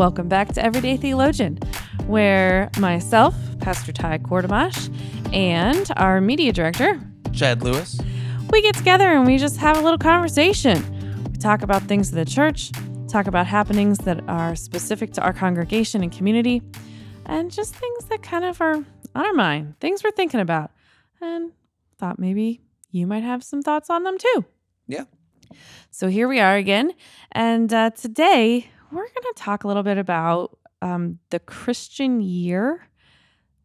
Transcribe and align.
welcome 0.00 0.28
back 0.28 0.48
to 0.48 0.64
Everyday 0.64 0.96
Theologian, 0.96 1.58
where 2.06 2.70
myself, 2.78 3.34
Pastor 3.58 3.92
Ty 3.92 4.16
Quartamash, 4.20 4.88
and 5.34 5.86
our 5.98 6.22
media 6.22 6.54
director, 6.54 6.98
Chad 7.34 7.62
Lewis. 7.62 8.00
we 8.50 8.62
get 8.62 8.74
together 8.74 9.12
and 9.12 9.26
we 9.26 9.36
just 9.36 9.58
have 9.58 9.76
a 9.76 9.82
little 9.82 9.98
conversation. 9.98 10.82
We 11.30 11.36
talk 11.36 11.60
about 11.60 11.82
things 11.82 12.08
of 12.08 12.14
the 12.14 12.24
church, 12.24 12.72
talk 13.08 13.26
about 13.26 13.46
happenings 13.46 13.98
that 13.98 14.26
are 14.26 14.56
specific 14.56 15.12
to 15.12 15.20
our 15.20 15.34
congregation 15.34 16.02
and 16.02 16.10
community, 16.10 16.62
and 17.26 17.50
just 17.50 17.74
things 17.74 18.06
that 18.06 18.22
kind 18.22 18.46
of 18.46 18.58
are 18.62 18.76
on 18.76 18.86
our 19.26 19.34
mind, 19.34 19.78
things 19.80 20.02
we're 20.02 20.12
thinking 20.12 20.40
about, 20.40 20.70
and 21.20 21.52
thought 21.98 22.18
maybe 22.18 22.62
you 22.90 23.06
might 23.06 23.22
have 23.22 23.44
some 23.44 23.60
thoughts 23.60 23.90
on 23.90 24.04
them 24.04 24.16
too. 24.16 24.46
Yeah. 24.88 25.04
So 25.90 26.08
here 26.08 26.26
we 26.26 26.40
are 26.40 26.56
again. 26.56 26.94
And 27.32 27.70
uh, 27.74 27.90
today 27.90 28.70
we're 28.90 29.08
going 29.08 29.34
to 29.34 29.34
talk 29.36 29.64
a 29.64 29.68
little 29.68 29.82
bit 29.82 29.98
about 29.98 30.58
um, 30.82 31.18
the 31.30 31.38
Christian 31.38 32.20
year, 32.20 32.88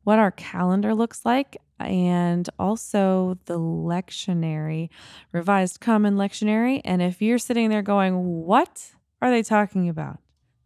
what 0.03 0.19
our 0.19 0.31
calendar 0.31 0.93
looks 0.93 1.25
like, 1.25 1.57
and 1.79 2.47
also 2.59 3.37
the 3.45 3.59
lectionary, 3.59 4.89
Revised 5.31 5.79
Common 5.79 6.15
Lectionary. 6.15 6.81
And 6.85 7.01
if 7.01 7.21
you're 7.21 7.39
sitting 7.39 7.69
there 7.69 7.81
going, 7.81 8.45
What 8.45 8.91
are 9.21 9.31
they 9.31 9.43
talking 9.43 9.89
about? 9.89 10.19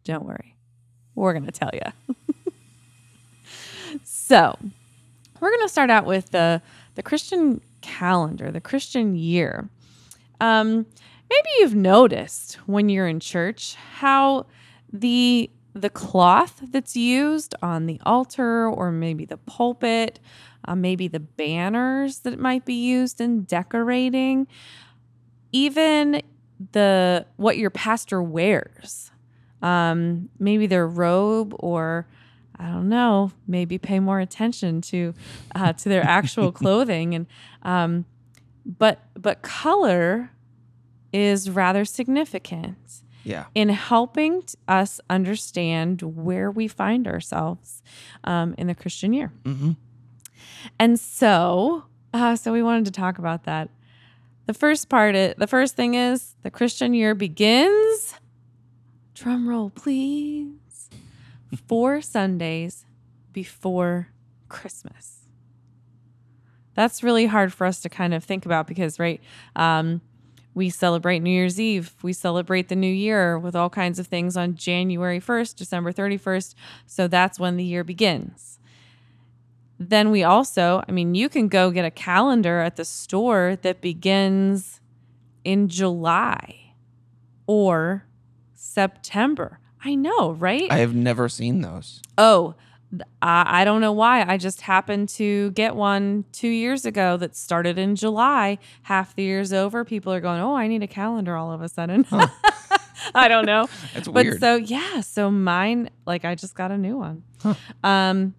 Don't 0.04 0.24
worry, 0.24 0.56
we're 1.14 1.32
going 1.32 1.46
to 1.46 1.52
tell 1.52 1.70
you. 1.72 2.14
so 4.04 4.58
we're 5.40 5.50
going 5.50 5.66
to 5.66 5.68
start 5.68 5.90
out 5.90 6.04
with 6.04 6.30
the, 6.30 6.62
the 6.94 7.02
Christian 7.02 7.60
calendar, 7.80 8.50
the 8.50 8.60
Christian 8.60 9.14
year. 9.16 9.68
Um, 10.40 10.86
maybe 11.30 11.48
you've 11.60 11.74
noticed 11.74 12.54
when 12.66 12.88
you're 12.88 13.06
in 13.06 13.20
church 13.20 13.74
how 13.74 14.46
the 14.92 15.50
the 15.72 15.90
cloth 15.90 16.60
that's 16.70 16.96
used 16.96 17.54
on 17.62 17.86
the 17.86 18.00
altar 18.04 18.68
or 18.68 18.90
maybe 18.90 19.24
the 19.24 19.36
pulpit, 19.36 20.18
uh, 20.64 20.74
maybe 20.74 21.06
the 21.06 21.20
banners 21.20 22.18
that 22.20 22.40
might 22.40 22.64
be 22.64 22.74
used 22.74 23.20
in 23.20 23.42
decorating, 23.44 24.48
even 25.52 26.22
the 26.72 27.24
what 27.36 27.56
your 27.56 27.70
pastor 27.70 28.20
wears, 28.20 29.10
um, 29.62 30.28
maybe 30.38 30.66
their 30.66 30.86
robe 30.86 31.54
or 31.58 32.06
I 32.58 32.66
don't 32.66 32.88
know, 32.88 33.32
maybe 33.46 33.78
pay 33.78 34.00
more 34.00 34.20
attention 34.20 34.80
to 34.82 35.14
uh, 35.54 35.72
to 35.74 35.88
their 35.88 36.02
actual 36.02 36.52
clothing 36.60 37.14
and 37.14 37.26
um, 37.62 38.04
but 38.66 39.00
but 39.14 39.42
color 39.42 40.32
is 41.12 41.50
rather 41.50 41.84
significant 41.84 43.02
Yeah. 43.24 43.46
in 43.54 43.68
helping 43.70 44.42
us 44.68 45.00
understand 45.10 46.02
where 46.02 46.50
we 46.50 46.68
find 46.68 47.06
ourselves 47.08 47.82
um, 48.24 48.54
in 48.58 48.66
the 48.66 48.74
Christian 48.74 49.12
year. 49.12 49.32
Mm-hmm. 49.44 49.72
And 50.78 50.98
so, 51.00 51.84
uh, 52.14 52.36
so 52.36 52.52
we 52.52 52.62
wanted 52.62 52.84
to 52.86 52.90
talk 52.92 53.18
about 53.18 53.44
that. 53.44 53.70
The 54.46 54.54
first 54.54 54.88
part, 54.88 55.14
i- 55.14 55.34
the 55.36 55.46
first 55.46 55.76
thing 55.76 55.94
is 55.94 56.34
the 56.42 56.50
Christian 56.50 56.94
year 56.94 57.14
begins. 57.14 58.14
Drum 59.14 59.48
roll, 59.48 59.70
please. 59.70 60.88
Four 61.68 62.00
Sundays 62.16 62.84
before 63.32 64.08
Christmas. 64.48 65.18
That's 66.74 67.02
really 67.02 67.26
hard 67.26 67.52
for 67.52 67.66
us 67.66 67.80
to 67.82 67.88
kind 67.88 68.14
of 68.14 68.24
think 68.24 68.46
about 68.46 68.66
because, 68.66 68.98
right? 68.98 69.20
Um, 69.56 70.00
we 70.60 70.68
celebrate 70.68 71.20
New 71.20 71.30
Year's 71.30 71.58
Eve. 71.58 71.94
We 72.02 72.12
celebrate 72.12 72.68
the 72.68 72.76
new 72.76 72.92
year 72.92 73.38
with 73.38 73.56
all 73.56 73.70
kinds 73.70 73.98
of 73.98 74.06
things 74.06 74.36
on 74.36 74.56
January 74.56 75.18
1st, 75.18 75.56
December 75.56 75.90
31st. 75.90 76.54
So 76.84 77.08
that's 77.08 77.40
when 77.40 77.56
the 77.56 77.64
year 77.64 77.82
begins. 77.82 78.58
Then 79.78 80.10
we 80.10 80.22
also, 80.22 80.84
I 80.86 80.92
mean, 80.92 81.14
you 81.14 81.30
can 81.30 81.48
go 81.48 81.70
get 81.70 81.86
a 81.86 81.90
calendar 81.90 82.60
at 82.60 82.76
the 82.76 82.84
store 82.84 83.56
that 83.62 83.80
begins 83.80 84.82
in 85.44 85.68
July 85.68 86.74
or 87.46 88.04
September. 88.52 89.60
I 89.82 89.94
know, 89.94 90.32
right? 90.32 90.70
I 90.70 90.76
have 90.80 90.94
never 90.94 91.30
seen 91.30 91.62
those. 91.62 92.02
Oh, 92.18 92.54
I, 93.22 93.62
I 93.62 93.64
don't 93.64 93.80
know 93.80 93.92
why. 93.92 94.24
I 94.26 94.36
just 94.36 94.62
happened 94.62 95.08
to 95.10 95.50
get 95.52 95.76
one 95.76 96.24
two 96.32 96.48
years 96.48 96.84
ago 96.84 97.16
that 97.18 97.36
started 97.36 97.78
in 97.78 97.94
July. 97.96 98.58
Half 98.82 99.14
the 99.14 99.22
year's 99.22 99.52
over. 99.52 99.84
People 99.84 100.12
are 100.12 100.20
going, 100.20 100.40
oh, 100.40 100.54
I 100.56 100.66
need 100.66 100.82
a 100.82 100.88
calendar 100.88 101.36
all 101.36 101.52
of 101.52 101.62
a 101.62 101.68
sudden. 101.68 102.04
I 103.14 103.28
don't 103.28 103.46
know. 103.46 103.68
That's 103.94 104.08
but 104.08 104.24
weird. 104.26 104.40
so, 104.40 104.56
yeah. 104.56 105.00
So 105.00 105.30
mine, 105.30 105.90
like, 106.06 106.24
I 106.24 106.34
just 106.34 106.54
got 106.54 106.70
a 106.70 106.76
new 106.78 106.98
one. 106.98 107.22
Um, 107.84 108.34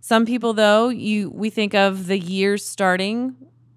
some 0.00 0.26
people, 0.26 0.52
though, 0.52 0.88
you 0.90 1.30
we 1.30 1.48
think 1.50 1.74
of 1.74 2.06
the 2.06 2.18
year 2.18 2.58
starting 2.58 3.34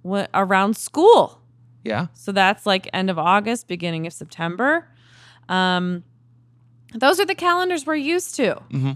wh- 0.07 0.25
around 0.33 0.75
school. 0.77 1.41
yeah. 1.83 2.07
So 2.13 2.31
that's 2.33 2.65
like 2.65 2.89
end 2.93 3.09
of 3.09 3.17
August, 3.17 3.67
beginning 3.67 4.05
of 4.05 4.13
September. 4.13 4.89
Um, 5.49 6.03
those 6.93 7.19
are 7.19 7.25
the 7.25 7.35
calendars 7.35 7.85
we're 7.85 7.95
used 7.95 8.35
to. 8.35 8.55
Mm-hmm. 8.71 8.91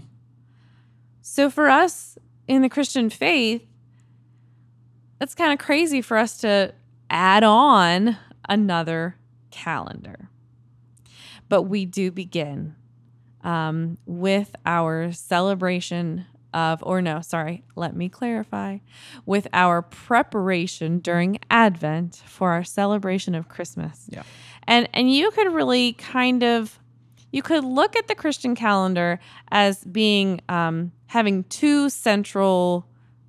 So 1.22 1.48
for 1.48 1.68
us 1.68 2.18
in 2.46 2.62
the 2.62 2.68
Christian 2.68 3.08
faith, 3.08 3.64
that's 5.18 5.34
kind 5.34 5.52
of 5.52 5.64
crazy 5.64 6.02
for 6.02 6.16
us 6.16 6.36
to 6.38 6.74
add 7.08 7.44
on 7.44 8.16
another 8.48 9.16
calendar. 9.50 10.28
But 11.48 11.62
we 11.62 11.84
do 11.84 12.10
begin 12.10 12.74
um, 13.44 13.98
with 14.04 14.54
our 14.66 15.12
celebration 15.12 16.26
of, 16.52 16.82
or 16.82 17.00
no, 17.00 17.20
sorry, 17.20 17.64
let 17.76 17.96
me 17.96 18.08
clarify, 18.08 18.78
with 19.24 19.46
our 19.52 19.80
preparation 19.80 20.98
during 20.98 21.38
Advent 21.50 22.22
for 22.26 22.50
our 22.50 22.64
celebration 22.64 23.34
of 23.34 23.48
Christmas. 23.48 24.06
Yeah. 24.08 24.22
And 24.64 24.88
and 24.92 25.12
you 25.12 25.30
could 25.30 25.52
really 25.52 25.94
kind 25.94 26.42
of 26.42 26.78
you 27.32 27.42
could 27.42 27.64
look 27.64 27.96
at 27.96 28.06
the 28.06 28.14
Christian 28.14 28.54
calendar 28.54 29.18
as 29.50 29.82
being 29.84 30.40
um, 30.48 30.92
having 31.06 31.44
two 31.44 31.88
central 31.88 32.86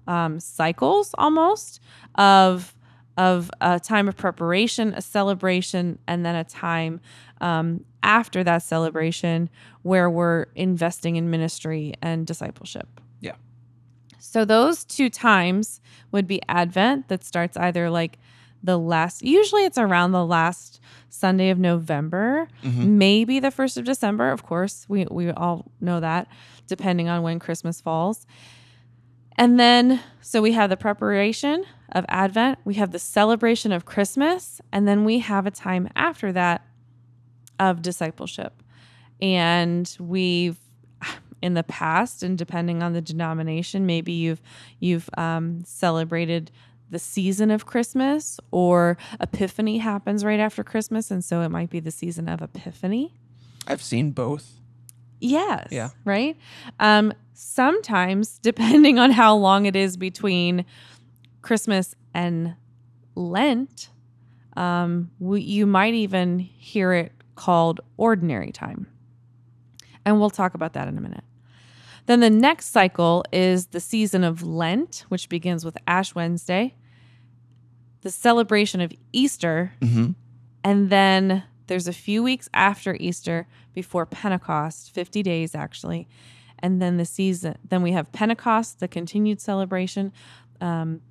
um, 0.07 0.39
cycles 0.39 1.15
almost 1.17 1.79
of 2.15 2.75
of 3.15 3.51
a 3.61 3.79
time 3.79 4.07
of 4.07 4.17
preparation, 4.17 4.91
a 4.95 5.01
celebration, 5.01 5.99
and 6.07 6.25
then 6.25 6.35
a 6.35 6.43
time 6.43 6.99
um, 7.41 7.85
after 8.01 8.43
that 8.43 8.63
celebration 8.63 9.49
where 9.83 10.09
we're 10.09 10.47
investing 10.55 11.15
in 11.15 11.29
ministry 11.29 11.93
and 12.01 12.25
discipleship. 12.25 12.99
Yeah. 13.21 13.35
So 14.17 14.45
those 14.45 14.83
two 14.83 15.11
times 15.11 15.79
would 16.11 16.25
be 16.27 16.41
Advent 16.49 17.07
that 17.09 17.23
starts 17.23 17.55
either 17.55 17.91
like 17.91 18.17
the 18.63 18.77
last 18.79 19.21
usually 19.21 19.65
it's 19.65 19.77
around 19.77 20.11
the 20.13 20.25
last 20.25 20.79
Sunday 21.09 21.49
of 21.49 21.59
November, 21.59 22.47
Mhm. 22.63 22.87
maybe 22.91 23.39
the 23.39 23.51
1st 23.51 23.77
of 23.77 23.85
December, 23.85 24.31
of 24.31 24.43
course. 24.43 24.85
We 24.87 25.05
we 25.11 25.29
all 25.31 25.71
know 25.81 25.99
that 25.99 26.27
depending 26.67 27.09
on 27.09 27.21
when 27.23 27.39
Christmas 27.39 27.81
falls. 27.81 28.25
And 29.37 29.59
then 29.59 29.99
so 30.21 30.41
we 30.41 30.53
have 30.53 30.69
the 30.69 30.77
preparation 30.77 31.65
of 31.91 32.05
Advent, 32.07 32.59
we 32.65 32.75
have 32.75 32.91
the 32.91 32.99
celebration 32.99 33.71
of 33.71 33.85
Christmas, 33.85 34.61
and 34.71 34.87
then 34.87 35.03
we 35.05 35.19
have 35.19 35.45
a 35.45 35.51
time 35.51 35.89
after 35.95 36.31
that 36.31 36.65
of 37.59 37.81
discipleship. 37.81 38.63
And 39.21 39.95
we've 39.99 40.57
in 41.41 41.55
the 41.55 41.63
past 41.63 42.23
and 42.23 42.37
depending 42.37 42.81
on 42.81 42.93
the 42.93 43.01
denomination 43.01 43.85
maybe 43.85 44.13
you've 44.13 44.41
you've 44.79 45.09
um, 45.17 45.61
celebrated 45.65 46.49
the 46.93 46.99
season 46.99 47.51
of 47.51 47.65
christmas 47.65 48.39
or 48.51 48.97
epiphany 49.19 49.79
happens 49.79 50.23
right 50.23 50.39
after 50.39 50.63
christmas 50.63 51.11
and 51.11 51.23
so 51.25 51.41
it 51.41 51.49
might 51.49 51.69
be 51.69 51.79
the 51.81 51.91
season 51.91 52.29
of 52.29 52.41
epiphany 52.41 53.13
I've 53.67 53.81
seen 53.81 54.11
both. 54.11 54.59
yes 55.19 55.67
Yeah. 55.71 55.89
right 56.05 56.37
um, 56.79 57.13
sometimes 57.33 58.37
depending 58.41 58.97
on 58.99 59.11
how 59.11 59.35
long 59.35 59.65
it 59.65 59.75
is 59.75 59.97
between 59.97 60.65
christmas 61.41 61.95
and 62.13 62.55
lent 63.15 63.89
um, 64.55 65.09
we, 65.19 65.41
you 65.41 65.65
might 65.65 65.95
even 65.95 66.39
hear 66.39 66.93
it 66.93 67.11
called 67.35 67.81
ordinary 67.97 68.51
time 68.51 68.87
and 70.05 70.19
we'll 70.19 70.29
talk 70.29 70.53
about 70.53 70.73
that 70.73 70.87
in 70.87 70.97
a 70.97 71.01
minute. 71.01 71.23
Then 72.05 72.19
the 72.19 72.29
next 72.29 72.71
cycle 72.71 73.23
is 73.31 73.67
the 73.67 73.79
season 73.79 74.23
of 74.25 74.43
Lent, 74.43 75.05
which 75.07 75.29
begins 75.29 75.63
with 75.63 75.77
Ash 75.87 76.13
Wednesday, 76.13 76.75
the 78.03 78.11
celebration 78.11 78.79
of 78.81 78.91
Easter, 79.11 79.73
Mm-hmm. 79.81 80.11
and 80.63 80.89
then 80.89 81.43
there's 81.67 81.87
a 81.87 81.93
few 81.93 82.21
weeks 82.23 82.47
after 82.53 82.95
Easter 82.99 83.47
before 83.73 84.05
Pentecost, 84.05 84.91
50 84.93 85.23
days 85.23 85.55
actually. 85.55 86.07
And 86.59 86.81
then 86.81 86.97
the 86.97 87.05
season, 87.05 87.57
then 87.67 87.81
we 87.81 87.91
have 87.93 88.11
Pentecost, 88.11 88.79
the 88.79 88.87
continued 88.87 89.41
celebration, 89.41 90.13
um, 90.61 91.01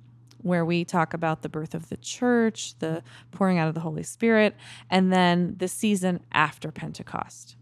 where 0.41 0.65
we 0.65 0.83
talk 0.83 1.13
about 1.13 1.41
the 1.41 1.49
birth 1.49 1.73
of 1.75 1.89
the 1.89 1.97
church, 1.97 2.77
the 2.79 3.03
pouring 3.31 3.57
out 3.59 3.67
of 3.67 3.73
the 3.75 3.81
Holy 3.81 4.03
Spirit, 4.03 4.55
and 4.89 5.11
then 5.13 5.55
the 5.57 5.67
season 5.67 6.21
after 6.31 6.71
Pentecost. 6.71 7.55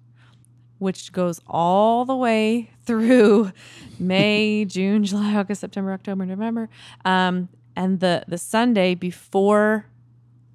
which 0.80 1.12
goes 1.12 1.40
all 1.48 2.06
the 2.06 2.16
way 2.16 2.70
through 2.86 3.52
May, 4.00 4.66
June, 4.66 5.04
July, 5.04 5.36
August, 5.36 5.62
September, 5.62 5.92
October, 5.94 6.26
November. 6.26 6.70
Um, 7.06 7.50
and 7.76 8.00
the, 8.00 8.24
the 8.28 8.38
Sunday 8.38 8.96
before 8.96 9.86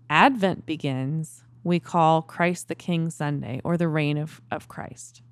Advent 0.09 0.67
begins, 0.67 1.45
we 1.65 1.81
call 1.81 2.23
Christ 2.23 2.69
the 2.69 2.75
King 2.75 3.11
Sunday 3.11 3.61
or 3.65 3.77
the 3.77 3.89
reign 3.89 4.19
of, 4.19 4.41
of 4.51 4.69
Christ. 4.69 5.23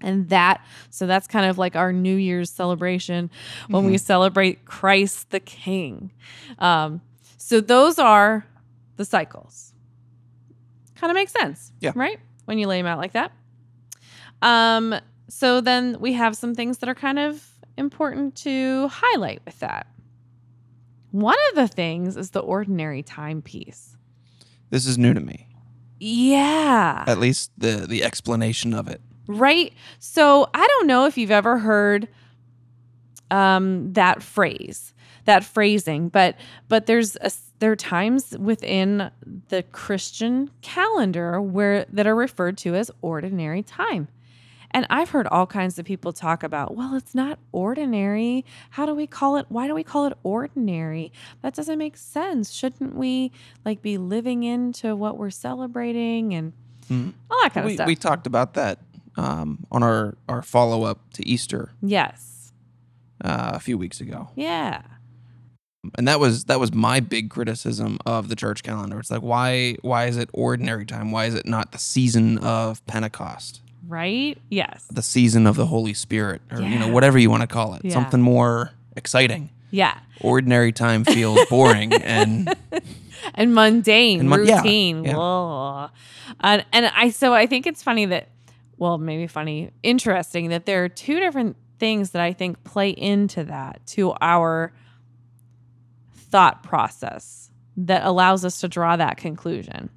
And 0.00 0.28
that, 0.28 0.64
so 0.90 1.06
that's 1.06 1.26
kind 1.26 1.46
of 1.46 1.56
like 1.56 1.76
our 1.76 1.92
New 1.92 2.16
Year's 2.16 2.50
celebration 2.50 3.30
when 3.68 3.86
we 3.86 3.96
celebrate 3.96 4.64
Christ 4.64 5.30
the 5.30 5.40
King. 5.40 6.12
Um, 6.58 7.00
so 7.38 7.60
those 7.60 7.98
are 7.98 8.46
the 8.96 9.04
cycles. 9.04 9.72
Kind 10.96 11.10
of 11.10 11.14
makes 11.14 11.32
sense. 11.32 11.72
Yeah. 11.80 11.92
Right? 11.94 12.18
When 12.44 12.58
you 12.58 12.66
lay 12.66 12.78
them 12.78 12.86
out 12.86 12.98
like 12.98 13.12
that. 13.12 13.32
Um, 14.42 14.94
so 15.28 15.60
then 15.60 15.98
we 16.00 16.12
have 16.14 16.36
some 16.36 16.54
things 16.54 16.78
that 16.78 16.88
are 16.88 16.94
kind 16.94 17.18
of 17.18 17.48
important 17.78 18.34
to 18.36 18.88
highlight 18.88 19.40
with 19.46 19.58
that. 19.60 19.86
One 21.14 21.36
of 21.50 21.54
the 21.54 21.68
things 21.68 22.16
is 22.16 22.30
the 22.30 22.40
ordinary 22.40 23.04
timepiece. 23.04 23.96
This 24.70 24.84
is 24.84 24.98
new 24.98 25.14
to 25.14 25.20
me. 25.20 25.46
Yeah. 26.00 27.04
At 27.06 27.20
least 27.20 27.52
the 27.56 27.86
the 27.86 28.02
explanation 28.02 28.74
of 28.74 28.88
it. 28.88 29.00
Right? 29.28 29.72
So 30.00 30.50
I 30.52 30.66
don't 30.66 30.88
know 30.88 31.06
if 31.06 31.16
you've 31.16 31.30
ever 31.30 31.58
heard 31.58 32.08
um, 33.30 33.92
that 33.92 34.24
phrase, 34.24 34.92
that 35.24 35.44
phrasing, 35.44 36.08
but 36.08 36.34
but 36.66 36.86
there's 36.86 37.14
a, 37.20 37.30
there 37.60 37.70
are 37.70 37.76
times 37.76 38.36
within 38.36 39.12
the 39.50 39.62
Christian 39.70 40.50
calendar 40.62 41.40
where 41.40 41.84
that 41.92 42.08
are 42.08 42.16
referred 42.16 42.58
to 42.58 42.74
as 42.74 42.90
ordinary 43.02 43.62
time. 43.62 44.08
And 44.74 44.86
I've 44.90 45.10
heard 45.10 45.28
all 45.28 45.46
kinds 45.46 45.78
of 45.78 45.84
people 45.86 46.12
talk 46.12 46.42
about, 46.42 46.74
well, 46.74 46.96
it's 46.96 47.14
not 47.14 47.38
ordinary. 47.52 48.44
How 48.70 48.86
do 48.86 48.94
we 48.94 49.06
call 49.06 49.36
it? 49.36 49.46
Why 49.48 49.68
do 49.68 49.74
we 49.74 49.84
call 49.84 50.06
it 50.06 50.14
ordinary? 50.24 51.12
That 51.42 51.54
doesn't 51.54 51.78
make 51.78 51.96
sense. 51.96 52.50
Shouldn't 52.52 52.96
we 52.96 53.30
like 53.64 53.82
be 53.82 53.98
living 53.98 54.42
into 54.42 54.96
what 54.96 55.16
we're 55.16 55.30
celebrating 55.30 56.34
and 56.34 56.52
Mhm. 56.90 57.12
all 57.30 57.40
that 57.42 57.54
kind 57.54 57.64
we, 57.66 57.72
of 57.72 57.76
stuff? 57.76 57.86
we 57.86 57.94
talked 57.94 58.26
about 58.26 58.54
that 58.54 58.80
um, 59.16 59.64
on 59.70 59.84
our, 59.84 60.16
our 60.28 60.42
follow 60.42 60.82
up 60.82 60.98
to 61.14 61.26
Easter 61.26 61.70
yes. 61.80 62.52
uh, 63.24 63.52
a 63.54 63.60
few 63.60 63.78
weeks 63.78 64.00
ago, 64.00 64.28
Yeah. 64.34 64.82
and 65.96 66.08
that 66.08 66.18
was 66.18 66.46
that 66.46 66.58
was 66.58 66.74
my 66.74 66.98
big 66.98 67.30
criticism 67.30 67.98
of 68.04 68.28
the 68.28 68.34
church 68.34 68.64
calendar. 68.64 68.98
It's 68.98 69.10
like 69.12 69.22
why 69.22 69.76
why 69.82 70.06
is 70.06 70.16
it 70.16 70.30
ordinary 70.32 70.84
time? 70.84 71.12
Why 71.12 71.26
is 71.26 71.34
it 71.36 71.46
not 71.46 71.70
the 71.72 71.78
season 71.78 72.38
of 72.38 72.84
Pentecost, 72.86 73.60
Right? 73.86 74.38
Yes. 74.50 74.84
the 74.90 75.02
season 75.02 75.46
of 75.46 75.56
the 75.56 75.66
Holy 75.66 75.94
Spirit, 75.94 76.42
or 76.50 76.60
you 76.62 76.78
know 76.78 76.88
whatever 76.88 77.18
you 77.18 77.30
want 77.30 77.42
to 77.42 77.46
call 77.46 77.74
it, 77.74 77.84
Yeah. 77.84 77.92
something 77.92 78.20
more 78.20 78.70
exciting? 78.96 79.50
Yeah. 79.70 79.98
Ordinary 80.20 80.72
time 80.72 81.04
feels 81.04 81.38
boring, 81.50 81.92
and 81.92 82.54
And 83.34 83.54
mundane, 83.54 84.20
And 84.20 84.28
mon- 84.28 84.40
routine. 84.40 85.04
yeah. 85.04 85.16
Whoa. 85.16 85.88
And, 86.40 86.64
and 86.72 86.86
I, 86.94 87.10
so 87.10 87.32
I 87.32 87.46
think 87.46 87.66
it's 87.66 87.82
funny 87.82 88.04
that, 88.06 88.28
well, 88.76 88.98
maybe 88.98 89.26
funny, 89.26 89.70
interesting 89.82 90.50
that 90.50 90.66
there 90.66 90.84
are 90.84 90.88
two 90.90 91.18
different 91.18 91.56
things 91.78 92.10
that 92.10 92.20
I 92.22 92.32
think 92.34 92.62
play 92.64 92.90
into 92.90 93.44
that, 93.44 93.80
to 93.88 94.12
our 94.20 94.72
thought 96.14 96.62
process 96.62 97.50
that 97.76 98.04
allows 98.04 98.44
us 98.44 98.60
to 98.60 98.68
draw 98.68 98.96
that 98.96 99.16
conclusion. 99.16 99.90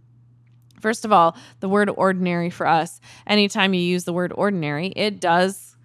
First 0.80 1.06
of 1.06 1.12
all, 1.12 1.36
the 1.60 1.70
word 1.70 1.90
ordinary 1.90 2.50
for 2.50 2.68
us, 2.68 3.02
anytime 3.26 3.74
you 3.74 3.82
use 3.82 4.04
the 4.04 4.14
word 4.14 4.32
ordinary, 4.36 4.88
it 4.96 5.20
does 5.20 5.76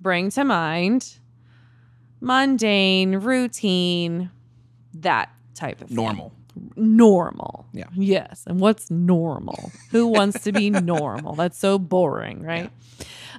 bring 0.00 0.30
to 0.30 0.44
mind 0.44 1.18
mundane, 2.20 3.16
routine, 3.16 4.30
that 4.94 5.30
type 5.54 5.80
of 5.82 5.88
thing. 5.88 5.96
normal. 5.96 6.32
Normal. 6.76 7.66
Yeah. 7.72 7.86
Yes. 7.94 8.44
And 8.46 8.60
what's 8.60 8.90
normal? 8.90 9.72
Who 9.90 10.06
wants 10.06 10.44
to 10.44 10.52
be 10.52 10.70
normal? 10.70 11.34
That's 11.34 11.58
so 11.58 11.78
boring, 11.78 12.42
right? 12.42 12.70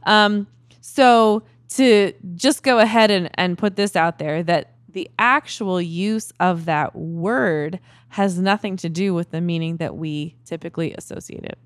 Um, 0.03 0.47
so 0.81 1.43
to 1.69 2.13
just 2.35 2.63
go 2.63 2.79
ahead 2.79 3.09
and, 3.09 3.29
and 3.35 3.57
put 3.57 3.75
this 3.75 3.95
out 3.95 4.19
there 4.19 4.43
that 4.43 4.72
the 4.93 5.09
actual 5.19 5.81
use 5.81 6.31
of 6.39 6.65
that 6.65 6.95
word 6.95 7.79
has 8.09 8.39
nothing 8.39 8.77
to 8.77 8.89
do 8.89 9.13
with 9.13 9.31
the 9.31 9.41
meaning 9.41 9.77
that 9.77 9.95
we 9.95 10.35
typically 10.45 10.93
associate 10.93 11.43
it. 11.43 11.57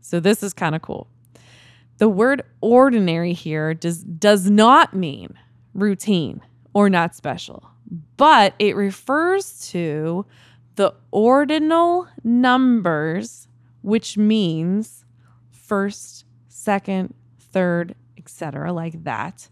So 0.00 0.20
this 0.20 0.42
is 0.42 0.52
kind 0.52 0.74
of 0.74 0.82
cool. 0.82 1.08
The 1.98 2.08
word 2.08 2.42
ordinary 2.60 3.32
here 3.32 3.72
does 3.72 4.02
does 4.02 4.50
not 4.50 4.94
mean 4.94 5.34
routine 5.72 6.42
or 6.72 6.90
not 6.90 7.14
special, 7.14 7.70
but 8.16 8.54
it 8.58 8.74
refers 8.76 9.68
to 9.70 10.26
the 10.74 10.92
ordinal 11.12 12.08
numbers, 12.24 13.46
which 13.82 14.18
means 14.18 15.04
first, 15.50 16.24
second, 16.48 17.14
third, 17.38 17.94
etc., 18.18 18.72
like 18.72 19.04
that, 19.04 19.48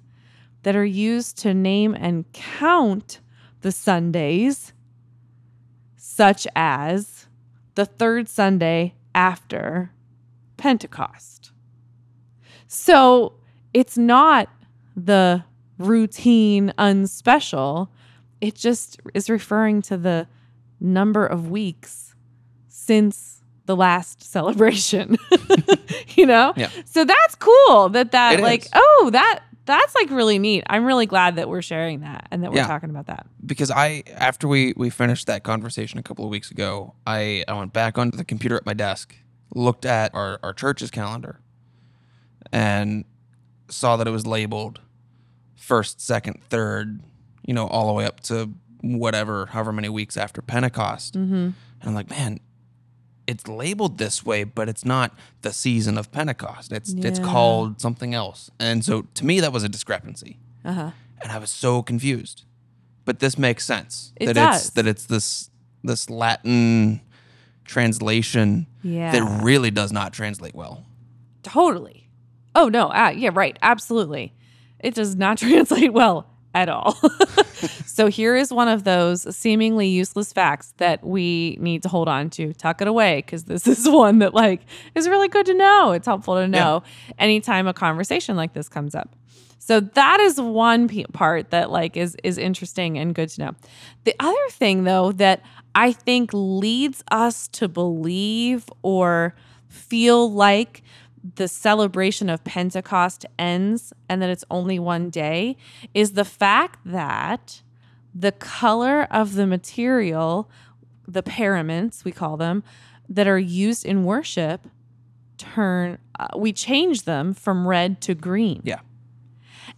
that 0.62 0.76
are 0.76 0.85
used 0.85 1.38
to 1.38 1.55
name 1.55 1.94
and 1.94 2.31
count 2.32 3.20
the 3.62 3.73
Sundays, 3.73 4.73
such 5.97 6.47
as 6.55 7.26
the 7.75 7.87
third 7.87 8.29
Sunday 8.29 8.94
after 9.14 9.91
Pentecost. 10.56 11.53
So 12.67 13.35
it's 13.75 13.99
not 13.99 14.49
the 14.97 15.44
routine, 15.79 16.73
unspecial. 16.79 17.88
It 18.41 18.55
just 18.55 19.01
is 19.15 19.29
referring 19.31 19.82
to 19.82 19.96
the 19.96 20.27
number 20.81 21.25
of 21.27 21.51
weeks 21.51 22.15
since 22.69 23.43
the 23.67 23.77
last 23.77 24.22
celebration. 24.31 25.17
you 26.17 26.27
know? 26.27 26.53
Yeah. 26.56 26.70
So 26.84 27.05
that's 27.05 27.34
cool 27.37 27.89
that 27.91 28.13
that 28.13 28.39
It 28.39 28.43
like 28.43 28.63
is. 28.67 28.70
oh 28.75 29.10
that 29.13 29.41
that's 29.65 29.95
like 29.95 30.11
really 30.11 30.39
neat. 30.39 30.65
I'm 30.69 30.85
really 30.85 31.07
glad 31.07 31.37
that 31.37 31.49
we're 31.49 31.63
sharing 31.63 32.01
that 32.01 32.27
and 32.31 32.43
that 32.43 32.51
we're 32.51 32.59
Yeah. 32.59 32.67
talking 32.67 32.91
about 32.91 33.07
that. 33.07 33.27
because 33.47 33.71
I 33.71 34.03
after 34.15 34.49
we 34.49 34.73
we 34.77 34.91
finished 34.91 35.27
that 35.29 35.43
conversation 35.45 35.99
a 35.99 36.03
couple 36.03 36.25
of 36.25 36.31
weeks 36.31 36.51
ago, 36.51 36.95
I 37.07 37.45
I 37.49 37.53
went 37.55 37.73
back 37.73 37.99
onto 37.99 38.17
the 38.17 38.25
computer 38.25 38.57
at 38.57 38.67
my 38.67 38.75
desk, 38.75 39.15
looked 39.55 39.85
at 39.87 40.15
our 40.15 40.39
our 40.43 40.53
church's 40.53 40.91
calendar, 40.91 41.41
and 42.53 43.05
saw 43.69 43.97
that 43.97 44.07
it 44.07 44.11
was 44.11 44.27
labeled 44.27 44.81
first, 45.57 46.01
second, 46.01 46.43
third, 46.43 47.01
you 47.47 47.55
know, 47.55 47.67
all 47.69 47.87
the 47.87 47.93
way 47.93 48.05
up 48.05 48.21
to 48.21 48.51
whatever, 48.83 49.47
however 49.47 49.73
many 49.73 49.89
weeks 49.89 50.17
after 50.17 50.43
Pentecost. 50.43 51.15
Mm-hmm. 51.15 51.35
And 51.35 51.55
I'm 51.85 51.95
like, 51.95 52.11
man, 52.11 52.41
it's 53.32 53.46
labeled 53.48 53.98
this 53.98 54.17
way, 54.24 54.44
but 54.44 54.69
it's 54.69 54.84
not 54.84 55.08
the 55.43 55.53
season 55.53 55.94
of 55.98 56.05
Pentecost. 56.12 56.70
It's 56.72 56.93
it's 57.08 57.19
called 57.19 57.81
something 57.81 58.12
else. 58.15 58.51
And 58.58 58.84
so 58.84 58.94
to 59.19 59.22
me 59.27 59.41
that 59.41 59.53
was 59.53 59.65
a 59.65 59.69
discrepancy 59.69 60.39
Uh 60.65 60.72
huh. 60.81 60.91
and 61.22 61.32
I 61.32 61.39
was 61.39 61.51
so 61.51 61.82
confused. 61.82 62.44
But 63.05 63.19
this 63.19 63.36
makes 63.36 63.65
sense 63.65 64.12
It 64.17 64.27
that 64.27 64.34
does. 64.34 64.60
it's 64.67 64.70
that 64.77 64.86
it's 64.86 65.06
this 65.06 65.51
this 65.84 66.08
Latin 66.10 67.01
translation 67.65 68.67
Yeah. 68.82 69.12
that 69.12 69.43
really 69.43 69.70
does 69.70 69.93
not 69.93 70.12
translate 70.12 70.55
well. 70.55 70.84
Totally. 71.43 72.08
Oh 72.55 72.69
no, 72.69 72.89
uh, 72.91 73.12
yeah, 73.17 73.31
right, 73.32 73.58
absolutely. 73.62 74.32
It 74.79 74.94
does 74.94 75.17
not 75.17 75.39
translate 75.44 75.93
well 75.93 76.27
at 76.55 76.69
all. 76.69 76.96
so 77.93 78.06
here 78.06 78.34
is 78.34 78.51
one 78.51 78.69
of 78.69 78.84
those 78.84 79.37
seemingly 79.37 79.87
useless 79.87 80.32
facts 80.32 80.72
that 80.79 81.05
we 81.05 81.58
need 81.61 81.82
to 81.82 81.91
hold 81.91 82.08
on 82.08 82.31
to. 82.31 82.55
Tuck 82.55 82.81
it 82.81 82.89
away 82.89 83.19
because 83.19 83.44
this 83.44 83.67
is 83.79 83.87
one 83.87 84.20
that 84.20 84.32
like 84.32 84.63
is 84.94 85.11
really 85.11 85.29
good 85.29 85.44
to 85.44 85.53
know. 85.53 85.93
It's 85.93 86.06
helpful 86.06 86.37
to 86.37 86.49
know 86.49 86.84
anytime 87.19 87.67
a 87.67 87.75
conversation 87.75 88.34
like 88.34 88.55
this 88.55 88.67
comes 88.67 88.94
up. 88.94 89.15
So 89.58 89.81
that 89.81 90.20
is 90.20 90.41
one 90.41 90.89
p- 90.89 91.05
part 91.13 91.51
that 91.51 91.70
like 91.70 91.99
is 91.99 92.17
is 92.25 92.39
interesting 92.39 92.96
and 92.96 93.15
good 93.15 93.29
to 93.29 93.43
know. 93.43 93.55
The 94.05 94.15
other 94.19 94.49
thing 94.49 94.84
though 94.84 95.13
that 95.13 95.43
I 95.75 95.93
think 95.93 96.31
leads 96.32 97.05
us 97.11 97.46
to 97.49 97.69
believe 97.69 98.70
or 98.81 99.34
feel 99.69 100.32
like 100.32 100.82
the 101.34 101.46
celebration 101.46 102.31
of 102.31 102.43
Pentecost 102.43 103.27
ends 103.39 103.93
and 104.08 104.22
that 104.22 104.31
it's 104.31 104.44
only 104.51 104.79
one 104.79 105.11
day 105.11 105.58
is 105.93 106.13
the 106.13 106.25
fact 106.25 106.79
that 106.87 107.61
the 108.15 108.33
color 108.33 109.05
of 109.11 109.35
the 109.35 109.47
material, 109.47 110.51
the 111.07 111.23
paraments, 111.23 112.05
we 112.05 112.13
call 112.13 112.37
them, 112.37 112.63
that 113.09 113.27
are 113.27 113.39
used 113.39 113.85
in 113.85 114.05
worship 114.05 114.67
turn, 115.39 115.99
uh, 116.19 116.29
we 116.37 116.53
change 116.53 117.03
them 117.03 117.35
from 117.35 117.67
red 117.67 118.01
to 118.03 118.15
green. 118.15 118.61
Yeah. 118.65 118.81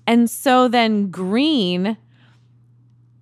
And 0.07 0.29
so 0.29 0.69
then 0.69 1.11
green 1.11 1.97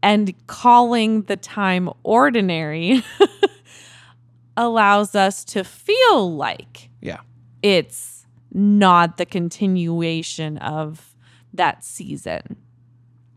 and 0.03 0.35
calling 0.49 1.23
the 1.23 1.37
time 1.37 1.89
ordinary 2.03 3.05
allows 4.57 5.15
us 5.15 5.45
to 5.45 5.65
feel 5.65 6.35
like 6.37 6.91
Yeah. 7.01 7.21
it's 7.63 8.27
not 8.53 9.17
the 9.17 9.25
continuation 9.27 10.59
of 10.59 11.15
that 11.55 11.85
season, 11.85 12.57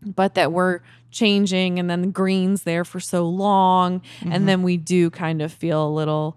but 0.04 0.34
that 0.34 0.52
we're 0.52 0.80
changing 1.16 1.78
and 1.78 1.88
then 1.88 2.02
the 2.02 2.08
green's 2.08 2.62
there 2.62 2.84
for 2.84 3.00
so 3.00 3.28
long. 3.28 4.02
And 4.20 4.32
mm-hmm. 4.32 4.46
then 4.46 4.62
we 4.62 4.76
do 4.76 5.10
kind 5.10 5.42
of 5.42 5.52
feel 5.52 5.86
a 5.86 5.90
little 5.90 6.36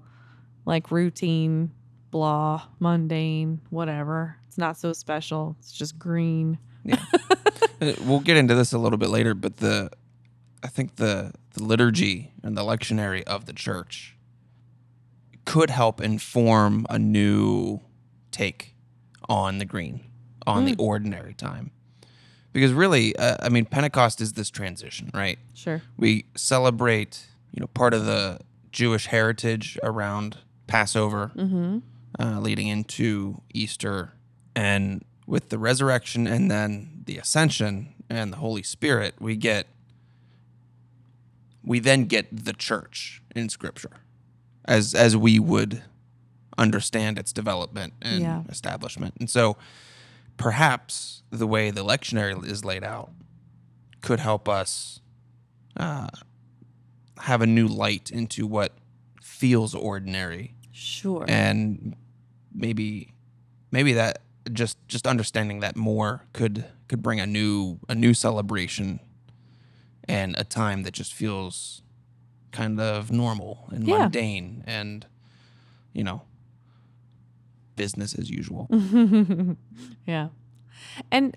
like 0.65 0.91
routine, 0.91 1.71
blah, 2.12 2.63
mundane, 2.79 3.62
whatever. 3.69 4.38
It's 4.48 4.57
not 4.57 4.77
so 4.77 4.93
special. 4.93 5.55
It's 5.59 5.71
just 5.71 6.00
green. 6.00 6.57
yeah 6.83 7.03
uh, 7.81 7.93
we'll 8.05 8.21
get 8.21 8.38
into 8.38 8.55
this 8.55 8.74
a 8.74 8.77
little 8.77 8.98
bit 8.98 9.09
later, 9.09 9.33
but 9.33 9.57
the 9.57 9.91
I 10.63 10.67
think 10.67 10.95
the 10.95 11.33
the 11.53 11.63
liturgy 11.63 12.31
and 12.43 12.57
the 12.57 12.63
lectionary 12.63 13.24
of 13.24 13.45
the 13.45 13.53
church 13.53 14.15
could 15.45 15.69
help 15.69 16.00
inform 16.00 16.86
a 16.89 17.00
new 17.00 17.81
take 18.31 18.75
on 19.27 19.57
the 19.57 19.65
green, 19.65 20.01
on 20.45 20.65
the 20.65 20.74
hmm. 20.74 20.81
ordinary 20.81 21.33
time. 21.33 21.71
Because 22.59 22.73
really, 22.73 23.15
uh, 23.15 23.37
I 23.41 23.47
mean, 23.47 23.63
Pentecost 23.63 24.19
is 24.19 24.33
this 24.33 24.49
transition, 24.49 25.09
right? 25.13 25.39
Sure. 25.53 25.81
We 25.97 26.25
celebrate, 26.35 27.25
you 27.53 27.61
know, 27.61 27.67
part 27.67 27.93
of 27.93 28.05
the 28.05 28.39
Jewish 28.73 29.05
heritage 29.05 29.77
around 29.81 30.39
Passover, 30.67 31.31
uh, 32.19 32.39
leading 32.41 32.67
into 32.67 33.41
Easter, 33.53 34.11
and 34.57 35.05
with 35.25 35.47
the 35.47 35.57
resurrection 35.57 36.27
and 36.27 36.51
then 36.51 37.03
the 37.05 37.17
ascension 37.17 37.93
and 38.09 38.33
the 38.33 38.37
Holy 38.37 38.63
Spirit, 38.63 39.15
we 39.21 39.37
get, 39.37 39.67
we 41.63 41.79
then 41.79 42.05
get 42.05 42.45
the 42.45 42.51
church 42.53 43.21
in 43.35 43.47
Scripture, 43.47 44.01
as 44.65 44.93
as 44.93 45.15
we 45.15 45.39
would 45.39 45.81
understand 46.57 47.17
its 47.17 47.31
development 47.31 47.93
and 48.01 48.19
Yeah. 48.21 48.43
establishment, 48.49 49.13
and 49.17 49.29
so 49.29 49.55
perhaps 50.39 51.22
the 51.29 51.46
way 51.46 51.69
the 51.69 51.84
lectionary 51.86 52.43
is 52.46 52.65
laid 52.65 52.84
out 52.84 53.12
could 54.01 54.19
help 54.19 54.50
us 54.50 55.01
uh, 55.77 56.08
have 57.19 57.41
a 57.41 57.46
new 57.46 57.67
light 57.67 58.10
into 58.10 58.48
what 58.48 58.74
feels 59.22 59.75
ordinary 59.75 60.55
Sure. 60.72 61.25
and 61.27 61.96
maybe 62.53 63.13
maybe 63.72 63.93
that 63.93 64.22
just 64.51 64.77
just 64.88 65.05
understanding 65.05 65.60
that 65.60 65.75
more 65.75 66.24
could 66.34 66.65
could 66.88 67.03
bring 67.03 67.19
a 67.19 67.27
new 67.27 67.77
a 67.89 67.93
new 67.96 68.13
celebration 68.13 69.00
and 70.08 70.36
a 70.38 70.43
time 70.46 70.84
that 70.84 70.93
just 70.93 71.13
feels 71.13 71.81
kind 72.51 72.79
of 72.79 73.12
normal 73.12 73.67
and 73.72 73.86
Yeah. 73.88 74.00
mundane 74.00 74.63
and 74.65 75.05
you 75.93 76.03
know 76.03 76.22
business 77.79 78.13
as 78.13 78.29
usual 78.29 78.67
yeah. 80.05 80.27
And 81.12 81.36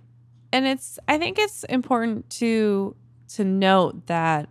and 0.52 0.66
it's 0.66 0.98
I 1.08 1.18
think 1.18 1.38
it's 1.38 1.64
important 1.64 2.28
to 2.30 2.94
to 3.34 3.44
note 3.44 4.06
that 4.06 4.48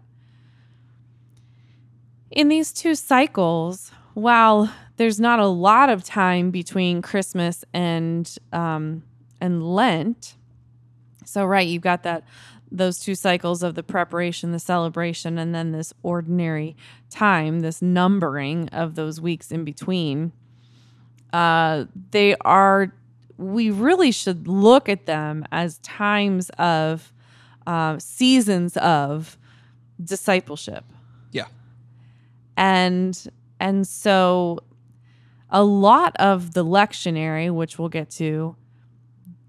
in 2.31 2.48
these 2.48 2.71
two 2.71 2.95
cycles, 2.95 3.91
while 4.13 4.74
there's 4.98 5.19
not 5.19 5.39
a 5.39 5.48
lot 5.48 5.89
of 5.89 6.03
time 6.03 6.51
between 6.51 7.01
Christmas 7.01 7.63
and 7.74 8.36
um 8.51 9.03
and 9.39 9.63
Lent, 9.63 10.36
so 11.25 11.45
right, 11.45 11.67
you've 11.67 11.81
got 11.81 12.03
that 12.03 12.24
those 12.74 13.00
two 13.00 13.15
cycles 13.15 13.63
of 13.63 13.75
the 13.75 13.83
preparation, 13.83 14.53
the 14.53 14.60
celebration, 14.60 15.38
and 15.38 15.53
then 15.53 15.74
this 15.74 15.93
ordinary 16.03 16.77
time, 17.10 17.60
this 17.60 17.81
numbering 17.81 18.69
of 18.69 18.95
those 18.95 19.19
weeks 19.19 19.51
in 19.51 19.65
between. 19.65 20.31
Uh, 21.33 21.85
they 22.11 22.35
are. 22.41 22.93
We 23.38 23.71
really 23.71 24.11
should 24.11 24.47
look 24.47 24.88
at 24.89 25.05
them 25.05 25.45
as 25.51 25.79
times 25.79 26.50
of 26.57 27.11
uh, 27.65 27.97
seasons 28.00 28.77
of 28.77 29.38
discipleship 30.03 30.83
yeah 31.31 31.45
and 32.57 33.27
and 33.59 33.88
so 33.88 34.59
a 35.50 35.63
lot 35.63 36.15
of 36.17 36.53
the 36.53 36.63
lectionary 36.63 37.53
which 37.53 37.77
we'll 37.77 37.89
get 37.89 38.09
to 38.09 38.55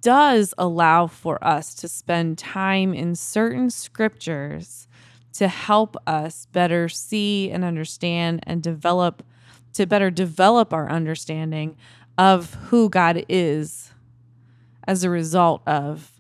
does 0.01 0.53
allow 0.59 1.07
for 1.07 1.43
us 1.45 1.75
to 1.75 1.89
spend 1.89 2.37
time 2.37 2.93
in 2.93 3.15
certain 3.15 3.71
scriptures 3.71 4.89
to 5.33 5.49
help 5.49 5.97
us 6.07 6.47
better 6.47 6.89
see 6.89 7.51
and 7.51 7.65
understand 7.65 8.41
and 8.43 8.63
develop 8.63 9.23
to 9.75 9.87
better 9.87 10.11
develop 10.11 10.73
our 10.73 10.91
understanding 10.91 11.77
of 12.19 12.55
who 12.55 12.89
God 12.89 13.25
is 13.29 13.93
as 14.87 15.05
a 15.05 15.11
result 15.11 15.63
of 15.67 16.13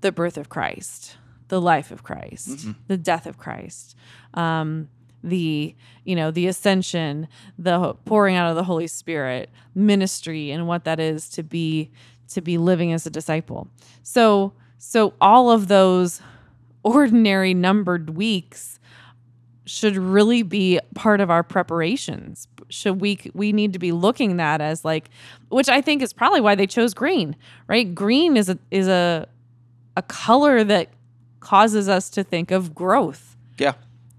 the 0.00 0.12
birth 0.12 0.36
of 0.36 0.48
Christ, 0.48 1.16
the 1.48 1.60
life 1.60 1.90
of 1.90 2.02
Christ, 2.02 2.68
the 2.86 2.96
death 2.96 3.26
of 3.26 3.38
Christ, 3.38 3.96
um, 4.34 4.88
the 5.24 5.74
you 6.04 6.14
know 6.14 6.30
the 6.30 6.46
ascension, 6.46 7.28
the 7.58 7.94
pouring 8.04 8.36
out 8.36 8.50
of 8.50 8.56
the 8.56 8.64
Holy 8.64 8.86
Spirit, 8.86 9.50
ministry, 9.74 10.50
and 10.50 10.68
what 10.68 10.84
that 10.84 11.00
is 11.00 11.28
to 11.30 11.42
be 11.42 11.90
to 12.28 12.40
be 12.40 12.58
living 12.58 12.92
as 12.92 13.06
a 13.06 13.10
disciple. 13.10 13.68
So 14.02 14.52
so 14.78 15.14
all 15.20 15.50
of 15.50 15.68
those 15.68 16.20
ordinary 16.84 17.54
numbered 17.54 18.10
weeks 18.10 18.77
should 19.68 19.96
really 19.96 20.42
be 20.42 20.80
part 20.94 21.20
of 21.20 21.30
our 21.30 21.42
preparations. 21.42 22.48
Should 22.70 23.00
we 23.00 23.18
we 23.34 23.52
need 23.52 23.72
to 23.74 23.78
be 23.78 23.92
looking 23.92 24.36
that 24.38 24.60
as 24.60 24.84
like 24.84 25.08
which 25.48 25.68
i 25.70 25.80
think 25.80 26.02
is 26.02 26.12
probably 26.12 26.40
why 26.40 26.54
they 26.54 26.66
chose 26.66 26.92
green 26.92 27.34
right? 27.66 27.94
Green 27.94 28.36
is 28.36 28.48
a 28.48 28.58
is 28.70 28.88
a 28.88 29.28
a 29.96 30.02
color 30.02 30.64
that 30.64 30.88
causes 31.40 31.88
us 31.88 32.10
to 32.10 32.24
think 32.24 32.50
of 32.50 32.74
growth. 32.74 33.36
Yeah. 33.58 33.74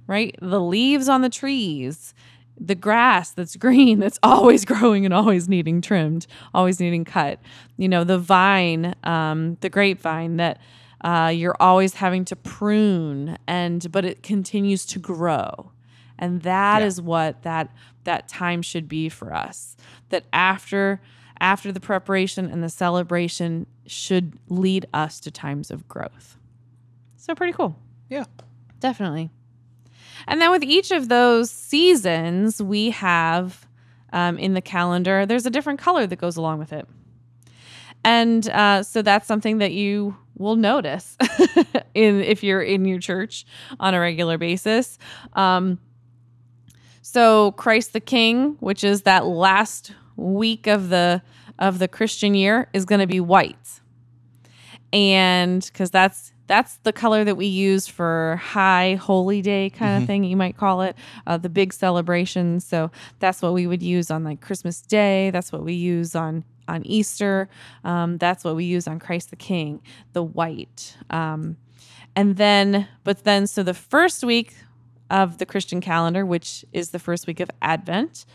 Right? 0.07 0.35
The 0.41 0.61
leaves 0.61 1.09
on 1.09 1.21
the 1.21 1.29
trees 1.29 2.13
the 2.61 2.75
grass 2.75 3.31
that's 3.31 3.55
green 3.55 3.99
that's 3.99 4.19
always 4.23 4.65
growing 4.65 5.05
and 5.05 5.13
always 5.13 5.47
needing 5.47 5.79
trimmed 5.79 6.27
always 6.53 6.79
needing 6.79 7.05
cut. 7.05 7.39
You 7.77 7.89
know 7.89 8.03
the 8.03 8.19
vine 8.19 8.95
um, 9.03 9.57
the 9.61 9.69
grapevine 9.69 10.37
that 10.37 10.59
uh, 11.01 11.31
you're 11.33 11.55
always 11.59 11.95
having 11.95 12.25
to 12.25 12.35
prune 12.35 13.37
and 13.47 13.91
but 13.91 14.03
it 14.05 14.21
continues 14.23 14.85
to 14.85 14.99
grow 14.99 15.71
and 16.17 16.41
that 16.41 16.81
is 16.81 16.99
Yeah. 16.99 17.05
what 17.05 17.43
that 17.43 17.73
that 18.03 18.27
time 18.27 18.61
should 18.61 18.87
be 18.87 19.09
for 19.09 19.33
us 19.33 19.75
that 20.09 20.25
after 20.33 21.01
after 21.39 21.71
the 21.71 21.79
preparation 21.79 22.45
and 22.49 22.61
the 22.63 22.69
celebration 22.69 23.65
should 23.85 24.37
lead 24.49 24.85
us 24.93 25.19
to 25.21 25.31
times 25.31 25.71
of 25.71 25.87
growth 25.87 26.37
so 27.17 27.33
pretty 27.35 27.53
cool 27.53 27.75
yeah 28.09 28.25
Definitely. 28.79 29.29
And 30.25 30.39
then 30.41 30.51
with 30.51 30.63
each 30.63 30.91
of 30.91 31.09
those 31.09 31.51
seasons, 31.51 32.61
we 32.63 32.91
have 32.91 33.67
um, 34.13 34.37
in 34.37 34.53
the 34.53 34.61
calendar, 34.61 35.25
there's 35.25 35.45
a 35.45 35.49
different 35.49 35.79
color 35.79 36.07
that 36.07 36.15
goes 36.15 36.37
along 36.37 36.59
with 36.59 36.71
it. 36.71 36.87
And 38.03 38.47
uh, 38.49 38.83
so 38.83 39.01
that's 39.01 39.27
something 39.27 39.57
that 39.57 39.73
you 39.73 40.15
will 40.39 40.55
notice 40.55 41.15
in 41.93 42.21
if 42.21 42.43
you're 42.43 42.61
in 42.61 42.85
your 42.85 42.99
church 42.99 43.45
on 43.79 43.93
a 43.93 43.99
regular 43.99 44.39
basis. 44.39 44.97
Um, 45.33 45.77
so 47.03 47.51
Christ 47.51 47.93
the 47.93 47.99
King, 47.99 48.55
which 48.59 48.83
is 48.83 49.03
that 49.03 49.25
last 49.25 49.93
week 50.15 50.65
of 50.65 50.89
the 50.89 51.21
of 51.59 51.77
the 51.77 51.87
Christian 51.87 52.33
year, 52.33 52.69
is 52.73 52.85
going 52.85 53.01
to 53.01 53.07
be 53.07 53.19
white. 53.19 53.81
And 54.91 55.63
because 55.63 55.91
that's 55.91 56.33
that's 56.47 56.77
the 56.77 56.91
color 56.93 57.23
that 57.23 57.35
we 57.35 57.45
use 57.45 57.87
for 57.87 58.39
high 58.41 58.95
holy 58.95 59.39
day 59.39 59.69
kind 59.69 60.01
of 60.01 60.07
thing 60.07 60.23
you 60.23 60.35
might 60.35 60.57
call 60.57 60.81
it 60.81 60.95
uh, 61.27 61.37
the 61.37 61.47
big 61.47 61.71
celebrations 61.71 62.65
so 62.65 62.89
that's 63.19 63.43
what 63.43 63.53
we 63.53 63.67
would 63.67 63.83
use 63.83 64.09
on 64.09 64.23
like 64.23 64.41
christmas 64.41 64.81
day. 64.81 65.29
That's 65.29 65.51
what 65.51 65.63
we 65.63 65.73
use 65.73 66.15
on 66.15 66.43
on 66.69 66.85
easter. 66.85 67.49
Um, 67.83 68.17
that's 68.17 68.43
what 68.43 68.55
we 68.55 68.65
use 68.65 68.87
on 68.87 68.99
christ 68.99 69.29
the 69.29 69.35
king 69.35 69.81
the 70.13 70.23
white. 70.23 70.95
Um, 71.09 71.57
and 72.15 72.37
then 72.37 72.87
but 73.03 73.23
then 73.23 73.47
so 73.47 73.63
the 73.63 73.73
first 73.73 74.23
week 74.23 74.55
of 75.09 75.37
the 75.39 75.45
christian 75.45 75.81
calendar 75.81 76.25
which 76.25 76.63
is 76.71 76.91
the 76.91 76.99
first 76.99 77.25
week 77.25 77.39
of 77.39 77.49
advent 77.61 78.25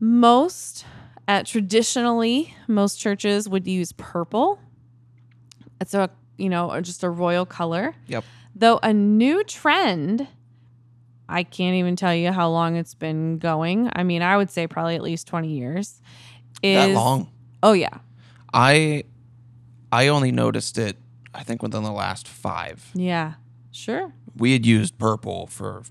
most 0.00 0.84
uh, 1.26 1.42
traditionally 1.42 2.54
most 2.68 3.00
churches 3.00 3.48
would 3.48 3.66
use 3.66 3.92
purple. 3.92 4.58
It's 5.80 5.94
a 5.94 6.10
you 6.36 6.48
know 6.48 6.78
just 6.80 7.02
a 7.02 7.10
royal 7.10 7.46
color. 7.46 7.94
Yep. 8.08 8.24
Though 8.54 8.78
a 8.82 8.92
new 8.92 9.42
trend 9.44 10.28
i 11.26 11.42
can't 11.42 11.74
even 11.76 11.96
tell 11.96 12.14
you 12.14 12.30
how 12.30 12.50
long 12.50 12.76
it's 12.76 12.94
been 12.94 13.38
going. 13.38 13.90
I 13.94 14.02
mean 14.02 14.22
i 14.22 14.36
would 14.36 14.50
say 14.50 14.66
probably 14.66 14.94
at 14.94 15.02
least 15.02 15.26
20 15.26 15.48
years 15.48 16.00
is 16.64 16.76
that 16.76 16.94
long? 16.94 17.30
Oh 17.62 17.72
yeah. 17.72 17.98
I 18.52 19.04
i 19.92 20.08
only 20.08 20.32
noticed 20.32 20.76
it 20.76 20.96
i 21.32 21.42
think 21.42 21.62
within 21.62 21.82
the 21.82 21.92
last 21.92 22.26
five. 22.28 22.90
Yeah. 22.94 23.34
Sure. 23.70 24.12
We 24.36 24.52
had 24.52 24.64
used 24.64 24.98
purple 24.98 25.46
for 25.48 25.82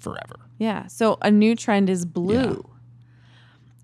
forever. 0.00 0.40
Yeah. 0.58 0.86
So 0.86 1.18
a 1.22 1.30
new 1.30 1.54
trend 1.54 1.90
is 1.90 2.04
blue. 2.06 2.68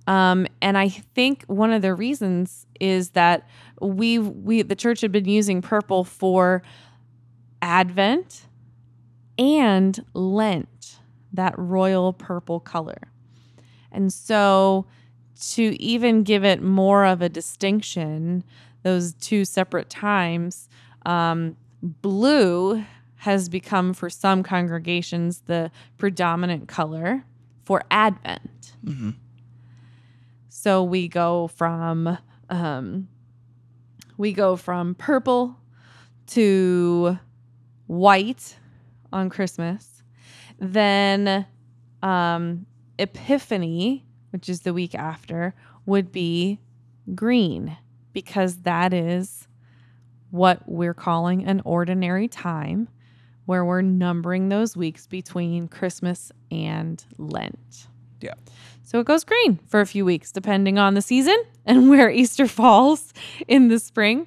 Um, 0.07 0.47
and 0.61 0.77
I 0.77 0.89
think 0.89 1.45
one 1.47 1.73
of 1.73 1.83
the 1.83 1.95
reasons 1.95 2.67
is 2.81 3.11
that 3.11 3.47
we 3.81 4.19
we 4.19 4.63
the 4.63 4.75
church 4.75 5.01
had 5.01 5.13
been 5.13 5.27
using 5.29 5.63
purple 5.63 6.05
for 6.05 6.63
Advent 7.61 8.47
and 9.39 10.05
Lent, 10.15 10.99
that 11.33 11.55
royal 11.57 12.13
purple 12.13 12.61
color. 12.61 12.99
And 13.91 14.13
so 14.13 14.87
to 15.51 15.83
even 15.83 16.23
give 16.23 16.45
it 16.45 16.63
more 16.63 17.05
of 17.05 17.21
a 17.21 17.29
distinction, 17.29 18.45
those 18.83 19.15
two 19.15 19.45
separate 19.45 19.91
times, 19.91 20.69
um, 21.05 21.57
blue 21.83 22.85
has 23.17 23.49
become 23.49 23.93
for 23.93 24.09
some 24.09 24.43
congregations 24.43 25.43
the 25.47 25.71
predominant 25.99 26.69
color 26.69 27.25
for 27.65 27.83
Advent. 27.91 28.77
Mm-hmm. 28.85 29.11
So 30.49 30.83
we 30.85 31.09
go 31.09 31.49
from 31.49 32.19
um, 32.49 33.09
we 34.17 34.33
go 34.33 34.57
from 34.57 34.95
purple 34.95 35.57
to 36.29 37.19
white 37.87 38.57
on 39.13 39.31
Christmas. 39.31 40.03
Then 40.59 41.47
um, 42.03 42.67
Epiphany, 42.99 44.05
which 44.33 44.49
is 44.49 44.63
the 44.63 44.75
week 44.75 44.95
after, 44.95 45.55
would 45.87 46.11
be 46.13 46.59
green 47.15 47.77
because 48.13 48.63
that 48.63 48.93
is 48.93 49.49
what 50.31 50.63
we're 50.67 50.95
calling 50.95 51.45
an 51.45 51.61
ordinary 51.65 52.29
time 52.29 52.89
where 53.45 53.65
we're 53.65 53.83
numbering 53.83 54.49
those 54.49 54.77
weeks 54.77 55.07
between 55.07 55.69
Christmas 55.69 56.33
and 56.51 57.05
Lent. 57.19 57.89
Yeah. 58.21 58.35
So 58.83 59.01
it 59.01 59.07
goes 59.07 59.25
green 59.25 59.59
for 59.67 59.81
a 59.81 59.87
few 59.87 60.05
weeks, 60.05 60.33
depending 60.33 60.79
on 60.79 60.95
the 60.95 61.03
season 61.03 61.37
and 61.67 61.91
where 61.91 62.11
Easter 62.11 62.47
falls 62.47 63.13
in 63.49 63.69
the 63.69 63.79
spring. 63.79 64.27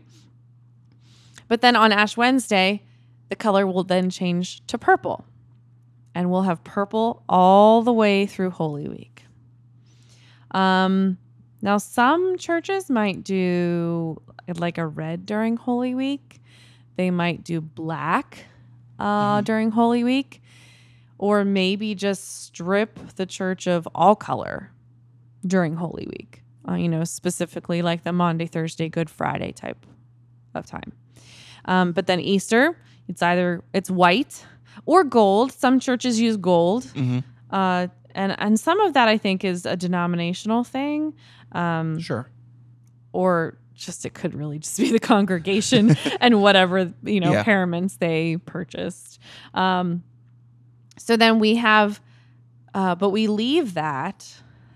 But 1.48 1.62
then 1.62 1.76
on 1.76 1.92
Ash 1.92 2.18
Wednesday, 2.18 2.84
the 3.30 3.36
color 3.36 3.66
will 3.66 3.84
then 3.84 4.10
change 4.10 4.66
to 4.68 4.78
purple. 4.78 5.26
And 6.14 6.32
we'll 6.32 6.44
have 6.44 6.64
purple 6.64 7.24
all 7.28 7.82
the 7.82 7.94
way 7.94 8.26
through 8.26 8.52
Holy 8.52 8.88
Week. 8.88 9.25
Um, 10.52 11.18
now, 11.62 11.78
some 11.78 12.38
churches 12.38 12.90
might 12.90 13.24
do 13.24 14.22
like 14.58 14.78
a 14.78 14.86
red 14.86 15.26
during 15.26 15.58
Holy 15.58 15.96
Week. 15.96 16.40
They 16.96 17.12
might 17.12 17.44
do 17.44 17.60
black 17.62 18.46
uh, 19.00 19.42
during 19.42 19.72
Holy 19.72 20.04
Week, 20.04 20.42
or 21.18 21.44
maybe 21.44 21.96
just 21.96 22.46
strip 22.46 23.00
the 23.16 23.26
church 23.26 23.68
of 23.68 23.88
all 23.96 24.16
color 24.16 24.72
during 25.46 25.76
Holy 25.76 26.08
Week. 26.08 26.42
Uh, 26.68 26.76
you 26.76 26.88
know, 26.90 27.04
specifically 27.04 27.82
like 27.82 28.04
the 28.04 28.12
Maundy, 28.14 28.48
Thursday, 28.48 28.90
Good 28.90 29.10
Friday 29.10 29.52
type 29.52 29.86
of 30.54 30.66
time. 30.66 30.94
Um, 31.66 31.92
but 31.92 32.08
then 32.08 32.20
Easter, 32.20 32.78
it's 33.08 33.22
either 33.22 33.64
it's 33.74 33.90
white 33.92 34.46
or 34.86 35.04
gold. 35.04 35.52
Some 35.52 35.80
churches 35.80 36.20
use 36.20 36.38
gold, 36.38 36.84
Mm-hmm. 36.86 37.20
uh, 37.50 37.88
and 38.16 38.36
and 38.40 38.60
some 38.60 38.80
of 38.80 38.94
that 38.94 39.08
I 39.08 39.18
think 39.20 39.44
is 39.44 39.66
a 39.66 39.76
denominational 39.76 40.64
thing, 40.64 41.14
um, 41.52 42.00
Sure. 42.00 42.28
or 43.14 43.58
just 43.76 44.06
it 44.06 44.14
could 44.14 44.34
really 44.34 44.58
just 44.60 44.78
be 44.80 44.92
the 44.92 45.00
congregation 45.00 45.96
and 46.22 46.42
whatever 46.42 46.94
you 47.04 47.20
know 47.20 47.34
Yeah. 47.34 47.44
paraments 47.44 47.98
they 47.98 48.38
purchased. 48.38 49.20
Um, 49.54 50.04
so 50.98 51.18
then 51.18 51.40
we 51.40 51.56
have, 51.58 52.02
uh, 52.74 52.96
but 52.96 53.10
we 53.10 53.28
leave 53.28 53.74
that. 53.76 54.34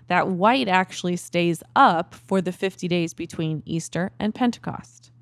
That 0.08 0.28
white 0.28 0.68
actually 0.68 1.16
stays 1.16 1.62
up 1.76 2.14
for 2.14 2.40
the 2.42 2.52
50 2.52 2.88
days 2.88 3.14
between 3.14 3.62
Easter 3.64 4.10
and 4.18 4.34
Pentecost. 4.34 5.12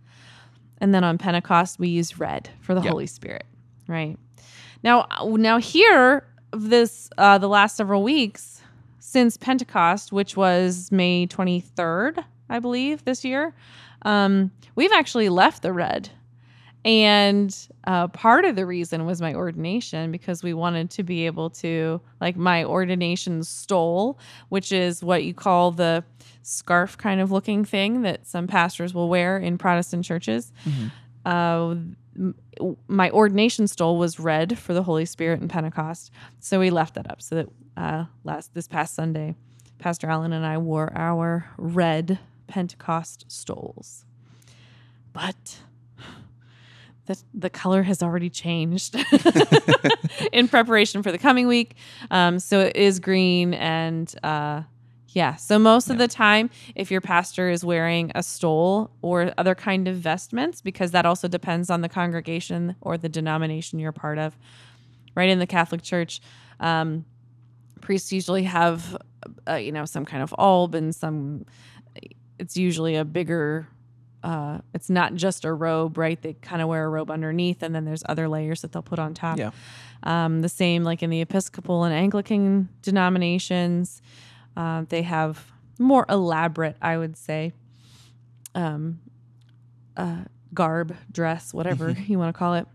And 0.78 0.94
then 0.94 1.04
on 1.04 1.18
Pentecost, 1.18 1.78
we 1.78 1.88
use 1.88 2.18
red 2.18 2.50
for 2.60 2.74
the 2.74 2.80
Yep. 2.80 2.90
Holy 2.90 3.06
Spirit, 3.06 3.44
right? 3.86 4.16
Now, 4.82 5.06
now 5.24 5.58
here, 5.58 6.24
this 6.52 7.10
uh, 7.18 7.38
the 7.38 7.48
last 7.48 7.76
several 7.76 8.02
weeks 8.02 8.62
since 8.98 9.36
Pentecost, 9.36 10.12
which 10.12 10.36
was 10.36 10.90
May 10.92 11.26
23rd, 11.26 12.22
I 12.50 12.58
believe, 12.58 13.04
this 13.04 13.24
year, 13.24 13.54
um, 14.02 14.50
we've 14.74 14.92
actually 14.92 15.28
left 15.28 15.62
the 15.62 15.72
red. 15.72 16.10
And 16.84 17.54
uh, 17.86 18.08
part 18.08 18.44
of 18.44 18.54
the 18.54 18.64
reason 18.64 19.04
was 19.04 19.20
my 19.20 19.34
ordination 19.34 20.12
because 20.12 20.42
we 20.42 20.54
wanted 20.54 20.90
to 20.90 21.02
be 21.02 21.26
able 21.26 21.50
to, 21.50 22.00
like, 22.20 22.36
my 22.36 22.64
ordination 22.64 23.42
stole, 23.42 24.18
which 24.48 24.70
is 24.72 25.02
what 25.02 25.24
you 25.24 25.34
call 25.34 25.72
the 25.72 26.04
scarf 26.42 26.96
kind 26.96 27.20
of 27.20 27.30
looking 27.30 27.64
thing 27.64 28.02
that 28.02 28.26
some 28.26 28.46
pastors 28.46 28.94
will 28.94 29.08
wear 29.08 29.38
in 29.38 29.58
Protestant 29.58 30.04
churches. 30.04 30.52
Uh, 31.26 31.70
m- 31.72 31.96
my 32.88 33.10
ordination 33.10 33.68
stole 33.68 33.98
was 33.98 34.18
red 34.18 34.58
for 34.58 34.74
the 34.74 34.82
Holy 34.82 35.04
Spirit 35.04 35.40
and 35.40 35.48
Pentecost, 35.48 36.10
so 36.40 36.58
we 36.58 36.70
left 36.70 36.94
that 36.94 37.10
up 37.10 37.22
so 37.22 37.34
that 37.36 37.48
uh, 37.76 38.04
last 38.24 38.54
this 38.54 38.66
past 38.66 38.94
Sunday, 38.94 39.34
Pastor 39.78 40.08
Allen 40.08 40.32
and 40.32 40.44
I 40.44 40.58
wore 40.58 40.92
our 40.96 41.48
red 41.56 42.18
Pentecost 42.48 43.24
stoles. 43.28 44.04
But 45.12 45.58
the 47.06 47.18
the 47.34 47.50
color 47.50 47.82
has 47.82 48.02
already 48.02 48.30
changed 48.30 48.96
in 50.32 50.48
preparation 50.48 51.02
for 51.02 51.12
the 51.12 51.18
coming 51.18 51.46
week. 51.46 51.74
Um, 52.10 52.38
so 52.38 52.60
it 52.60 52.76
is 52.76 53.00
green 53.00 53.54
and 53.54 54.12
uh, 54.22 54.62
yeah. 55.18 55.34
So 55.34 55.58
most 55.58 55.90
of 55.90 55.98
the 55.98 56.06
time, 56.06 56.48
if 56.76 56.92
your 56.92 57.00
pastor 57.00 57.50
is 57.50 57.64
wearing 57.64 58.12
a 58.14 58.22
stole 58.22 58.92
or 59.02 59.32
other 59.36 59.56
kind 59.56 59.88
of 59.88 59.96
vestments, 59.96 60.60
because 60.60 60.92
that 60.92 61.04
also 61.04 61.26
depends 61.26 61.70
on 61.70 61.80
the 61.80 61.88
congregation 61.88 62.76
or 62.80 62.96
the 62.96 63.08
denomination 63.08 63.80
you're 63.80 63.90
part 63.90 64.18
of. 64.18 64.38
Right 65.16 65.28
in 65.28 65.40
the 65.40 65.46
Catholic 65.46 65.82
Church, 65.82 66.20
um, 66.60 67.04
priests 67.80 68.12
usually 68.12 68.44
have, 68.44 68.96
uh, 69.48 69.54
you 69.54 69.72
know, 69.72 69.86
some 69.86 70.04
kind 70.04 70.22
of 70.22 70.32
alb 70.38 70.76
and 70.76 70.94
some. 70.94 71.44
It's 72.38 72.56
usually 72.56 72.94
a 72.94 73.04
bigger. 73.04 73.66
Uh, 74.22 74.58
it's 74.72 74.88
not 74.88 75.16
just 75.16 75.44
a 75.44 75.52
robe, 75.52 75.98
right? 75.98 76.22
They 76.22 76.34
kind 76.34 76.62
of 76.62 76.68
wear 76.68 76.84
a 76.84 76.88
robe 76.88 77.10
underneath, 77.10 77.64
and 77.64 77.74
then 77.74 77.84
there's 77.84 78.04
other 78.08 78.28
layers 78.28 78.62
that 78.62 78.70
they'll 78.70 78.82
put 78.82 79.00
on 79.00 79.14
top. 79.14 79.36
Yeah. 79.36 79.50
Um, 80.04 80.42
the 80.42 80.48
same 80.48 80.84
like 80.84 81.02
in 81.02 81.10
the 81.10 81.20
Episcopal 81.22 81.82
and 81.82 81.92
Anglican 81.92 82.68
denominations, 82.82 84.00
uh, 84.58 84.84
they 84.88 85.02
have 85.02 85.52
more 85.78 86.04
elaborate, 86.08 86.76
I 86.82 86.98
would 86.98 87.16
say, 87.16 87.52
um, 88.56 88.98
uh, 89.96 90.24
garb, 90.52 90.96
dress, 91.12 91.54
whatever 91.54 91.92
you 92.06 92.18
want 92.18 92.34
to 92.34 92.38
call 92.38 92.54
it. 92.54 92.66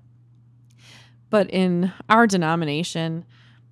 But 1.30 1.50
in 1.50 1.91
our 2.08 2.26
denomination, 2.26 3.26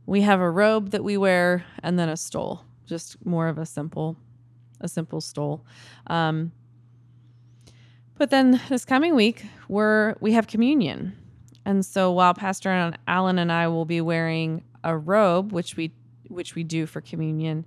we 0.06 0.22
have 0.22 0.42
a 0.42 0.50
robe 0.50 0.92
that 0.92 1.06
we 1.06 1.16
wear 1.16 1.64
and 1.82 1.98
then 1.98 2.10
a 2.10 2.18
stole, 2.18 2.66
just 2.86 3.26
more 3.26 3.48
of 3.48 3.58
a 3.58 3.66
simple, 3.66 4.18
a 4.82 4.90
simple 4.90 5.22
stole. 5.22 5.66
Um, 6.08 6.52
but 8.18 8.30
then 8.30 8.60
this 8.68 8.84
coming 8.84 9.16
week, 9.16 9.46
we're 9.70 10.16
we 10.20 10.34
have 10.34 10.48
communion, 10.48 11.16
and 11.66 11.86
so 11.86 12.12
while 12.12 12.34
Pastor 12.34 12.94
Allen 13.08 13.40
and 13.40 13.52
I 13.52 13.68
will 13.70 13.86
be 13.86 14.02
wearing 14.02 14.64
a 14.84 14.98
robe, 14.98 15.54
which 15.54 15.78
we 15.78 15.94
which 16.28 16.56
we 16.56 16.64
do 16.64 16.86
for 16.86 17.02
communion, 17.02 17.66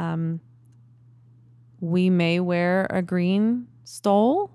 um, 0.00 0.40
we 1.80 2.10
may 2.10 2.40
wear 2.40 2.86
a 2.90 3.02
green 3.02 3.66
stole. 3.84 4.50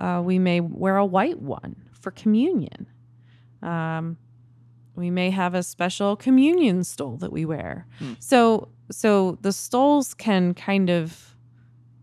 Uh, 0.00 0.20
we 0.24 0.38
may 0.38 0.60
wear 0.60 0.96
a 0.96 1.04
white 1.06 1.40
one 1.40 1.76
for 2.00 2.10
communion. 2.10 2.86
Um, 3.62 4.16
we 4.96 5.10
may 5.10 5.30
have 5.30 5.54
a 5.54 5.62
special 5.62 6.16
communion 6.16 6.84
stole 6.84 7.16
that 7.18 7.32
we 7.32 7.44
wear. 7.44 7.86
Hmm. 7.98 8.14
So 8.18 8.68
so 8.90 9.38
the 9.42 9.52
stoles 9.52 10.12
can 10.14 10.52
kind 10.54 10.90
of 10.90 11.34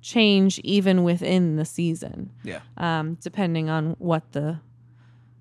change 0.02 0.58
even 0.60 1.04
within 1.04 1.56
the 1.58 1.66
season 1.66 2.32
Yeah. 2.44 2.62
um, 2.78 3.16
depending 3.22 3.70
on 3.70 3.96
what 4.00 4.32
the 4.32 4.60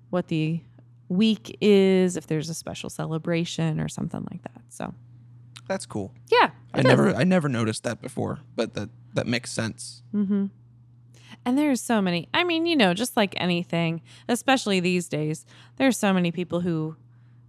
what 0.09 0.27
the 0.27 0.61
week 1.07 1.57
is, 1.61 2.17
if 2.17 2.27
there's 2.27 2.49
a 2.49 2.53
special 2.53 2.89
celebration 2.89 3.79
or 3.79 3.87
something 3.87 4.27
like 4.31 4.43
that. 4.43 4.61
So 4.69 4.93
That's 5.69 5.85
cool. 5.85 6.11
yeah, 6.29 6.49
I 6.73 6.81
never 6.81 7.13
I 7.15 7.23
never 7.23 7.47
noticed 7.47 7.83
that 7.83 8.01
before, 8.01 8.39
but 8.57 8.73
that 8.73 8.89
that 9.13 9.25
makes 9.27 9.51
sense. 9.51 10.03
Mm-hmm. 10.13 10.47
And 11.45 11.57
there's 11.57 11.79
so 11.81 12.01
many. 12.01 12.27
I 12.33 12.43
mean, 12.43 12.65
you 12.65 12.75
know, 12.75 12.93
just 12.93 13.15
like 13.15 13.33
anything, 13.37 14.01
especially 14.27 14.79
these 14.81 15.07
days, 15.07 15.45
there's 15.77 15.97
so 15.97 16.11
many 16.11 16.31
people 16.31 16.59
who 16.61 16.95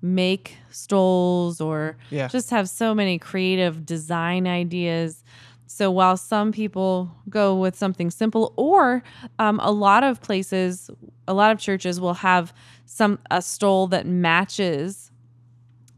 make 0.03 0.57
stoles 0.71 1.61
or 1.61 1.97
Yeah. 2.11 2.29
just 2.29 2.51
have 2.51 2.69
so 2.69 2.95
many 2.95 3.19
creative 3.19 3.85
design 3.85 4.47
ideas. 4.47 5.25
So 5.67 5.91
while 5.91 6.17
some 6.17 6.53
people 6.53 7.11
go 7.29 7.55
with 7.57 7.75
something 7.77 8.11
simple, 8.11 8.53
or 8.57 9.03
um, 9.39 9.59
a 9.63 9.71
lot 9.73 10.03
of 10.05 10.21
places, 10.21 10.91
a 11.29 11.35
lot 11.35 11.53
of 11.53 11.59
churches 11.59 11.99
will 12.01 12.15
have 12.15 12.53
some 12.87 13.19
a 13.31 13.41
stole 13.43 13.87
that 13.89 14.07
matches 14.07 15.11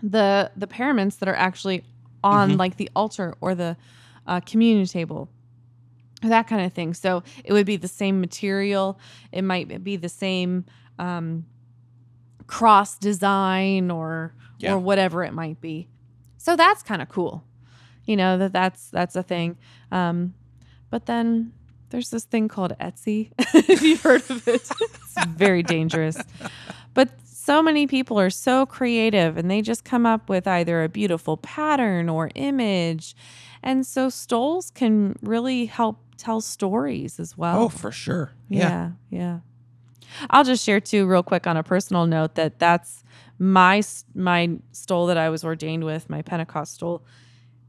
the 0.02 0.50
the 0.56 0.66
paraments 0.66 1.16
that 1.16 1.28
are 1.28 1.37
actually 1.37 1.85
on 2.24 2.52
Mhm. 2.52 2.58
like 2.58 2.76
the 2.76 2.90
altar 2.94 3.35
or 3.40 3.54
the 3.54 3.76
uh, 4.26 4.40
communion 4.40 4.87
table, 4.87 5.28
that 6.22 6.46
kind 6.46 6.64
of 6.64 6.72
thing. 6.72 6.94
So 6.94 7.22
it 7.44 7.52
would 7.52 7.66
be 7.66 7.76
the 7.76 7.88
same 7.88 8.20
material. 8.20 8.98
It 9.32 9.42
might 9.42 9.82
be 9.82 9.96
the 9.96 10.08
same 10.08 10.64
um, 10.98 11.46
cross 12.46 12.98
design 12.98 13.90
or 13.90 14.35
Yeah. 14.58 14.74
or 14.74 14.78
whatever 14.78 15.24
it 15.24 15.32
might 15.32 15.61
be. 15.61 15.88
So 16.38 16.54
that's 16.56 16.82
kind 16.82 17.02
of 17.02 17.08
cool. 17.08 17.44
You 18.04 18.16
know 18.16 18.38
that 18.38 18.52
that's 18.52 18.90
that's 18.90 19.16
a 19.16 19.22
thing. 19.22 19.56
Um, 19.90 20.35
but 20.90 21.06
then 21.06 21.52
there's 21.90 22.11
this 22.11 22.24
thing 22.24 22.48
called 22.48 22.72
Etsy. 22.80 23.30
if 23.38 23.82
you've 23.82 24.02
heard 24.02 24.28
of 24.30 24.46
it, 24.48 24.54
it's 24.70 25.26
very 25.28 25.62
dangerous. 25.62 26.16
But 26.94 27.11
so 27.44 27.61
many 27.61 27.88
people 27.88 28.20
are 28.20 28.31
so 28.31 28.64
creative 28.66 29.37
and 29.37 29.50
they 29.50 29.62
just 29.62 29.85
come 29.85 30.07
up 30.07 30.28
with 30.28 30.46
either 30.46 30.85
a 30.85 30.88
beautiful 30.88 31.37
pattern 31.37 32.09
or 32.09 32.31
image. 32.37 33.16
And 33.64 33.85
so 33.85 34.09
stoles 34.09 34.70
can 34.70 35.16
really 35.22 35.66
help 35.66 35.98
tell 36.16 36.40
stories 36.40 37.18
as 37.18 37.37
well. 37.37 37.64
Oh, 37.64 37.68
for 37.68 37.90
sure. 37.90 38.31
Yeah. 38.48 38.68
Yeah, 38.68 38.90
yeah. 39.11 39.38
I'll 40.31 40.44
just 40.44 40.64
share 40.64 40.78
too, 40.81 41.07
real 41.07 41.22
quick, 41.24 41.46
on 41.46 41.57
a 41.57 41.62
personal 41.62 42.07
note, 42.07 42.37
that 42.37 42.59
that's 42.61 43.02
my 43.38 43.83
my 44.14 44.59
stole 44.70 45.07
that 45.07 45.16
I 45.16 45.28
was 45.28 45.42
ordained 45.42 45.85
with, 45.85 46.09
my 46.09 46.22
Pentecost 46.22 46.74
stole 46.74 47.05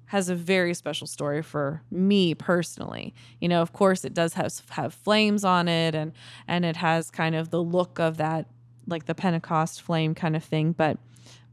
has 0.07 0.29
a 0.29 0.35
very 0.35 0.75
special 0.75 1.07
story 1.07 1.41
for 1.41 1.81
me 1.89 2.35
personally. 2.35 3.15
You 3.41 3.47
know, 3.47 3.61
of 3.63 3.73
course, 3.73 4.05
it 4.05 4.13
does 4.13 4.33
have 4.35 4.61
have 4.69 4.93
flames 4.93 5.43
on 5.43 5.67
it, 5.67 5.95
and 5.95 6.11
and 6.47 6.63
it 6.63 6.75
has 6.75 7.09
kind 7.09 7.33
of 7.33 7.49
the 7.49 7.63
look 7.63 7.99
of 7.99 8.17
that, 8.17 8.45
like 8.87 9.05
the 9.05 9.15
Pentecost 9.15 9.81
flame 9.81 10.15
kind 10.15 10.35
of 10.35 10.43
thing, 10.43 10.73
but. 10.73 10.97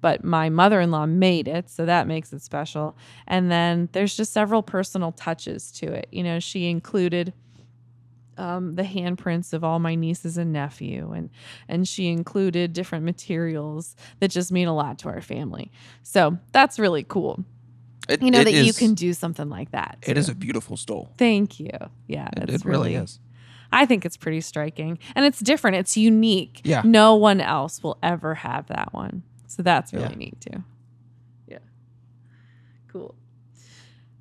But 0.03 0.25
my 0.25 0.49
mother 0.49 0.81
in 0.81 0.91
law 0.91 1.05
made 1.05 1.47
it, 1.47 1.69
so 1.69 1.85
that 1.85 2.07
makes 2.07 2.33
it 2.33 2.41
special. 2.41 2.97
And 3.27 3.51
then 3.51 3.91
there's 3.93 4.17
just 4.17 4.33
several 4.33 4.63
personal 4.63 5.13
touches 5.13 5.71
to 5.73 5.93
it. 5.93 6.09
You 6.11 6.23
know, 6.23 6.41
she 6.41 6.71
included 6.71 7.35
um, 8.39 8.77
the 8.77 8.83
handprints 8.83 9.53
of 9.53 9.63
all 9.63 9.79
my 9.79 9.95
nieces 9.95 10.39
and 10.39 10.53
nephew, 10.53 11.13
and 11.13 11.29
and 11.69 11.87
she 11.87 12.09
included 12.09 12.73
different 12.73 13.05
materials 13.05 13.95
that 14.21 14.31
just 14.31 14.51
mean 14.51 14.69
a 14.69 14.75
lot 14.75 14.99
to 15.01 15.09
our 15.09 15.21
family. 15.21 15.71
So 16.03 16.39
that's 16.53 16.79
really 16.79 17.03
cool. 17.05 17.45
It, 18.09 18.23
You 18.23 18.31
know 18.31 18.43
that 18.43 18.53
you 18.53 18.73
can 18.73 18.95
do 18.95 19.13
something 19.13 19.51
like 19.51 19.73
that. 19.73 19.99
It 20.03 20.17
is 20.17 20.29
a 20.31 20.35
beautiful 20.35 20.79
stole. 20.79 21.13
Thank 21.19 21.61
you. 21.61 21.71
Yeah, 22.07 22.29
It, 22.39 22.49
it's 22.49 22.65
it 22.65 22.69
really 22.69 22.95
is. 22.95 23.19
I 23.73 23.87
think 23.87 24.05
it's 24.05 24.17
pretty 24.17 24.41
striking, 24.41 24.99
and 25.15 25.25
it's 25.25 25.39
different. 25.41 25.77
It's 25.77 25.97
unique. 25.97 26.61
Yeah. 26.65 26.83
no 26.85 27.15
one 27.15 27.41
else 27.41 27.83
will 27.83 27.99
ever 28.03 28.35
have 28.37 28.67
that 28.69 28.93
one. 28.93 29.23
So 29.47 29.63
that's 29.63 29.93
really 29.93 30.09
Yeah. 30.11 30.15
neat 30.17 30.41
too. 30.41 30.65
Yeah, 31.47 31.59
cool. 32.89 33.15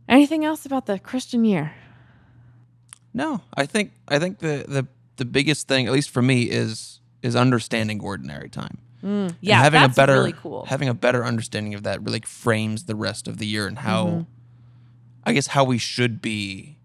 Anything 0.07 0.43
else 0.45 0.65
about 0.65 0.85
the 0.85 0.99
Christian 0.99 1.45
year? 1.45 1.73
No, 3.13 3.41
I 3.55 3.65
think 3.65 3.91
I 4.07 4.19
think 4.19 4.39
the 4.39 4.65
the 4.67 4.87
the 5.17 5.25
biggest 5.25 5.67
thing, 5.67 5.87
at 5.87 5.93
least 5.93 6.09
for 6.09 6.21
me, 6.21 6.43
is 6.43 6.99
is 7.21 7.35
understanding 7.35 7.99
ordinary 8.01 8.49
time. 8.49 8.77
Mm, 9.03 9.27
And 9.29 9.35
yeah, 9.41 9.61
having 9.61 9.81
that's 9.81 9.93
a 9.93 9.95
better 9.95 10.13
really 10.13 10.33
cool. 10.33 10.65
having 10.65 10.89
a 10.89 10.93
better 10.93 11.25
understanding 11.25 11.73
of 11.73 11.83
that 11.83 12.01
really 12.03 12.21
frames 12.21 12.83
the 12.85 12.95
rest 12.95 13.27
of 13.27 13.37
the 13.37 13.45
year 13.47 13.65
and 13.67 13.79
how 13.79 14.05
Mhm. 14.05 14.25
I 15.25 15.33
guess 15.33 15.47
how 15.47 15.63
we 15.63 15.77
should 15.77 16.21
be 16.21 16.77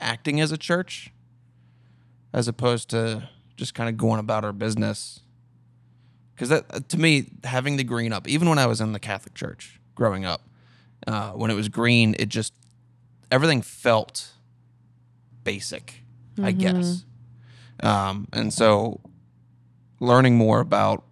acting 0.00 0.40
as 0.40 0.50
a 0.52 0.56
church 0.58 1.10
as 2.32 2.48
opposed 2.48 2.88
to 2.90 3.28
just 3.56 3.74
kind 3.74 3.88
of 3.88 3.96
going 3.96 4.20
about 4.20 4.44
our 4.44 4.52
business. 4.52 5.20
Cuz 6.36 6.48
that 6.48 6.88
to 6.88 6.98
me 6.98 7.26
having 7.44 7.76
the 7.76 7.84
green 7.84 8.12
up 8.12 8.26
even 8.26 8.48
when 8.48 8.58
I 8.58 8.66
was 8.66 8.80
in 8.80 8.92
the 8.92 8.98
Catholic 8.98 9.34
church 9.34 9.80
growing 9.94 10.24
up 10.24 10.48
uh, 11.06 11.32
when 11.32 11.50
it 11.50 11.54
was 11.54 11.68
green 11.68 12.16
it 12.18 12.28
just 12.28 12.52
everything 13.30 13.62
felt 13.62 14.32
basic, 15.44 16.02
I 16.42 16.52
guess. 16.52 17.04
Um, 17.82 18.28
and 18.32 18.52
so 18.52 19.00
learning 20.00 20.36
more 20.36 20.60
about 20.60 21.04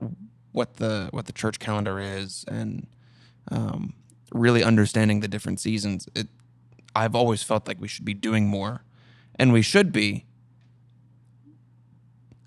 what 0.53 0.77
the 0.77 1.09
what 1.13 1.27
the 1.27 1.33
church 1.33 1.59
calendar 1.59 1.99
is 2.01 2.45
and 2.49 2.87
um, 3.51 3.95
really 4.33 4.63
understanding 4.63 5.21
the 5.21 5.29
different 5.29 5.61
seasons 5.61 6.09
it 6.15 6.29
i've 6.95 7.15
always 7.15 7.43
felt 7.43 7.67
like 7.69 7.81
we 7.81 7.89
should 7.89 8.05
be 8.05 8.15
doing 8.15 8.47
more 8.49 8.85
and 9.37 9.53
we 9.53 9.63
should 9.63 9.93
be 9.93 10.25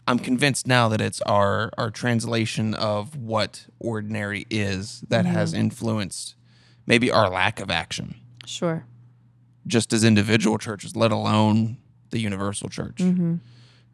i'm 0.07 0.19
convinced 0.19 0.67
now 0.67 0.87
that 0.89 1.01
it's 1.01 1.21
our 1.21 1.71
our 1.77 1.89
translation 1.91 2.73
of 2.73 3.15
what 3.15 3.65
ordinary 3.79 4.45
is 4.49 5.01
that 5.09 5.25
has 5.25 5.53
influenced 5.53 6.35
maybe 6.85 7.09
our 7.11 7.29
lack 7.29 7.59
of 7.59 7.69
action 7.71 8.15
Sure. 8.45 8.85
just 9.65 9.93
as 9.93 10.03
individual 10.03 10.57
churches 10.57 10.95
let 10.95 11.11
alone 11.11 11.77
the 12.11 12.19
universal 12.19 12.69
church 12.69 12.97
Mm-hmm. 12.97 13.35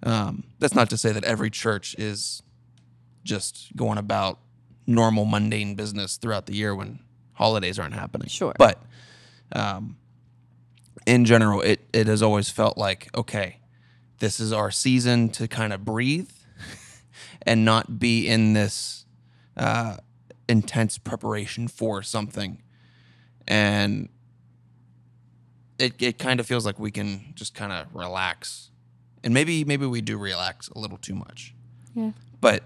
um, 0.09 0.43
that's 0.59 0.73
not 0.75 0.89
to 0.89 0.97
say 0.97 1.11
that 1.11 1.23
every 1.23 1.49
church 1.49 1.95
is 1.97 2.41
just 3.23 3.75
going 3.75 3.97
about 3.97 4.39
normal 4.87 5.25
mundane 5.25 5.75
business 5.75 6.17
throughout 6.17 6.45
the 6.47 6.55
year 6.55 6.73
when 6.73 6.99
holidays 7.33 7.77
aren't 7.77 7.93
happening. 7.93 8.27
Sure. 8.27 8.53
But 8.57 8.81
um, 9.51 9.97
in 11.05 11.25
general, 11.25 11.61
it, 11.61 11.87
it 11.93 12.07
has 12.07 12.23
always 12.23 12.49
felt 12.49 12.77
like, 12.77 13.07
okay, 13.15 13.58
this 14.19 14.39
is 14.39 14.53
our 14.53 14.71
season 14.71 15.29
to 15.29 15.47
kind 15.47 15.73
of 15.73 15.83
breathe 15.83 16.29
and 17.41 17.65
not 17.65 17.99
be 17.99 18.27
in 18.27 18.53
this 18.53 19.05
uh, 19.57 19.97
intense 20.47 20.97
preparation 20.97 21.67
for 21.67 22.01
something. 22.01 22.61
And 23.47 24.09
it, 25.77 26.01
it 26.01 26.19
kind 26.19 26.39
of 26.39 26.45
feels 26.45 26.65
like 26.65 26.79
we 26.79 26.91
can 26.91 27.33
just 27.35 27.55
kind 27.55 27.71
of 27.71 27.93
relax. 27.95 28.69
And 29.23 29.33
maybe 29.33 29.63
maybe 29.63 29.85
we 29.85 30.01
do 30.01 30.17
relax 30.17 30.69
a 30.69 30.79
little 30.79 30.97
too 30.97 31.15
much. 31.15 31.53
Yeah. 31.93 32.11
But 32.39 32.63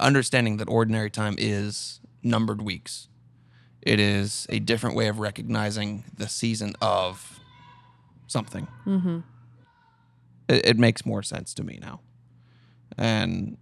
understanding 0.00 0.58
that 0.58 0.68
ordinary 0.68 1.10
time 1.10 1.34
is 1.38 2.00
numbered 2.22 2.62
weeks. 2.62 3.08
It 3.82 4.00
is 4.00 4.46
a 4.48 4.60
different 4.60 4.96
way 4.96 5.08
of 5.08 5.18
recognizing 5.18 6.04
the 6.16 6.28
season 6.28 6.74
of 6.80 7.40
something. 8.26 8.66
Mm-hmm. 8.86 9.20
It, 10.48 10.66
it 10.66 10.78
makes 10.78 11.04
more 11.06 11.22
sense 11.22 11.54
to 11.54 11.64
me 11.64 11.78
now. 11.80 12.00
And 12.98 13.56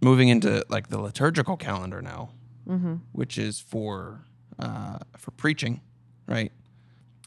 moving 0.00 0.28
into 0.28 0.64
like 0.68 0.88
the 0.88 1.00
liturgical 1.00 1.56
calendar 1.56 2.00
now, 2.02 2.30
Mm-hmm. 2.68 2.96
which 3.12 3.38
is 3.38 3.60
for 3.60 4.26
uh, 4.58 4.98
for 5.16 5.30
preaching, 5.30 5.80
right? 6.26 6.52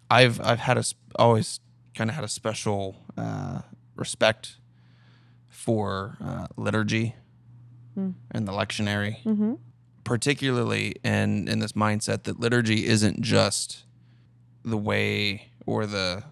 I've 0.09 0.39
I've 0.41 0.59
had 0.59 0.77
a 0.77 0.83
always 1.17 1.59
kind 1.95 2.09
of 2.11 2.15
had 2.15 2.23
a 2.23 2.27
special 2.27 2.95
uh, 3.17 3.61
respect 3.95 4.57
for 5.49 6.17
uh, 6.23 6.47
liturgy 6.57 7.15
Mm. 7.97 8.13
and 8.31 8.47
the 8.47 8.53
lectionary, 8.53 9.21
Mm-hmm. 9.23 9.55
particularly 10.05 10.95
in 11.03 11.47
in 11.49 11.59
this 11.59 11.73
mindset 11.73 12.23
that 12.23 12.39
liturgy 12.39 12.85
isn't 12.87 13.21
just 13.21 13.83
the 14.63 14.77
way 14.77 15.49
or 15.65 15.85
the 15.85 16.23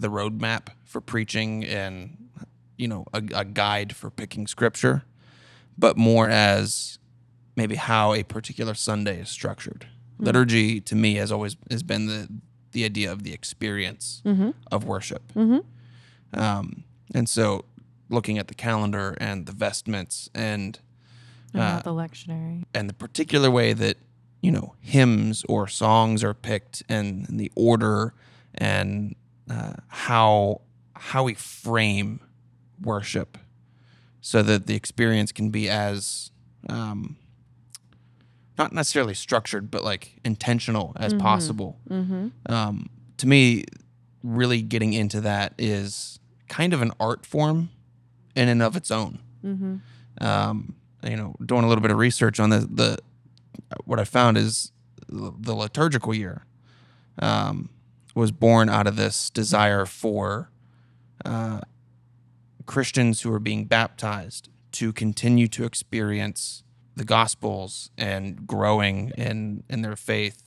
the 0.00 0.08
roadmap 0.08 0.68
for 0.84 1.00
preaching 1.00 1.64
and 1.64 2.16
you 2.76 2.88
know 2.88 3.04
a, 3.12 3.22
a 3.34 3.44
guide 3.44 3.94
for 3.96 4.10
picking 4.10 4.46
scripture, 4.46 5.02
but 5.76 5.96
more 5.96 6.28
as 6.30 6.98
maybe 7.56 7.74
how 7.76 8.14
a 8.14 8.22
particular 8.22 8.74
Sunday 8.74 9.20
is 9.20 9.28
structured. 9.28 9.86
Liturgy 10.18 10.80
to 10.80 10.94
me 10.96 11.14
has 11.16 11.30
always 11.32 11.56
has 11.70 11.82
been 11.82 12.06
the 12.06 12.28
the 12.72 12.84
idea 12.84 13.10
of 13.12 13.22
the 13.22 13.32
experience 13.32 14.22
Mm-hmm. 14.24 14.50
of 14.70 14.84
worship. 14.84 15.22
Mm-hmm. 15.34 16.38
Um, 16.40 16.84
and 17.14 17.28
so 17.28 17.64
looking 18.10 18.38
at 18.38 18.48
the 18.48 18.54
calendar 18.54 19.16
and 19.20 19.46
the 19.46 19.52
vestments 19.52 20.28
and 20.34 20.78
Uh, 21.54 21.80
the 21.82 21.90
lectionary. 21.92 22.64
and 22.74 22.88
the 22.88 22.94
particular 22.94 23.50
way 23.50 23.72
that 23.72 23.96
you 24.42 24.50
know 24.52 24.74
hymns 24.80 25.44
or 25.48 25.66
songs 25.66 26.22
are 26.22 26.34
picked 26.34 26.82
and 26.88 27.26
the 27.30 27.50
order 27.54 28.12
and 28.54 29.14
uh, 29.50 29.74
how 29.88 30.60
how 30.94 31.24
we 31.24 31.34
frame 31.34 32.20
worship 32.82 33.38
so 34.20 34.42
that 34.42 34.66
the 34.66 34.74
experience 34.74 35.32
can 35.32 35.50
be 35.50 35.68
as 35.68 36.30
um, 36.68 37.16
not 38.58 38.72
necessarily 38.72 39.14
structured 39.14 39.70
but 39.70 39.84
like 39.84 40.20
intentional 40.24 40.92
as 40.96 41.14
possible 41.14 41.78
Mm-hmm. 41.88 42.28
um, 42.52 42.90
to 43.18 43.26
me, 43.26 43.64
really 44.22 44.62
getting 44.62 44.92
into 44.92 45.20
that 45.20 45.52
is 45.58 46.18
kind 46.48 46.72
of 46.72 46.82
an 46.82 46.92
art 46.98 47.26
form 47.26 47.70
in 48.34 48.48
and 48.48 48.62
of 48.62 48.76
its 48.76 48.90
own. 48.90 49.18
Mm-hmm. 49.44 50.24
Um, 50.24 50.74
you 51.04 51.16
know, 51.16 51.34
doing 51.44 51.64
a 51.64 51.68
little 51.68 51.82
bit 51.82 51.90
of 51.90 51.98
research 51.98 52.40
on 52.40 52.50
the, 52.50 52.60
the 52.60 52.98
what 53.84 54.00
I 54.00 54.04
found 54.04 54.36
is 54.38 54.72
the 55.08 55.54
liturgical 55.54 56.14
year 56.14 56.44
um, 57.20 57.70
was 58.18 58.32
born 58.32 58.68
out 58.68 58.86
of 58.86 58.96
this 58.96 59.30
desire 59.30 59.86
for 59.86 60.50
uh, 61.24 61.60
Christians 62.66 63.22
who 63.22 63.32
are 63.32 63.38
being 63.38 63.64
baptized 63.64 64.48
to 64.72 64.92
continue 64.92 65.46
to 65.48 65.64
experience 65.64 66.64
the 66.96 67.04
Gospels 67.04 67.90
and 67.96 68.46
growing 68.46 69.12
in 69.16 69.62
in 69.68 69.82
their 69.82 69.96
faith 69.96 70.42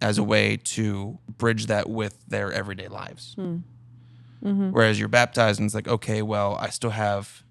as 0.00 0.18
a 0.18 0.22
way 0.22 0.58
to 0.58 1.18
bridge 1.26 1.66
that 1.66 1.88
with 1.88 2.22
their 2.28 2.52
everyday 2.52 2.88
lives. 2.88 3.34
Mm-hmm. 3.38 4.70
Whereas 4.70 5.00
you're 5.00 5.08
baptized 5.08 5.58
and 5.58 5.66
it's 5.66 5.74
like, 5.74 5.88
okay, 5.88 6.20
well, 6.20 6.56
I 6.60 6.68
still 6.68 6.90
have 6.90 7.42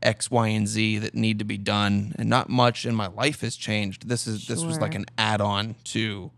X, 0.00 0.30
Y, 0.30 0.46
and 0.46 0.68
Z 0.68 0.98
that 0.98 1.16
need 1.16 1.40
to 1.40 1.44
be 1.44 1.58
done, 1.58 2.14
and 2.16 2.28
not 2.28 2.48
much 2.48 2.86
in 2.86 2.94
my 2.94 3.08
life 3.08 3.40
has 3.40 3.56
changed. 3.56 4.08
This 4.08 4.28
is 4.28 4.46
this 4.46 4.62
was 4.62 4.78
like 4.78 4.94
an 4.94 5.06
add-on 5.18 5.74
to 5.84 6.30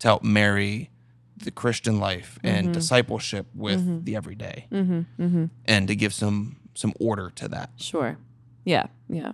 to 0.00 0.08
help 0.08 0.24
marry 0.24 0.90
the 1.38 1.50
Christian 1.50 1.98
life 1.98 2.38
and 2.42 2.72
discipleship 2.72 3.46
with 3.54 4.04
the 4.04 4.16
everyday, 4.16 4.66
Mm-hmm. 4.72 5.00
Mm-hmm. 5.22 5.44
and 5.66 5.88
to 5.88 5.94
give 5.96 6.12
some 6.14 6.56
some 6.74 6.92
order 7.00 7.30
to 7.36 7.48
that. 7.48 7.70
Sure. 7.76 8.18
Yeah. 8.64 8.86
Yeah. 9.08 9.32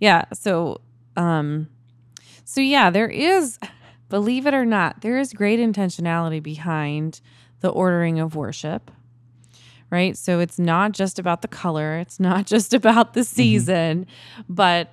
Yeah. 0.00 0.24
So, 0.34 0.80
um, 1.16 1.68
so 2.44 2.60
yeah, 2.60 2.90
there 2.90 3.08
is, 3.08 3.58
believe 4.10 4.46
it 4.46 4.52
or 4.54 4.64
not, 4.66 5.00
there 5.00 5.18
is 5.18 5.32
great 5.32 5.58
intentionality 5.60 6.42
behind 6.42 7.20
the 7.60 7.68
ordering 7.70 8.18
of 8.20 8.34
worship. 8.36 8.90
Right. 9.90 10.16
So 10.18 10.40
it's 10.40 10.58
not 10.58 10.92
just 10.92 11.18
about 11.18 11.40
the 11.40 11.48
color, 11.48 11.98
it's 11.98 12.20
not 12.20 12.46
just 12.54 12.74
about 12.74 13.14
the 13.14 13.24
season, 13.24 14.06
but 14.48 14.92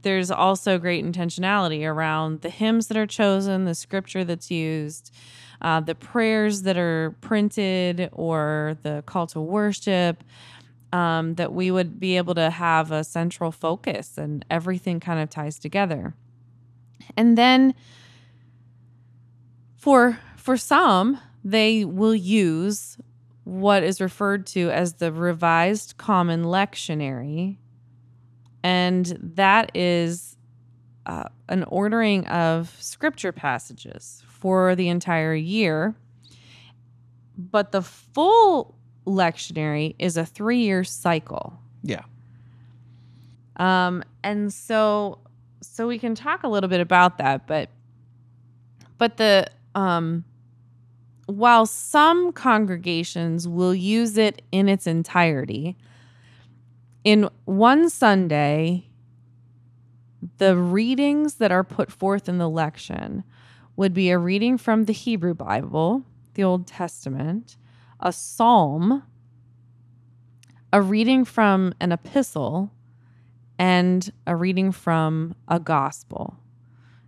there's 0.00 0.30
also 0.30 0.78
great 0.78 1.04
intentionality 1.04 1.86
around 1.86 2.40
the 2.40 2.48
hymns 2.48 2.86
that 2.88 2.96
are 2.96 3.06
chosen, 3.06 3.64
the 3.64 3.74
scripture 3.74 4.24
that's 4.24 4.50
used, 4.50 5.14
uh, 5.60 5.80
the 5.80 5.94
prayers 5.94 6.62
that 6.62 6.78
are 6.78 7.14
printed, 7.20 8.08
or 8.12 8.78
the 8.82 9.02
call 9.06 9.26
to 9.28 9.40
worship. 9.40 10.24
Um, 10.94 11.36
that 11.36 11.54
we 11.54 11.70
would 11.70 11.98
be 11.98 12.18
able 12.18 12.34
to 12.34 12.50
have 12.50 12.92
a 12.92 13.02
central 13.02 13.50
focus 13.50 14.18
and 14.18 14.44
everything 14.50 15.00
kind 15.00 15.20
of 15.20 15.30
ties 15.30 15.58
together. 15.58 16.14
And 17.16 17.38
then 17.38 17.74
for 19.74 20.18
for 20.36 20.58
some, 20.58 21.18
they 21.42 21.84
will 21.84 22.14
use 22.14 22.98
what 23.44 23.82
is 23.82 24.00
referred 24.00 24.46
to 24.48 24.70
as 24.70 24.94
the 24.94 25.12
Revised 25.12 25.96
Common 25.96 26.44
Lectionary, 26.44 27.56
and 28.62 29.06
that 29.34 29.70
is 29.74 30.36
uh, 31.06 31.24
an 31.48 31.64
ordering 31.64 32.26
of 32.28 32.74
scripture 32.80 33.32
passages 33.32 34.22
for 34.28 34.74
the 34.74 34.88
entire 34.88 35.34
year. 35.34 35.94
But 37.36 37.72
the 37.72 37.82
full 37.82 38.74
lectionary 39.06 39.94
is 39.98 40.16
a 40.16 40.24
three 40.24 40.60
year 40.60 40.84
cycle. 40.84 41.58
Yeah. 41.82 42.02
Um, 43.56 44.04
and 44.22 44.52
so 44.52 45.18
so 45.60 45.86
we 45.86 45.98
can 45.98 46.14
talk 46.14 46.42
a 46.42 46.48
little 46.48 46.68
bit 46.68 46.80
about 46.80 47.18
that, 47.18 47.46
but 47.46 47.68
but 48.98 49.16
the 49.16 49.48
um 49.74 50.24
while 51.26 51.66
some 51.66 52.32
congregations 52.32 53.48
will 53.48 53.74
use 53.74 54.18
it 54.18 54.42
in 54.52 54.68
its 54.68 54.86
entirety, 54.86 55.76
in 57.04 57.28
one 57.44 57.90
Sunday, 57.90 58.88
the 60.38 60.56
readings 60.56 61.34
that 61.34 61.50
are 61.50 61.64
put 61.64 61.90
forth 61.90 62.28
in 62.28 62.38
the 62.38 62.48
lection 62.48 63.24
would 63.76 63.92
be 63.92 64.10
a 64.10 64.18
reading 64.18 64.58
from 64.58 64.84
the 64.84 64.92
Hebrew 64.92 65.34
Bible, 65.34 66.04
the 66.34 66.44
Old 66.44 66.66
Testament, 66.66 67.56
a 68.00 68.12
psalm, 68.12 69.02
a 70.72 70.80
reading 70.80 71.24
from 71.24 71.74
an 71.80 71.92
epistle, 71.92 72.70
and 73.58 74.12
a 74.26 74.36
reading 74.36 74.72
from 74.72 75.34
a 75.48 75.58
gospel. 75.58 76.38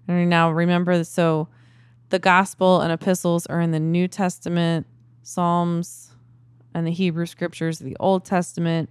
And 0.07 0.29
now 0.29 0.51
remember, 0.51 1.05
so 1.05 1.49
the 2.11 2.19
gospel 2.19 2.81
and 2.81 2.93
epistles 2.93 3.47
are 3.47 3.61
in 3.61 3.71
the 3.71 3.81
New 3.81 4.09
Testament, 4.09 4.87
Psalms, 5.23 6.15
and 6.75 6.87
the 6.87 6.93
Hebrew 6.93 7.27
scriptures, 7.27 7.79
the 7.79 7.97
Old 7.99 8.25
Testament. 8.25 8.91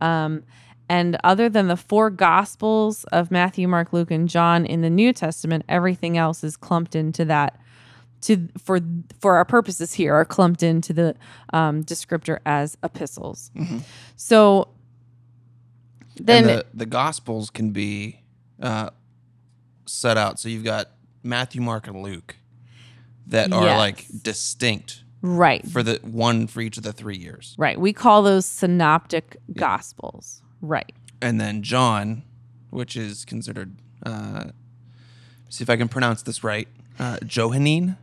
Um, 0.00 0.42
and 0.88 1.16
other 1.24 1.48
than 1.48 1.66
the 1.68 1.76
four 1.76 2.10
gospels 2.10 3.04
of 3.04 3.30
Matthew, 3.30 3.66
Mark, 3.66 3.92
Luke, 3.92 4.10
and 4.12 4.28
John 4.28 4.64
in 4.64 4.82
the 4.82 4.90
New 4.90 5.12
Testament, 5.12 5.64
everything 5.68 6.16
else 6.16 6.44
is 6.44 6.56
clumped 6.56 6.94
into 6.94 7.24
that. 7.24 7.58
To 8.22 8.48
for 8.58 8.80
for 9.20 9.36
our 9.36 9.44
purposes 9.44 9.92
here, 9.92 10.14
are 10.14 10.24
clumped 10.24 10.62
into 10.62 10.92
the 10.92 11.14
um, 11.52 11.84
descriptor 11.84 12.38
as 12.46 12.76
epistles. 12.82 13.50
So 14.16 14.68
then 16.18 16.44
the, 16.44 16.66
the 16.72 16.86
gospels 16.86 17.50
can 17.50 17.70
be 17.72 18.20
uh, 18.60 18.90
set 19.84 20.16
out 20.16 20.38
so 20.40 20.48
you've 20.48 20.64
got 20.64 20.90
matthew 21.22 21.60
mark 21.60 21.86
and 21.86 22.02
luke 22.02 22.36
that 23.26 23.52
are 23.52 23.64
Yes. 23.64 23.78
like 23.78 24.06
distinct 24.22 25.02
right, 25.26 25.66
for 25.68 25.82
the 25.82 25.98
one 26.02 26.46
for 26.46 26.60
each 26.60 26.76
of 26.76 26.82
the 26.82 26.92
three 26.92 27.16
years 27.16 27.54
right, 27.58 27.78
we 27.80 27.92
call 27.92 28.22
those 28.22 28.46
synoptic 28.46 29.36
gospels. 29.54 30.42
Right. 30.62 30.92
and 31.20 31.40
then 31.40 31.62
john 31.62 32.22
which 32.70 32.96
is 32.96 33.24
considered 33.24 33.76
uh, 34.04 34.44
see 35.48 35.62
if 35.62 35.70
i 35.70 35.76
can 35.76 35.88
pronounce 35.88 36.22
this 36.22 36.42
right 36.44 36.68
uh, 36.98 37.18
johannine 37.26 37.96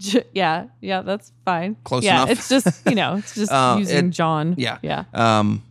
J- 0.00 0.24
yeah, 0.34 0.66
yeah, 0.80 1.02
that's 1.02 1.32
fine. 1.44 1.76
Close 1.84 2.02
yeah, 2.04 2.16
enough. 2.24 2.30
it's 2.30 2.48
just 2.48 2.82
you 2.86 2.96
know, 2.96 3.14
it's 3.16 3.32
just 3.42 3.50
Uh, 3.52 3.76
using 3.78 4.08
it- 4.08 4.10
John. 4.10 4.54
yeah 4.58 4.78
yeah. 4.82 5.04
um, 5.14 5.62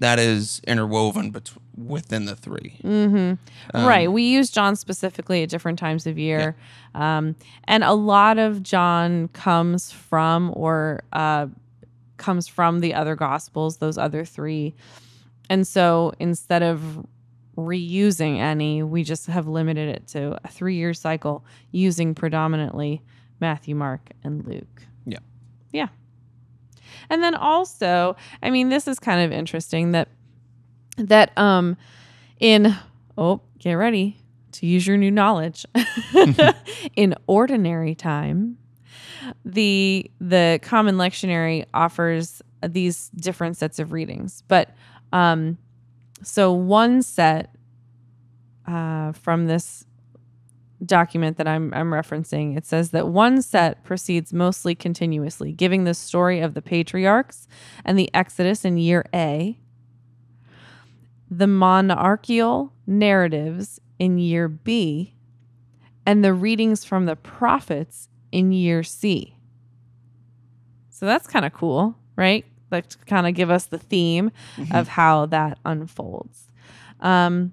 that 0.00 0.18
is 0.18 0.60
interwoven 0.66 1.30
bet- 1.30 1.50
within 1.86 2.24
the 2.24 2.36
three 2.36 2.80
Mm-hmm. 2.82 3.34
Um, 3.74 3.86
right. 3.86 4.10
We 4.10 4.24
use 4.24 4.50
John 4.50 4.76
specifically 4.76 5.42
at 5.42 5.48
different 5.48 5.78
times 5.78 6.06
of 6.06 6.18
year. 6.18 6.56
Um, 6.94 7.36
and 7.64 7.84
a 7.84 7.92
lot 7.92 8.38
of 8.38 8.62
John 8.62 9.28
comes 9.28 9.92
from 9.92 10.52
or 10.54 11.02
uh, 11.12 11.46
comes 12.16 12.48
from 12.48 12.80
the 12.80 12.94
other 12.94 13.14
gospels, 13.14 13.76
those 13.78 13.98
other 13.98 14.24
three. 14.24 14.74
And 15.48 15.66
so 15.66 16.12
instead 16.18 16.62
of 16.62 17.06
reusing 17.56 18.38
any, 18.38 18.82
we 18.82 19.02
just 19.02 19.26
have 19.26 19.46
limited 19.46 19.88
it 19.88 20.06
to 20.08 20.38
a 20.44 20.48
three 20.48 20.76
year 20.76 20.94
cycle 20.94 21.44
using 21.70 22.14
predominantly 22.14 23.02
Matthew, 23.40 23.74
Mark, 23.74 24.10
and 24.24 24.46
Luke. 24.46 24.86
Yeah. 25.06 25.18
Yeah. 25.72 25.88
And 27.10 27.22
then 27.22 27.34
also, 27.34 28.16
I 28.42 28.50
mean, 28.50 28.68
this 28.68 28.86
is 28.86 28.98
kind 28.98 29.20
of 29.24 29.32
interesting 29.32 29.92
that 29.92 30.08
that 30.98 31.36
um 31.36 31.76
in 32.40 32.74
oh, 33.16 33.40
get 33.58 33.74
ready 33.74 34.16
to 34.52 34.66
use 34.66 34.86
your 34.86 34.96
new 34.96 35.10
knowledge. 35.10 35.66
in 36.96 37.14
ordinary 37.26 37.94
time, 37.94 38.58
the 39.44 40.10
the 40.20 40.58
common 40.62 40.96
lectionary 40.96 41.64
offers 41.74 42.42
these 42.66 43.10
different 43.10 43.56
sets 43.56 43.78
of 43.78 43.92
readings. 43.92 44.42
But 44.48 44.74
um 45.12 45.58
so 46.22 46.52
one 46.52 47.02
set 47.02 47.54
uh, 48.66 49.12
from 49.12 49.46
this 49.46 49.84
document 50.84 51.36
that 51.38 51.48
I'm, 51.48 51.72
I'm 51.74 51.90
referencing, 51.90 52.56
it 52.56 52.64
says 52.66 52.90
that 52.90 53.08
one 53.08 53.42
set 53.42 53.82
proceeds 53.84 54.32
mostly 54.32 54.74
continuously, 54.74 55.52
giving 55.52 55.84
the 55.84 55.94
story 55.94 56.40
of 56.40 56.54
the 56.54 56.62
patriarchs 56.62 57.48
and 57.84 57.98
the 57.98 58.10
Exodus 58.14 58.64
in 58.64 58.76
year 58.76 59.04
A, 59.14 59.58
the 61.30 61.46
monarchical 61.46 62.72
narratives 62.86 63.80
in 63.98 64.18
year 64.18 64.48
B, 64.48 65.14
and 66.06 66.24
the 66.24 66.32
readings 66.32 66.84
from 66.84 67.06
the 67.06 67.16
prophets 67.16 68.08
in 68.32 68.52
year 68.52 68.82
C. 68.82 69.36
So 70.90 71.06
that's 71.06 71.26
kind 71.26 71.44
of 71.44 71.52
cool, 71.52 71.96
right? 72.16 72.44
Like 72.70 72.88
to 72.88 72.98
kind 72.98 73.26
of 73.26 73.34
give 73.34 73.50
us 73.50 73.66
the 73.66 73.78
theme 73.78 74.30
of 74.72 74.88
how 74.88 75.26
that 75.26 75.58
unfolds. 75.64 76.50
Um, 77.00 77.52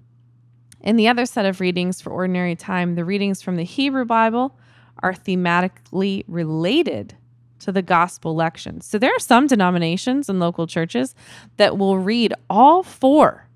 in 0.82 0.96
the 0.96 1.08
other 1.08 1.26
set 1.26 1.46
of 1.46 1.60
readings 1.60 2.02
for 2.02 2.12
ordinary 2.12 2.56
time, 2.56 2.96
the 2.96 3.06
readings 3.06 3.42
from 3.42 3.56
the 3.56 3.64
Hebrew 3.64 4.06
Bible 4.06 4.58
are 5.04 5.14
thematically 5.14 6.24
related 6.28 7.16
to 7.60 7.72
the 7.72 7.82
gospel 7.82 8.36
lections. 8.36 8.86
So 8.86 8.98
there 8.98 9.12
are 9.12 9.20
some 9.20 9.48
denominations 9.48 10.30
and 10.30 10.40
local 10.40 10.68
churches 10.68 11.16
that 11.58 11.78
will 11.78 11.98
read 11.98 12.34
all 12.50 12.84
four 12.84 13.48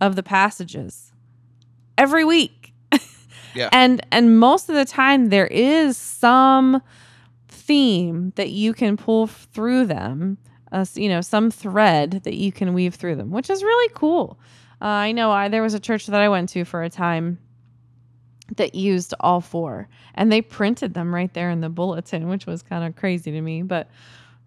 of 0.00 0.16
the 0.16 0.22
passages 0.22 1.12
every 1.96 2.24
week. 2.24 2.72
Yeah. 3.54 3.70
And 3.72 4.06
and 4.12 4.38
most 4.38 4.68
of 4.68 4.74
the 4.74 4.84
time 4.84 5.30
there 5.30 5.46
is 5.46 5.96
some 5.96 6.82
theme 7.48 8.32
that 8.36 8.50
you 8.50 8.72
can 8.72 8.96
pull 8.96 9.26
through 9.26 9.86
them, 9.86 10.38
uh, 10.70 10.84
you 10.94 11.08
know, 11.08 11.20
some 11.22 11.50
thread 11.50 12.20
that 12.24 12.34
you 12.34 12.52
can 12.52 12.74
weave 12.74 12.94
through 12.94 13.16
them, 13.16 13.30
which 13.30 13.50
is 13.50 13.62
really 13.62 13.92
cool. 13.94 14.38
Uh, 14.80 14.84
I 14.84 15.12
know 15.12 15.30
I 15.30 15.48
there 15.48 15.62
was 15.62 15.74
a 15.74 15.80
church 15.80 16.06
that 16.06 16.20
I 16.20 16.28
went 16.28 16.50
to 16.50 16.64
for 16.64 16.82
a 16.82 16.90
time 16.90 17.38
that 18.56 18.74
used 18.74 19.14
all 19.20 19.40
four, 19.40 19.88
and 20.14 20.30
they 20.30 20.40
printed 20.40 20.94
them 20.94 21.14
right 21.14 21.32
there 21.34 21.50
in 21.50 21.60
the 21.60 21.68
bulletin, 21.68 22.28
which 22.28 22.46
was 22.46 22.62
kind 22.62 22.84
of 22.84 22.96
crazy 22.96 23.30
to 23.32 23.40
me, 23.40 23.62
but 23.62 23.88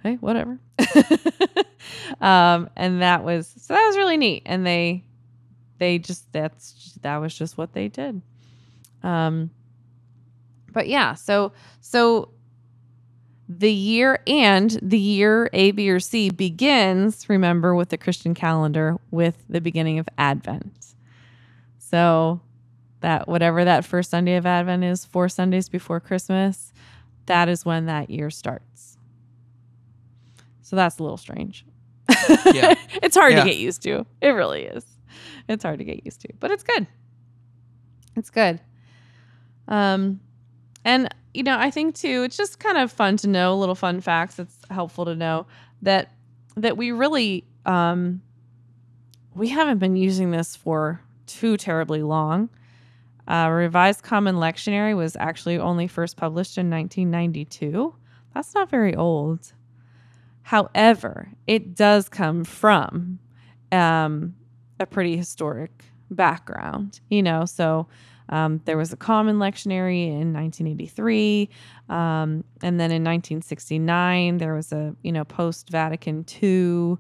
hey, 0.04 0.16
whatever. 0.16 0.60
um, 2.22 2.70
and 2.76 3.02
that 3.02 3.24
was 3.24 3.54
so 3.58 3.74
that 3.74 3.86
was 3.88 3.98
really 3.98 4.18
neat, 4.18 4.44
and 4.46 4.66
they 4.66 5.04
they 5.82 5.98
just 5.98 6.32
that's 6.32 6.94
that 7.02 7.18
was 7.18 7.36
just 7.36 7.58
what 7.58 7.74
they 7.74 7.88
did. 7.88 8.22
Um, 9.02 9.50
but 10.72 10.88
yeah, 10.88 11.16
so 11.16 11.54
so 11.82 12.30
the 13.50 13.72
year 13.74 14.20
and 14.28 14.78
the 14.84 15.00
year 15.00 15.50
A, 15.54 15.72
B, 15.72 15.90
or 15.90 16.00
C 16.00 16.30
begins, 16.30 17.28
remember, 17.28 17.74
with 17.74 17.90
the 17.90 17.98
Christian 17.98 18.36
calendar 18.36 18.96
with 19.10 19.44
the 19.50 19.60
beginning 19.60 19.98
of 19.98 20.08
Advent. 20.20 20.94
So 21.80 22.42
that 23.00 23.28
whatever 23.28 23.66
that 23.66 23.84
first 23.84 24.12
Sunday 24.12 24.36
of 24.36 24.46
Advent 24.46 24.84
is, 24.84 25.04
four 25.04 25.30
Sundays 25.30 25.68
before 25.68 26.00
Christmas, 26.00 26.72
that 27.26 27.50
is 27.50 27.66
when 27.66 27.88
that 27.88 28.12
year 28.12 28.30
starts. 28.30 28.98
So 30.62 30.76
that's 30.76 31.00
a 31.00 31.04
little 31.04 31.18
strange. 31.18 31.66
Yeah. 32.54 32.76
it's 33.02 33.18
hard 33.18 33.34
Yeah. 33.34 33.44
to 33.44 33.50
get 33.50 33.58
used 33.58 33.82
to. 33.82 34.06
It 34.22 34.30
really 34.30 34.62
is. 34.62 34.86
It's 35.48 35.64
hard 35.64 35.80
to 35.80 35.86
get 35.86 36.06
used 36.06 36.22
to, 36.22 36.30
but 36.40 36.52
it's 36.52 36.64
good. 36.64 36.88
It's 38.16 38.30
good. 38.30 38.60
Um, 39.68 40.20
and 40.84 41.14
you 41.34 41.44
know, 41.44 41.58
I 41.58 41.72
think 41.72 41.96
too, 41.96 42.24
it's 42.24 42.38
just 42.38 42.60
kind 42.60 42.78
of 42.78 42.92
fun 42.92 43.18
to 43.18 43.28
know 43.28 43.58
little 43.58 43.76
fun 43.76 44.02
facts. 44.02 44.40
It's 44.40 44.58
helpful 44.70 45.06
to 45.06 45.16
know 45.16 45.48
that 45.82 46.12
that 46.58 46.78
we 46.78 46.92
really 46.92 47.46
um, 47.66 48.22
we 49.36 49.48
haven't 49.50 49.80
been 49.80 49.96
using 49.96 50.32
this 50.32 50.56
for 50.56 51.02
too 51.26 51.58
terribly 51.58 52.04
long. 52.04 52.50
Uh, 53.28 53.50
Revised 53.50 54.04
Common 54.04 54.36
Lectionary 54.36 54.96
was 54.96 55.16
actually 55.16 55.58
only 55.58 55.88
first 55.88 56.18
published 56.18 56.58
in 56.58 56.70
1992. 56.70 57.96
That's 58.34 58.54
not 58.54 58.70
very 58.70 58.96
old. 58.96 59.54
However, 60.44 61.30
it 61.48 61.76
does 61.76 62.10
come 62.10 62.44
from 62.44 63.20
um, 63.72 64.36
a 64.82 64.86
pretty 64.86 65.16
historic 65.16 65.86
background, 66.10 67.00
you 67.10 67.24
know. 67.24 67.46
So 67.46 67.88
um, 68.30 68.62
there 68.66 68.78
was 68.78 68.94
a 68.94 68.98
common 68.98 69.38
lectionary 69.38 70.08
in 70.08 70.34
1983, 70.34 71.50
um, 71.90 72.44
and 72.62 72.80
then 72.80 72.92
in 72.92 73.04
1969 73.04 74.38
there 74.38 74.54
was 74.54 74.72
a 74.72 74.96
you 75.04 75.12
know 75.12 75.26
post 75.26 75.70
Vatican 75.70 76.26
II 76.42 76.98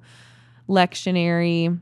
lectionary. 0.67 1.79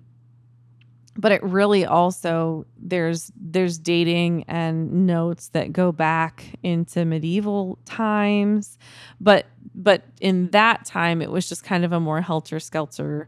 But 1.18 1.34
it 1.34 1.44
really 1.44 1.86
also 1.86 2.66
there's 2.78 3.32
there's 3.36 3.78
dating 3.78 4.46
and 4.48 5.06
notes 5.06 5.50
that 5.50 5.74
go 5.74 5.92
back 5.92 6.46
into 6.64 7.04
medieval 7.04 7.78
times, 7.86 8.78
but 9.20 9.48
but 9.76 10.04
in 10.22 10.50
that 10.52 10.86
time 10.86 11.22
it 11.22 11.32
was 11.32 11.50
just 11.50 11.64
kind 11.64 11.84
of 11.84 11.92
a 11.92 12.00
more 12.00 12.22
helter 12.22 12.60
skelter 12.60 13.28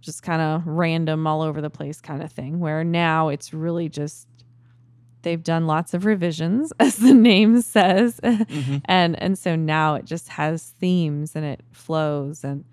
just 0.00 0.22
kind 0.22 0.40
of 0.42 0.66
random 0.66 1.26
all 1.26 1.42
over 1.42 1.60
the 1.60 1.70
place 1.70 2.00
kind 2.00 2.22
of 2.22 2.32
thing 2.32 2.58
where 2.60 2.82
now 2.84 3.28
it's 3.28 3.52
really 3.52 3.88
just 3.88 4.26
they've 5.22 5.42
done 5.42 5.66
lots 5.66 5.92
of 5.92 6.04
revisions 6.06 6.72
as 6.80 6.96
the 6.96 7.12
name 7.14 7.60
says. 7.62 8.18
Mhm. 8.22 8.80
and 8.86 9.20
and 9.22 9.38
so 9.38 9.54
now 9.56 9.94
it 9.94 10.04
just 10.06 10.28
has 10.30 10.62
themes 10.80 11.36
and 11.36 11.44
it 11.44 11.60
flows. 11.72 12.42
And 12.44 12.64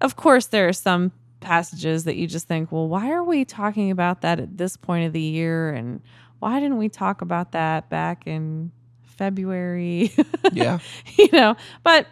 of 0.00 0.16
course 0.16 0.46
there 0.46 0.66
are 0.68 0.72
some 0.72 1.12
passages 1.40 2.04
that 2.04 2.16
you 2.16 2.26
just 2.26 2.46
think 2.46 2.70
well 2.70 2.86
why 2.86 3.10
are 3.10 3.24
we 3.24 3.44
talking 3.46 3.90
about 3.90 4.20
that 4.20 4.38
at 4.40 4.58
this 4.58 4.76
point 4.76 5.06
of 5.06 5.12
the 5.12 5.20
year? 5.20 5.70
And 5.72 6.00
why 6.40 6.58
didn't 6.60 6.78
we 6.78 6.88
talk 6.88 7.22
about 7.22 7.52
that 7.52 7.88
back 7.88 8.26
in 8.26 8.72
february? 9.04 10.12
Yeah. 10.52 10.80
you 11.16 11.28
know? 11.32 11.54
But 11.84 12.06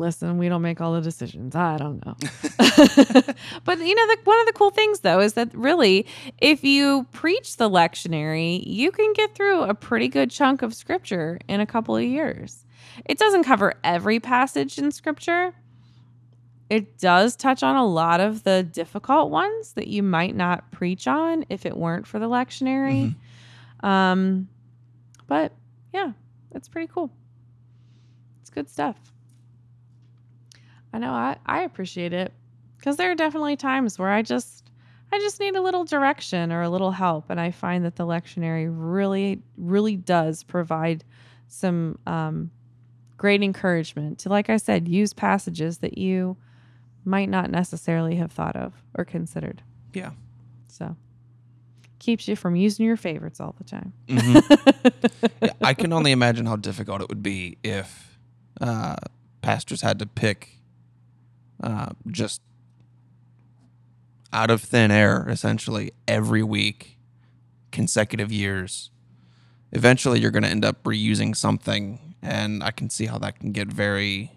listen 0.00 0.38
we 0.38 0.48
don't 0.48 0.62
make 0.62 0.80
all 0.80 0.94
the 0.94 1.00
decisions. 1.00 1.54
I 1.54 1.76
don't 1.76 2.04
know. 2.04 2.16
But 3.64 3.78
you 3.78 3.94
know 3.94 4.06
the, 4.08 4.18
one 4.24 4.40
of 4.40 4.46
the 4.46 4.52
cool 4.54 4.70
things 4.70 5.00
though 5.00 5.20
is 5.20 5.34
that 5.34 5.54
really 5.54 6.06
if 6.38 6.64
you 6.64 7.06
preach 7.12 7.58
the 7.58 7.70
lectionary 7.70 8.62
you 8.66 8.90
can 8.90 9.12
get 9.12 9.34
through 9.34 9.62
a 9.62 9.74
pretty 9.74 10.08
good 10.08 10.30
chunk 10.30 10.62
of 10.62 10.74
scripture 10.74 11.38
in 11.46 11.60
a 11.60 11.66
couple 11.66 11.96
of 11.96 12.02
years. 12.02 12.64
It 13.04 13.18
doesn't 13.18 13.44
cover 13.44 13.74
every 13.84 14.18
passage 14.18 14.78
in 14.78 14.90
scripture. 14.90 15.54
It 16.68 16.98
does 16.98 17.36
touch 17.36 17.62
on 17.62 17.76
a 17.76 17.84
lot 17.84 18.20
of 18.20 18.44
the 18.44 18.62
difficult 18.62 19.30
ones 19.30 19.74
that 19.74 19.88
you 19.88 20.02
might 20.02 20.34
not 20.34 20.70
preach 20.70 21.06
on 21.06 21.44
if 21.48 21.66
it 21.66 21.76
weren't 21.76 22.06
for 22.06 22.18
the 22.18 22.28
lectionary. 22.28 23.14
Um 23.82 24.48
but 25.26 25.52
yeah 25.92 26.12
it's 26.52 26.68
pretty 26.68 26.90
cool. 26.92 27.10
It's 28.40 28.50
good 28.50 28.68
stuff 28.68 28.96
I 30.92 30.98
know 30.98 31.12
I, 31.12 31.36
I 31.46 31.60
appreciate 31.62 32.12
it 32.12 32.32
because 32.76 32.96
there 32.96 33.10
are 33.10 33.14
definitely 33.14 33.56
times 33.56 33.98
where 33.98 34.10
I 34.10 34.22
just 34.22 34.70
I 35.12 35.18
just 35.18 35.40
need 35.40 35.56
a 35.56 35.60
little 35.60 35.84
direction 35.84 36.52
or 36.52 36.62
a 36.62 36.68
little 36.70 36.92
help, 36.92 37.30
and 37.30 37.40
I 37.40 37.50
find 37.50 37.84
that 37.84 37.96
the 37.96 38.06
lectionary 38.06 38.68
really 38.70 39.42
really 39.56 39.96
does 39.96 40.42
provide 40.42 41.04
some 41.48 41.98
um, 42.06 42.50
great 43.16 43.42
encouragement 43.42 44.20
to, 44.20 44.28
like 44.28 44.48
I 44.48 44.56
said, 44.56 44.86
use 44.88 45.12
passages 45.12 45.78
that 45.78 45.98
you 45.98 46.36
might 47.04 47.28
not 47.28 47.50
necessarily 47.50 48.16
have 48.16 48.30
thought 48.30 48.56
of 48.56 48.72
or 48.94 49.04
considered. 49.04 49.62
Yeah. 49.92 50.10
So 50.68 50.96
keeps 51.98 52.28
you 52.28 52.36
from 52.36 52.56
using 52.56 52.86
your 52.86 52.96
favorites 52.96 53.40
all 53.40 53.54
the 53.58 53.64
time. 53.64 53.92
Mhm. 54.08 54.44
Yeah, 55.42 55.52
I 55.62 55.72
can 55.74 55.92
only 55.92 56.12
imagine 56.12 56.44
how 56.46 56.56
difficult 56.56 57.00
it 57.00 57.08
would 57.08 57.22
be 57.22 57.56
if 57.64 58.18
uh, 58.60 58.96
pastors 59.40 59.80
had 59.80 59.98
to 60.00 60.06
pick 60.06 60.59
uh, 61.62 61.90
just 62.08 62.40
out 64.32 64.50
of 64.50 64.62
thin 64.62 64.90
air, 64.90 65.26
essentially, 65.28 65.92
every 66.06 66.42
week, 66.42 66.98
consecutive 67.72 68.30
years. 68.30 68.90
Eventually, 69.72 70.20
you're 70.20 70.30
going 70.30 70.42
to 70.42 70.48
end 70.48 70.64
up 70.64 70.82
reusing 70.84 71.36
something, 71.36 72.14
and 72.22 72.62
I 72.62 72.70
can 72.70 72.90
see 72.90 73.06
how 73.06 73.18
that 73.18 73.38
can 73.38 73.52
get 73.52 73.68
very 73.68 74.32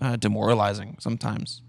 uh, 0.00 0.16
demoralizing 0.16 0.96
sometimes. 1.00 1.62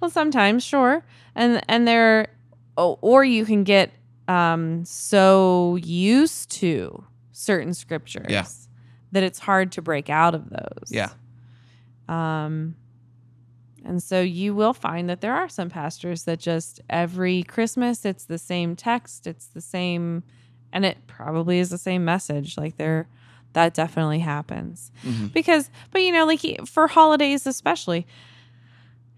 Well, 0.00 0.10
sometimes, 0.10 0.62
sure, 0.64 1.04
and 1.34 1.62
and 1.68 1.86
there, 1.86 2.28
oh, 2.76 2.98
or 3.00 3.24
you 3.24 3.44
can 3.44 3.64
get 3.64 3.90
um, 4.28 4.84
so 4.84 5.76
used 5.82 6.50
to 6.52 7.04
certain 7.32 7.74
scriptures 7.74 8.26
Yeah. 8.28 8.46
that 9.12 9.22
it's 9.22 9.38
hard 9.38 9.72
to 9.72 9.82
break 9.82 10.10
out 10.10 10.34
of 10.34 10.50
those. 10.50 10.90
Yeah. 10.90 11.10
Um, 12.08 12.76
and 13.84 14.02
so 14.02 14.20
you 14.20 14.54
will 14.54 14.72
find 14.74 15.08
that 15.08 15.20
there 15.20 15.34
are 15.34 15.48
some 15.48 15.70
pastors 15.70 16.24
that 16.24 16.38
just 16.40 16.80
every 16.90 17.42
Christmas 17.44 18.04
it's 18.04 18.24
the 18.24 18.38
same 18.38 18.76
text, 18.76 19.26
it's 19.26 19.46
the 19.46 19.60
same, 19.60 20.22
and 20.72 20.84
it 20.84 20.98
probably 21.06 21.58
is 21.58 21.70
the 21.70 21.78
same 21.78 22.04
message. 22.04 22.56
Like 22.56 22.76
there, 22.76 23.08
that 23.54 23.74
definitely 23.74 24.18
happens 24.20 24.90
Mhm. 25.04 25.32
because, 25.32 25.70
but 25.90 26.02
you 26.02 26.12
know, 26.12 26.26
like 26.26 26.66
for 26.66 26.86
holidays 26.88 27.46
especially. 27.46 28.06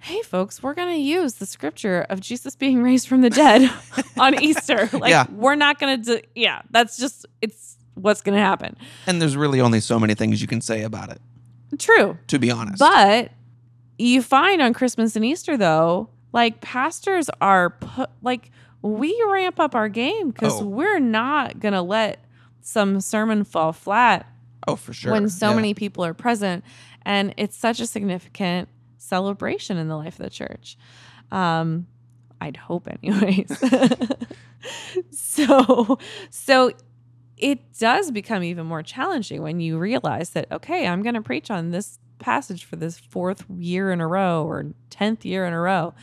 Hey, 0.03 0.23
folks, 0.23 0.63
we're 0.63 0.73
going 0.73 0.95
to 0.95 1.01
use 1.01 1.35
the 1.35 1.45
scripture 1.45 2.07
of 2.09 2.21
Jesus 2.21 2.57
being 2.57 2.83
raised 2.89 3.07
from 3.07 3.21
the 3.21 3.29
dead 3.29 3.71
on 4.19 4.43
Easter. 4.43 4.89
Like, 4.95 5.11
Yeah. 5.11 5.27
we're 5.31 5.57
not 5.57 5.79
going 5.79 6.03
to 6.03 6.17
do, 6.17 6.27
yeah, 6.35 6.63
that's 6.71 6.97
just, 6.97 7.27
it's 7.43 7.77
what's 7.97 8.23
going 8.23 8.35
to 8.35 8.41
happen. 8.41 8.79
And 9.07 9.21
there's 9.21 9.37
really 9.37 9.61
only 9.61 9.81
so 9.81 9.99
many 10.01 10.15
things 10.15 10.41
you 10.41 10.49
can 10.49 10.63
say 10.63 10.85
about 10.85 11.11
it, 11.11 11.21
True. 11.79 12.17
to 12.29 12.39
be 12.39 12.51
honest. 12.51 12.79
But 12.79 13.33
you 14.01 14.23
find 14.23 14.61
on 14.63 14.73
Christmas 14.73 15.17
and 15.17 15.25
Easter 15.25 15.57
though, 15.57 16.09
like 16.33 16.61
pastors 16.61 17.29
are 17.41 17.71
put 17.71 18.11
like 18.23 18.51
we 18.83 19.21
ramp 19.29 19.61
up 19.61 19.75
our 19.75 19.89
game 19.89 20.31
because 20.31 20.61
Oh. 20.61 20.65
we're 20.65 20.99
not 21.01 21.61
gonna 21.61 21.83
let 21.83 22.25
some 22.63 23.01
sermon 23.01 23.45
fall 23.45 23.73
flat 23.73 24.27
oh, 24.67 24.77
for 24.77 24.93
sure. 24.93 25.13
when 25.13 25.29
so 25.29 25.51
Yeah. 25.51 25.57
many 25.57 25.75
people 25.75 26.05
are 26.05 26.15
present, 26.15 26.65
and 27.05 27.35
it's 27.37 27.57
such 27.57 27.81
a 27.81 27.87
significant 27.87 28.69
celebration 28.99 29.77
in 29.77 29.89
the 29.89 29.97
life 29.97 30.19
of 30.19 30.25
the 30.25 30.31
church. 30.31 30.77
Um, 31.33 31.87
I'd 32.41 32.57
hope, 32.57 32.89
anyways. 33.03 33.53
so, 35.11 35.99
so 36.31 36.73
it 37.37 37.61
does 37.79 38.11
become 38.11 38.43
even 38.43 38.67
more 38.67 38.83
challenging 38.83 39.43
when 39.43 39.61
you 39.61 39.79
realize 39.79 40.31
that 40.31 40.51
okay, 40.53 40.87
I'm 40.87 41.03
going 41.03 41.15
to 41.15 41.23
preach 41.23 41.51
on 41.51 41.71
this 41.71 41.99
passage 42.21 42.65
for 42.65 42.77
this 42.77 42.99
fourth 42.99 43.45
year 43.57 43.91
in 43.91 44.01
a 44.01 44.07
row 44.07 44.45
or 44.45 44.67
tenth 44.91 45.25
year 45.25 45.47
in 45.47 45.53
a 45.53 45.61
row, 45.61 45.95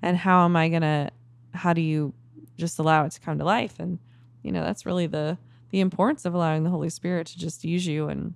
and 0.00 0.16
how 0.16 0.44
am 0.44 0.56
I 0.56 0.68
going 0.68 0.82
to? 0.82 1.10
How 1.52 1.72
do 1.72 1.80
you 1.80 2.14
just 2.56 2.78
allow 2.78 3.04
it 3.04 3.12
to 3.12 3.20
come 3.20 3.38
to 3.38 3.44
life? 3.44 3.78
And 3.78 3.98
you 4.42 4.52
know, 4.52 4.62
that's 4.62 4.86
really 4.86 5.06
the 5.06 5.38
the 5.70 5.80
importance 5.80 6.24
of 6.24 6.34
allowing 6.34 6.62
the 6.62 6.70
Holy 6.70 6.88
Spirit 6.88 7.26
to 7.28 7.38
just 7.38 7.64
use 7.64 7.86
you, 7.86 8.08
and 8.08 8.34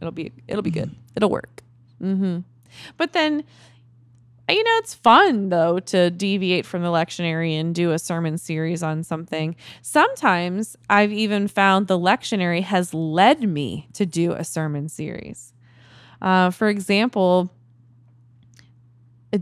it'll 0.00 0.12
be 0.12 0.32
it'll 0.48 0.62
be 0.62 0.70
good. 0.70 0.94
It'll 1.14 1.30
work. 1.30 1.62
hmm 2.00 2.40
But 2.96 3.12
then, 3.12 3.44
you 4.48 4.62
know, 4.62 4.76
it's 4.78 4.94
fun 4.94 5.48
though 5.48 5.78
to 5.80 6.10
deviate 6.10 6.66
from 6.66 6.82
the 6.82 6.88
lectionary 6.88 7.52
and 7.52 7.74
do 7.74 7.92
a 7.92 7.98
sermon 7.98 8.38
series 8.38 8.82
on 8.82 9.02
something. 9.02 9.56
Sometimes 9.82 10.76
I've 10.90 11.12
even 11.12 11.48
found 11.48 11.86
the 11.86 11.98
lectionary 11.98 12.62
has 12.62 12.92
led 12.94 13.42
me 13.42 13.88
to 13.94 14.06
do 14.06 14.32
a 14.32 14.44
sermon 14.44 14.88
series. 14.88 15.52
Uh, 16.20 16.50
for 16.50 16.68
example, 16.68 17.50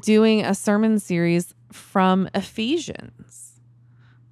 doing 0.01 0.45
a 0.45 0.55
sermon 0.55 0.99
series 0.99 1.55
from 1.73 2.29
Ephesians. 2.35 3.61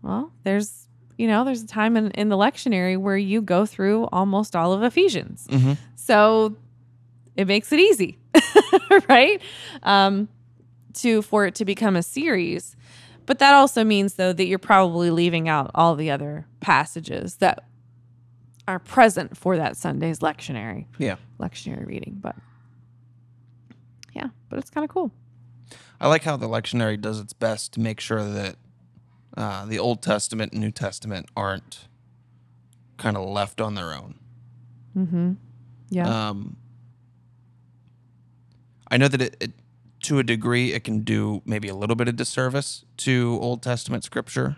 Well, 0.03 0.33
there's 0.45 0.83
you 1.19 1.29
know, 1.29 1.45
there's 1.45 1.63
a 1.63 1.67
time 1.67 1.97
in, 1.97 2.11
in 2.13 2.31
the 2.31 2.37
lectionary 2.37 2.99
where 2.99 3.17
you 3.17 3.43
go 3.43 3.65
through 3.67 4.07
almost 4.07 4.57
all 4.57 4.73
of 4.73 4.83
Ephesians. 4.83 5.47
Mm-hmm. 5.49 5.75
So 5.95 6.57
it 7.37 7.47
makes 7.47 7.71
it 7.71 7.79
easy, 7.79 8.19
right? 9.09 9.41
Um, 9.83 10.29
to 10.95 11.23
for 11.23 11.47
it 11.47 11.55
to 11.57 11.65
become 11.65 11.97
a 11.97 12.03
series. 12.03 12.77
But 13.25 13.39
that 13.39 13.55
also 13.55 13.85
means 13.85 14.15
though 14.15 14.33
that 14.33 14.47
you're 14.47 14.59
probably 14.59 15.11
leaving 15.11 15.49
out 15.49 15.71
all 15.75 15.95
the 15.95 16.11
other 16.11 16.47
passages 16.61 17.37
that 17.37 17.65
are 18.69 18.79
present 18.79 19.37
for 19.37 19.57
that 19.57 19.77
Sunday's 19.77 20.21
lectionary 20.21 20.87
Yeah. 20.99 21.17
lectionary 21.41 21.87
reading. 21.87 22.19
But 22.21 22.37
yeah, 24.15 24.29
but 24.49 24.59
it's 24.59 24.71
kind 24.71 24.85
of 24.85 24.91
cool. 24.91 25.11
I 26.01 26.09
like 26.09 26.25
how 26.25 26.37
the 26.37 26.49
lectionary 26.49 27.01
does 27.01 27.21
its 27.21 27.33
best 27.33 27.73
to 27.75 27.81
make 27.81 28.01
sure 28.01 28.25
that 28.25 28.57
uh, 29.37 29.65
the 29.67 29.79
Old 29.79 30.03
Testament 30.03 30.53
and 30.53 30.61
New 30.61 30.71
Testament 30.71 31.27
aren't 31.37 31.89
kind 32.99 33.17
of 33.17 33.29
left 33.29 33.61
on 33.61 33.75
their 33.75 33.93
own. 33.95 34.17
Mm-hmm. 34.97 35.33
Yeah. 35.91 36.29
Um, 36.29 36.57
I 38.91 38.97
know 38.99 39.09
that 39.09 39.23
it, 39.23 39.37
it, 39.41 39.53
to 40.05 40.19
a 40.19 40.23
degree, 40.23 40.73
it 40.73 40.85
can 40.85 41.01
do 41.01 41.41
maybe 41.45 41.69
a 41.69 41.75
little 41.75 41.97
bit 41.97 42.09
of 42.09 42.17
disservice 42.17 42.85
to 42.99 43.39
Old 43.41 43.63
Testament 43.63 44.05
scripture 44.05 44.57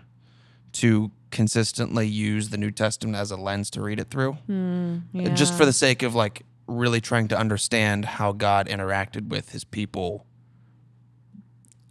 to 0.73 1.11
consistently 1.35 2.07
use 2.07 2.49
the 2.49 2.57
New 2.57 2.71
Testament 2.71 3.17
as 3.17 3.29
a 3.29 3.35
lens 3.35 3.69
to 3.71 3.81
read 3.81 3.99
it 3.99 4.09
through, 4.09 4.37
Mm, 4.49 5.01
Uh, 5.13 5.29
just 5.35 5.53
for 5.53 5.65
the 5.65 5.73
sake 5.73 6.01
of 6.01 6.15
like 6.15 6.43
really 6.65 7.01
trying 7.01 7.27
to 7.27 7.37
understand 7.37 8.05
how 8.05 8.31
God 8.31 8.67
interacted 8.67 9.27
with 9.27 9.51
His 9.51 9.63
people 9.65 10.25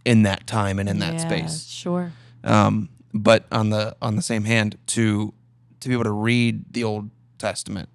in 0.03 0.23
that 0.23 0.47
time 0.47 0.79
and 0.79 0.89
in 0.89 0.99
that 0.99 1.13
Yeah, 1.15 1.21
space. 1.27 1.65
Sure. 1.67 2.11
Um, 2.43 2.89
but 3.13 3.45
on 3.51 3.69
the 3.69 3.95
on 4.01 4.15
the 4.15 4.21
same 4.21 4.45
hand, 4.45 4.77
to 4.87 5.33
to 5.79 5.87
be 5.89 5.93
able 5.93 6.03
to 6.05 6.11
read 6.11 6.73
the 6.73 6.83
Old 6.83 7.11
Testament 7.37 7.89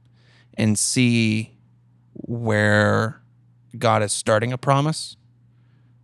and 0.55 0.79
see 0.79 1.57
where 2.13 3.21
God 3.77 4.03
is 4.03 4.13
starting 4.13 4.53
a 4.53 4.59
promise, 4.59 5.17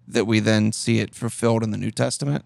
that 0.08 0.26
we 0.26 0.40
then 0.40 0.72
see 0.72 0.98
it 0.98 1.14
fulfilled 1.14 1.62
in 1.62 1.70
the 1.70 1.78
New 1.78 1.90
Testament, 1.92 2.44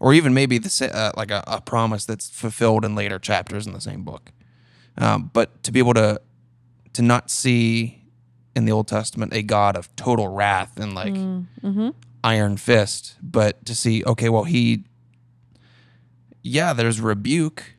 or 0.00 0.12
even 0.14 0.34
maybe 0.34 0.58
the 0.58 0.90
uh, 0.94 1.12
like 1.16 1.30
a, 1.30 1.42
a 1.46 1.60
promise 1.60 2.04
that's 2.04 2.28
fulfilled 2.30 2.84
in 2.84 2.94
later 2.94 3.18
chapters 3.18 3.66
in 3.66 3.72
the 3.72 3.80
same 3.80 4.02
book. 4.02 4.32
Um, 4.98 5.30
but 5.32 5.62
to 5.64 5.72
be 5.72 5.78
able 5.78 5.94
to 5.94 6.20
to 6.94 7.02
not 7.02 7.30
see 7.30 8.02
in 8.54 8.64
the 8.64 8.72
Old 8.72 8.88
Testament 8.88 9.34
a 9.34 9.42
God 9.42 9.76
of 9.76 9.94
total 9.96 10.28
wrath 10.28 10.78
and 10.80 10.94
like 10.94 11.12
Mm-hmm. 11.14 11.90
iron 12.24 12.56
fist, 12.56 13.16
but 13.22 13.64
to 13.66 13.74
see, 13.74 14.02
okay, 14.04 14.28
well, 14.28 14.44
he, 14.44 14.84
yeah, 16.42 16.72
there's 16.72 17.00
rebuke, 17.00 17.74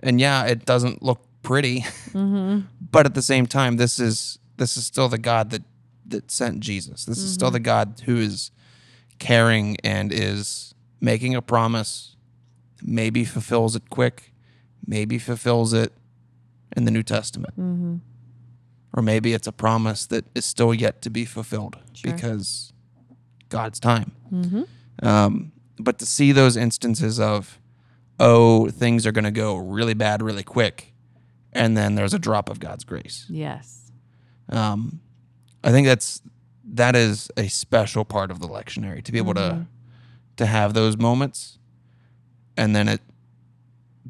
and 0.00 0.20
yeah, 0.20 0.44
it 0.44 0.64
doesn't 0.64 1.02
look 1.02 1.20
pretty, 1.42 1.80
Mm-hmm. 2.12 2.60
but 2.90 3.06
at 3.06 3.14
the 3.14 3.22
same 3.22 3.46
time, 3.46 3.76
this 3.76 3.98
is 4.00 4.38
this 4.56 4.76
is 4.76 4.86
still 4.86 5.08
the 5.08 5.18
God 5.18 5.50
that 5.50 5.62
that 6.08 6.30
sent 6.30 6.60
Jesus. 6.60 7.04
This 7.04 7.18
is 7.18 7.32
still 7.32 7.50
the 7.50 7.60
God 7.60 8.00
who 8.06 8.16
is 8.16 8.50
caring 9.18 9.76
and 9.84 10.12
is 10.12 10.74
making 11.00 11.34
a 11.34 11.42
promise, 11.42 12.16
maybe 12.82 13.24
fulfills 13.24 13.76
it 13.76 13.90
quick, 13.90 14.32
maybe 14.86 15.18
fulfills 15.18 15.72
it 15.72 15.92
in 16.76 16.84
the 16.84 16.90
New 16.90 17.02
Testament. 17.02 17.54
Mm-hmm. 17.58 17.96
Or 18.96 19.02
maybe 19.02 19.34
it's 19.34 19.46
a 19.46 19.52
promise 19.52 20.06
that 20.06 20.24
is 20.34 20.44
still 20.44 20.72
yet 20.72 21.02
to 21.02 21.10
be 21.10 21.24
fulfilled 21.24 21.76
Sure. 21.92 22.12
because 22.12 22.72
God's 23.48 23.78
time. 23.78 24.12
Mm-hmm. 24.32 24.62
Um, 25.06 25.52
but 25.78 25.98
to 25.98 26.06
see 26.06 26.32
those 26.32 26.56
instances 26.56 27.20
of, 27.20 27.60
oh, 28.18 28.70
things 28.70 29.06
are 29.06 29.12
going 29.12 29.24
to 29.24 29.30
go 29.30 29.56
really 29.56 29.92
bad 29.94 30.22
really 30.22 30.42
quick, 30.42 30.94
and 31.52 31.76
then 31.76 31.94
there's 31.94 32.14
a 32.14 32.18
drop 32.18 32.48
of 32.48 32.58
God's 32.60 32.84
grace. 32.84 33.26
Yes. 33.28 33.90
Um, 34.48 35.00
I 35.62 35.70
think 35.70 35.86
that's 35.86 36.22
that 36.72 36.96
is 36.96 37.30
a 37.36 37.48
special 37.48 38.04
part 38.04 38.30
of 38.30 38.40
the 38.40 38.48
lectionary 38.48 39.02
to 39.04 39.12
be 39.12 39.18
able 39.18 39.34
to 39.34 39.66
to 40.36 40.46
have 40.46 40.74
those 40.74 40.96
moments, 40.96 41.58
and 42.56 42.74
then 42.76 42.88
it 42.88 43.00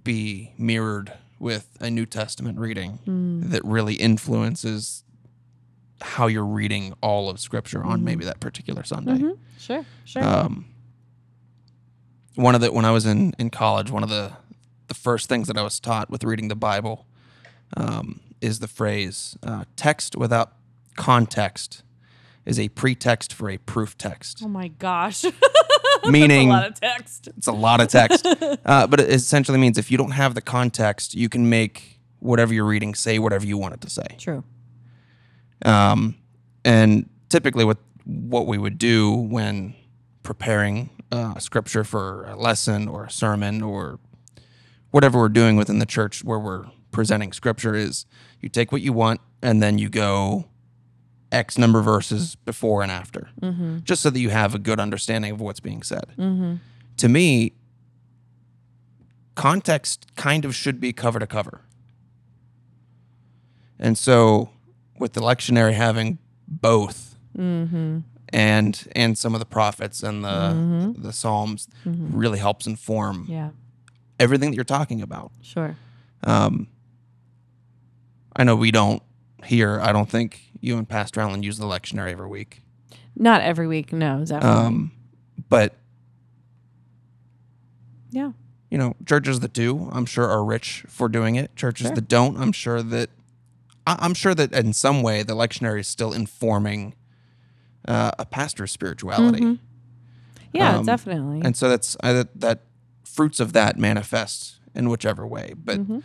be 0.03 0.53
mirrored 0.59 1.13
with 1.39 1.77
a 1.81 1.91
New 1.91 2.07
Testament 2.07 2.59
reading 2.59 2.99
Mm. 3.07 3.51
that 3.51 3.65
really 3.65 3.95
influences 3.95 5.05
how 6.01 6.27
you're 6.27 6.45
reading 6.45 6.95
all 7.01 7.29
of 7.31 7.41
Scripture 7.41 7.83
on 7.85 8.05
maybe 8.05 8.25
that 8.25 8.39
particular 8.41 8.83
Sunday. 8.85 9.19
Mhm. 9.19 9.39
Sure. 9.59 9.85
Sure. 10.05 10.23
Um, 10.25 10.67
one 12.35 12.55
of 12.55 12.61
the 12.61 12.71
when 12.73 12.85
I 12.85 12.91
was 12.91 13.07
in 13.07 13.33
in 13.39 13.51
college, 13.51 13.91
one 13.91 14.03
of 14.03 14.09
the 14.11 14.33
the 14.89 14.95
first 14.95 15.29
things 15.29 15.49
that 15.49 15.57
I 15.59 15.63
was 15.63 15.81
taught 15.81 16.11
with 16.11 16.23
reading 16.23 16.49
the 16.49 16.55
Bible 16.57 17.07
um, 17.77 18.21
is 18.41 18.59
the 18.61 18.69
phrase 18.69 19.37
uh, 19.43 19.65
"text 19.75 20.17
without 20.17 20.53
context 20.97 21.83
is 22.45 22.59
a 22.61 22.69
pretext 22.71 23.33
for 23.33 23.49
a 23.51 23.57
proof 23.59 23.97
text." 23.99 24.43
oh 24.45 24.49
my 24.49 24.69
gosh. 24.69 25.25
Meaning, 26.11 26.51
a 26.51 26.53
lot 26.53 26.67
of 26.67 26.81
text. 26.81 27.29
it's 27.37 27.47
a 27.47 27.53
lot 27.53 27.81
of 27.81 27.89
text, 27.89 28.27
uh, 28.65 28.87
but 28.87 29.01
it 29.01 29.11
essentially 29.11 29.59
means 29.59 29.79
if 29.79 29.91
you 29.91 29.99
don't 29.99 30.13
have 30.13 30.35
the 30.35 30.41
context, 30.41 31.15
you 31.15 31.29
can 31.29 31.49
make 31.49 32.01
whatever 32.19 32.53
you're 32.55 32.65
reading 32.65 32.95
say 32.95 33.19
whatever 33.19 33.47
you 33.47 33.59
want 33.59 33.75
it 33.75 33.81
to 33.83 33.91
say. 33.91 34.07
True. 34.19 34.45
Um, 35.65 36.17
and 36.65 37.09
typically, 37.29 37.65
what 37.65 37.79
what 38.05 38.47
we 38.47 38.59
would 38.59 38.79
do 38.79 39.13
when 39.13 39.75
preparing 40.23 40.91
uh, 41.13 41.39
scripture 41.39 41.85
for 41.85 42.25
a 42.27 42.37
lesson 42.37 42.89
or 42.89 43.05
a 43.05 43.11
sermon 43.11 43.63
or 43.63 43.99
whatever 44.91 45.19
we're 45.19 45.29
doing 45.29 45.57
within 45.57 45.79
the 45.79 45.87
church 45.87 46.25
where 46.25 46.39
we're 46.39 46.67
presenting 46.91 47.33
scripture 47.33 47.75
is 47.75 48.07
you 48.41 48.49
take 48.49 48.73
what 48.73 48.81
you 48.81 48.93
want 48.93 49.21
and 49.43 49.63
then 49.63 49.79
you 49.79 49.89
go 49.89 50.47
X 51.33 51.59
number 51.59 51.83
verses 51.83 52.35
before 52.37 52.83
and 52.83 52.91
after, 52.93 53.29
Mm-hmm. 53.43 53.79
just 53.85 54.03
so 54.03 54.11
that 54.11 54.19
you 54.21 54.31
have 54.31 54.55
a 54.55 54.59
good 54.59 54.79
understanding 54.81 55.33
of 55.33 55.41
what's 55.41 55.61
being 55.61 55.83
said. 55.83 56.05
Mm-hmm. 56.19 56.55
To 56.99 57.09
me, 57.09 57.53
context 59.35 60.07
kind 60.17 60.45
of 60.45 60.55
should 60.55 60.81
be 60.81 60.93
cover 60.93 61.19
to 61.19 61.27
cover. 61.27 61.63
And 63.79 63.99
so, 63.99 64.51
with 64.99 65.13
the 65.13 65.21
lectionary 65.21 65.75
having 65.75 66.19
both 66.49 67.13
Mm-hmm. 67.37 67.99
and 68.33 68.89
and 68.97 69.19
some 69.19 69.35
of 69.35 69.41
the 69.41 69.45
prophets 69.47 70.03
and 70.03 70.25
the 70.25 70.95
the 70.97 71.13
psalms 71.13 71.69
really 71.85 72.39
helps 72.39 72.67
inform 72.67 73.27
Yeah. 73.29 73.51
everything 74.19 74.51
that 74.51 74.57
you're 74.57 74.65
talking 74.65 75.03
about. 75.03 75.33
Sure. 75.43 75.77
Um, 76.25 76.69
I 78.35 78.45
know 78.45 78.57
we 78.57 78.71
don't 78.71 79.03
here. 79.45 79.81
I 79.81 79.93
don't 79.93 80.09
think 80.11 80.41
you 80.61 80.77
and 80.79 80.89
Pastor 80.89 81.21
Allen 81.21 81.43
use 81.43 81.59
the 81.59 81.67
lectionary 81.67 82.13
every 82.13 82.29
week. 82.29 82.63
Not 83.15 83.41
every 83.43 83.67
week. 83.67 83.93
No, 83.93 84.25
definitely. 84.25 84.49
Um, 84.49 84.93
but 85.49 85.75
yeah. 88.11 88.33
you 88.71 88.79
know, 88.79 88.95
churches 89.07 89.41
that 89.41 89.53
do, 89.53 89.89
I'm 89.93 90.07
sure, 90.07 90.29
are 90.29 90.45
rich 90.45 90.85
for 90.89 91.09
doing 91.09 91.37
it. 91.37 91.55
Churches 91.57 91.87
Sure. 91.89 91.95
that 91.95 92.09
don't, 92.09 92.37
I'm 92.39 92.53
sure 92.53 92.83
that 92.83 93.11
I- 93.87 93.97
I'm 94.01 94.15
sure 94.15 94.35
that 94.35 94.53
in 94.53 94.73
some 94.73 95.01
way 95.03 95.23
the 95.23 95.35
lectionary 95.37 95.81
is 95.81 95.87
still 95.89 96.13
informing 96.13 96.95
uh, 97.87 98.11
a 98.19 98.27
pastor's 98.27 98.73
spirituality, 98.73 99.41
Mhm. 99.41 99.59
Yeah, 100.53 100.79
Um, 100.79 100.87
definitely. 100.87 101.41
and 101.45 101.57
so 101.57 101.69
that's 101.69 101.97
I, 102.03 102.13
that, 102.15 102.41
that 102.41 102.63
fruits 103.05 103.39
of 103.39 103.53
that 103.53 103.79
manifest 103.79 104.59
in 104.75 104.89
whichever 104.89 105.25
way. 105.25 105.55
But 105.57 105.87
Mhm. 105.87 106.03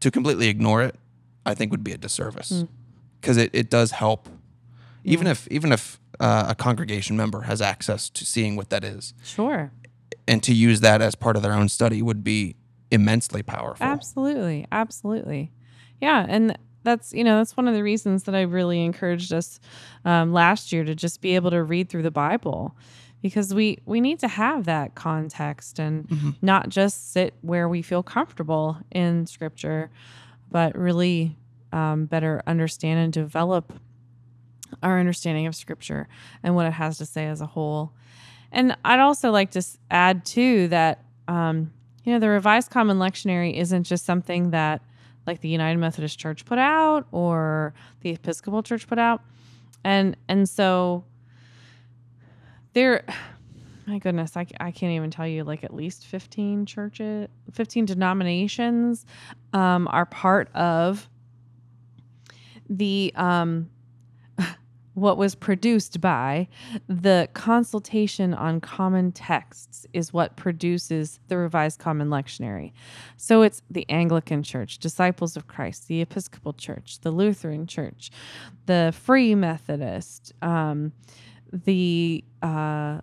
to 0.00 0.10
completely 0.10 0.48
ignore 0.48 0.82
it, 0.82 0.96
I 1.46 1.54
think 1.54 1.70
would 1.70 1.84
be 1.84 1.92
a 1.92 1.98
disservice 1.98 2.50
Mm. 2.52 2.68
because 3.20 3.36
it, 3.36 3.50
it 3.54 3.70
does 3.70 3.92
help, 3.92 4.28
even 5.04 5.26
if 5.26 5.46
even 5.48 5.72
if 5.72 6.00
uh, 6.20 6.46
a 6.48 6.54
congregation 6.54 7.16
member 7.16 7.42
has 7.42 7.60
access 7.62 8.10
to 8.10 8.24
seeing 8.26 8.56
what 8.56 8.68
that 8.70 8.84
is, 8.84 9.14
sure. 9.22 9.70
and 10.28 10.42
to 10.42 10.52
use 10.52 10.80
that 10.80 11.00
as 11.02 11.14
part 11.14 11.36
of 11.36 11.42
their 11.42 11.52
own 11.52 11.68
study 11.68 12.02
would 12.02 12.22
be 12.24 12.56
immensely 12.90 13.42
powerful. 13.42 13.86
Absolutely. 13.86 14.66
Absolutely. 14.72 15.52
Yeah. 16.00 16.24
And 16.28 16.56
that's, 16.84 17.12
you 17.12 17.24
know, 17.24 17.38
that's 17.38 17.56
one 17.56 17.66
of 17.68 17.74
the 17.74 17.82
reasons 17.82 18.22
that 18.24 18.34
I 18.34 18.42
really 18.42 18.84
encouraged 18.84 19.32
us 19.32 19.58
um, 20.04 20.32
last 20.32 20.72
year 20.72 20.84
to 20.84 20.94
just 20.94 21.20
be 21.20 21.34
able 21.34 21.50
to 21.50 21.62
read 21.62 21.88
through 21.88 22.04
the 22.04 22.10
Bible 22.12 22.76
because 23.22 23.52
we, 23.52 23.78
we 23.86 24.00
need 24.00 24.20
to 24.20 24.28
have 24.28 24.66
that 24.66 24.94
context 24.94 25.78
and 25.80 26.06
Mhm. 26.08 26.36
not 26.42 26.68
just 26.68 27.12
sit 27.12 27.34
where 27.40 27.68
we 27.68 27.82
feel 27.82 28.02
comfortable 28.04 28.78
in 28.92 29.26
scripture, 29.26 29.90
but 30.50 30.76
really 30.76 31.36
um, 31.72 32.06
better 32.06 32.42
understand 32.46 33.00
and 33.00 33.12
develop 33.12 33.72
our 34.82 34.98
understanding 34.98 35.46
of 35.46 35.54
scripture 35.54 36.08
and 36.42 36.54
what 36.54 36.66
it 36.66 36.72
has 36.72 36.98
to 36.98 37.06
say 37.06 37.26
as 37.26 37.40
a 37.40 37.46
whole. 37.46 37.92
And 38.52 38.76
I'd 38.84 39.00
also 39.00 39.30
like 39.30 39.50
to 39.52 39.62
add 39.90 40.24
too 40.24 40.68
that 40.68 41.04
um, 41.28 41.72
you 42.04 42.12
know 42.12 42.18
the 42.18 42.28
Revised 42.28 42.70
Common 42.70 42.98
Lectionary 42.98 43.54
isn't 43.54 43.84
just 43.84 44.04
something 44.04 44.50
that 44.50 44.82
like 45.26 45.40
the 45.40 45.48
United 45.48 45.78
Methodist 45.78 46.18
Church 46.18 46.44
put 46.44 46.58
out 46.58 47.06
or 47.10 47.74
the 48.00 48.10
Episcopal 48.10 48.62
Church 48.62 48.86
put 48.86 48.98
out, 48.98 49.22
and 49.82 50.16
and 50.28 50.48
so 50.48 51.04
there 52.74 53.04
my 53.86 53.98
goodness, 53.98 54.36
I, 54.36 54.46
I 54.58 54.72
can't 54.72 54.92
even 54.92 55.10
tell 55.10 55.26
you 55.26 55.44
like 55.44 55.62
at 55.62 55.72
least 55.72 56.06
15 56.06 56.66
churches, 56.66 57.28
15 57.52 57.84
denominations 57.84 59.06
um, 59.52 59.86
are 59.90 60.06
part 60.06 60.54
of 60.54 61.08
the 62.68 63.12
um, 63.14 63.70
what 64.94 65.16
was 65.16 65.36
produced 65.36 66.00
by 66.00 66.48
the 66.88 67.28
consultation 67.34 68.34
on 68.34 68.60
common 68.60 69.12
texts 69.12 69.86
is 69.92 70.12
what 70.12 70.36
produces 70.36 71.20
the 71.28 71.36
revised 71.36 71.78
common 71.78 72.08
lectionary. 72.08 72.72
So 73.16 73.42
it's 73.42 73.62
the 73.70 73.88
anglican 73.88 74.42
church 74.42 74.78
disciples 74.78 75.36
of 75.36 75.46
christ 75.46 75.86
the 75.86 76.00
episcopal 76.00 76.52
church 76.52 77.00
the 77.00 77.10
lutheran 77.10 77.66
church 77.66 78.10
the 78.66 78.92
free 78.96 79.34
methodist 79.34 80.32
um, 80.42 80.92
the 81.52 82.24
uh, 82.42 83.00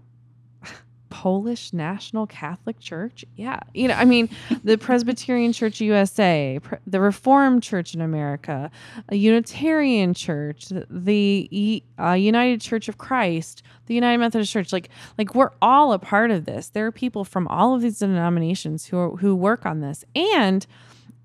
Polish 1.13 1.73
National 1.73 2.25
Catholic 2.25 2.79
Church. 2.79 3.23
Yeah. 3.35 3.59
You 3.75 3.87
know, 3.87 3.93
I 3.93 4.03
mean, 4.03 4.29
the 4.63 4.79
Presbyterian 4.79 5.53
Church 5.53 5.79
USA, 5.79 6.59
Pre- 6.59 6.79
the 6.87 6.99
Reformed 6.99 7.61
Church 7.61 7.93
in 7.93 8.01
America, 8.01 8.71
a 9.09 9.15
Unitarian 9.15 10.15
Church, 10.15 10.69
the 10.89 11.83
uh, 11.99 12.13
United 12.13 12.61
Church 12.61 12.89
of 12.89 12.97
Christ, 12.97 13.61
the 13.85 13.93
United 13.93 14.17
Methodist 14.17 14.51
Church. 14.51 14.73
Like, 14.73 14.89
like 15.19 15.35
we're 15.35 15.51
all 15.61 15.93
a 15.93 15.99
part 15.99 16.31
of 16.31 16.45
this. 16.45 16.69
There 16.69 16.87
are 16.87 16.91
people 16.91 17.23
from 17.23 17.47
all 17.47 17.75
of 17.75 17.83
these 17.83 17.99
denominations 17.99 18.87
who 18.87 18.97
are, 18.97 19.11
who 19.17 19.35
work 19.35 19.67
on 19.67 19.81
this, 19.81 20.03
and 20.15 20.65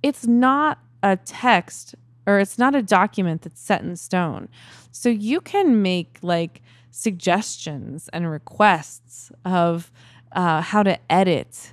it's 0.03 0.27
not 0.27 0.81
a 1.03 1.17
text 1.17 1.95
or 2.27 2.39
it's 2.39 2.59
not 2.59 2.75
a 2.75 2.83
document 2.83 3.41
that's 3.41 3.59
set 3.59 3.81
in 3.81 3.97
stone. 3.97 4.51
So 4.93 5.09
you 5.09 5.41
can 5.41 5.81
make 5.81 6.19
like 6.21 6.61
suggestions 6.91 8.09
and 8.13 8.31
requests 8.31 9.31
of 9.45 9.91
uh, 10.33 10.61
how 10.61 10.83
to 10.83 10.99
edit 11.11 11.73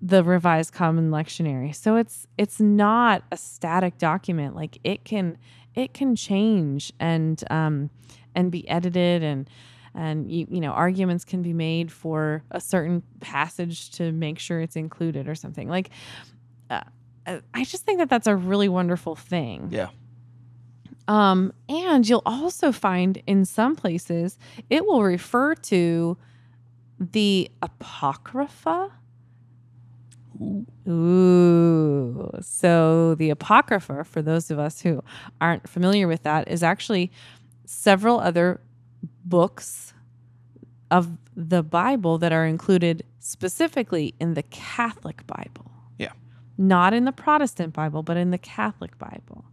the 0.00 0.22
revised 0.22 0.72
common 0.72 1.10
lectionary. 1.10 1.74
So 1.74 1.96
it's 1.96 2.26
it's 2.38 2.60
not 2.60 3.24
a 3.32 3.36
static 3.36 3.98
document. 3.98 4.54
Like 4.54 4.78
it 4.84 5.04
can 5.04 5.38
it 5.74 5.92
can 5.94 6.14
change 6.14 6.92
and 7.00 7.42
um 7.50 7.90
and 8.34 8.50
be 8.50 8.68
edited 8.68 9.22
and 9.22 9.48
and 9.94 10.30
you, 10.30 10.46
you 10.50 10.60
know 10.60 10.70
arguments 10.70 11.24
can 11.24 11.42
be 11.42 11.52
made 11.52 11.90
for 11.90 12.42
a 12.50 12.60
certain 12.60 13.02
passage 13.20 13.90
to 13.92 14.12
make 14.12 14.38
sure 14.38 14.60
it's 14.60 14.76
included 14.76 15.28
or 15.28 15.34
something. 15.34 15.68
Like 15.68 15.90
uh, 16.70 16.82
i 17.54 17.64
just 17.64 17.84
think 17.84 17.98
that 17.98 18.08
that's 18.08 18.26
a 18.26 18.36
really 18.36 18.68
wonderful 18.68 19.14
thing. 19.14 19.68
Yeah. 19.70 19.88
Um, 21.08 21.52
and 21.68 22.08
you'll 22.08 22.22
also 22.24 22.72
find 22.72 23.22
in 23.26 23.44
some 23.44 23.76
places 23.76 24.38
it 24.70 24.86
will 24.86 25.02
refer 25.02 25.54
to 25.54 26.16
the 26.98 27.50
Apocrypha. 27.60 28.90
Ooh. 30.40 30.66
Ooh. 30.88 32.30
So 32.40 33.14
the 33.16 33.30
Apocrypha, 33.30 34.04
for 34.04 34.22
those 34.22 34.50
of 34.50 34.58
us 34.58 34.80
who 34.80 35.02
aren't 35.40 35.68
familiar 35.68 36.08
with 36.08 36.22
that, 36.22 36.48
is 36.48 36.62
actually 36.62 37.10
several 37.64 38.20
other 38.20 38.60
books 39.24 39.94
of 40.90 41.16
the 41.34 41.62
Bible 41.62 42.18
that 42.18 42.32
are 42.32 42.46
included 42.46 43.04
specifically 43.18 44.14
in 44.20 44.34
the 44.34 44.42
Catholic 44.44 45.26
Bible. 45.26 45.70
Yeah. 45.98 46.12
Not 46.58 46.92
in 46.92 47.04
the 47.04 47.12
Protestant 47.12 47.72
Bible, 47.72 48.02
but 48.02 48.16
in 48.16 48.30
the 48.30 48.38
Catholic 48.38 48.98
Bible. 48.98 49.44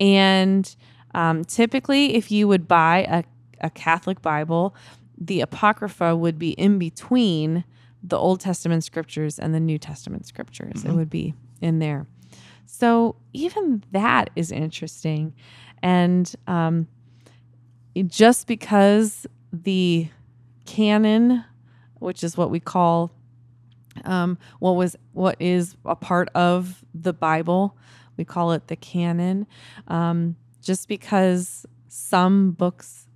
And 0.00 0.74
um, 1.14 1.44
typically, 1.44 2.14
if 2.14 2.30
you 2.30 2.48
would 2.48 2.66
buy 2.66 3.06
a, 3.08 3.24
a 3.60 3.70
Catholic 3.70 4.20
Bible, 4.22 4.74
the 5.16 5.40
Apocrypha 5.40 6.16
would 6.16 6.38
be 6.38 6.50
in 6.50 6.78
between 6.78 7.64
the 8.02 8.18
Old 8.18 8.40
Testament 8.40 8.84
scriptures 8.84 9.38
and 9.38 9.54
the 9.54 9.60
New 9.60 9.78
Testament 9.78 10.26
scriptures. 10.26 10.84
It 10.84 10.88
Mhm. 10.90 10.96
would 10.96 11.10
be 11.10 11.34
in 11.60 11.78
there. 11.78 12.06
So 12.66 13.16
even 13.32 13.84
that 13.92 14.30
is 14.36 14.50
interesting. 14.50 15.32
And 15.82 16.34
um, 16.46 16.88
just 18.06 18.46
because 18.46 19.26
the 19.52 20.08
canon, 20.66 21.44
which 22.00 22.24
is 22.24 22.36
what 22.36 22.50
we 22.50 22.60
call 22.60 23.12
um, 24.04 24.38
what 24.58 24.72
was 24.72 24.96
what 25.12 25.36
is 25.40 25.76
a 25.84 25.94
part 25.94 26.28
of 26.34 26.84
the 26.94 27.12
Bible, 27.12 27.76
we 28.16 28.24
call 28.24 28.52
it 28.52 28.68
the 28.68 28.76
canon. 28.76 29.46
Um, 29.88 30.36
just 30.62 30.88
because 30.88 31.66
some 31.88 32.52
books 32.52 33.06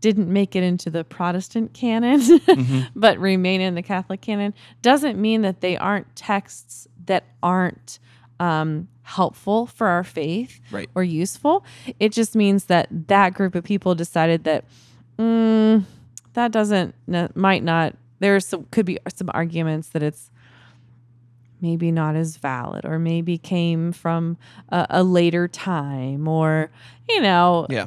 didn't 0.00 0.30
make 0.30 0.54
it 0.54 0.62
into 0.62 0.90
the 0.90 1.02
Protestant 1.04 1.72
canon, 1.72 2.20
Mhm. 2.20 2.88
but 2.96 3.18
remain 3.18 3.60
in 3.60 3.74
the 3.74 3.82
Catholic 3.82 4.20
canon, 4.20 4.52
doesn't 4.82 5.18
mean 5.18 5.42
that 5.42 5.60
they 5.62 5.76
aren't 5.76 6.14
texts 6.14 6.86
that 7.06 7.24
aren't 7.42 7.98
um, 8.38 8.86
helpful 9.02 9.64
for 9.66 9.86
our 9.86 10.04
faith 10.04 10.60
Right. 10.70 10.90
or 10.94 11.02
useful. 11.02 11.64
It 11.98 12.12
just 12.12 12.36
means 12.36 12.64
that 12.66 12.88
that 13.08 13.32
group 13.32 13.54
of 13.54 13.64
people 13.64 13.94
decided 13.94 14.44
that 14.44 14.64
mm, 15.18 15.84
that 16.34 16.52
doesn't 16.52 16.94
might 17.34 17.64
not. 17.64 17.96
There's 18.18 18.46
some 18.46 18.64
could 18.70 18.84
be 18.84 18.98
some 19.14 19.30
arguments 19.32 19.88
that 19.88 20.02
it's 20.02 20.30
maybe 21.60 21.90
not 21.90 22.16
as 22.16 22.36
valid 22.36 22.84
or 22.84 22.98
maybe 22.98 23.38
came 23.38 23.92
from 23.92 24.36
a, 24.70 24.86
a 24.90 25.02
later 25.02 25.48
time 25.48 26.28
or 26.28 26.70
you 27.08 27.20
know 27.20 27.66
Yeah. 27.70 27.86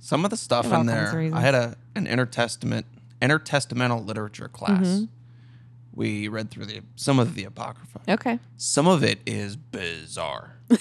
Some 0.00 0.24
of 0.24 0.30
the 0.30 0.36
stuff 0.36 0.70
in 0.72 0.86
there. 0.86 1.30
I 1.32 1.40
had 1.40 1.54
a 1.54 1.76
an 1.94 2.06
intertestament 2.06 2.86
intertestamental 3.20 4.04
literature 4.06 4.48
class. 4.48 4.86
Mhm. 4.86 5.08
We 5.94 6.26
read 6.28 6.50
through 6.50 6.66
the 6.66 6.80
some 6.96 7.18
of 7.18 7.34
the 7.34 7.44
apocrypha. 7.44 8.00
okay 8.08 8.38
Some 8.56 8.86
of 8.88 9.02
it 9.04 9.20
is 9.26 9.56
bizarre. 9.56 10.56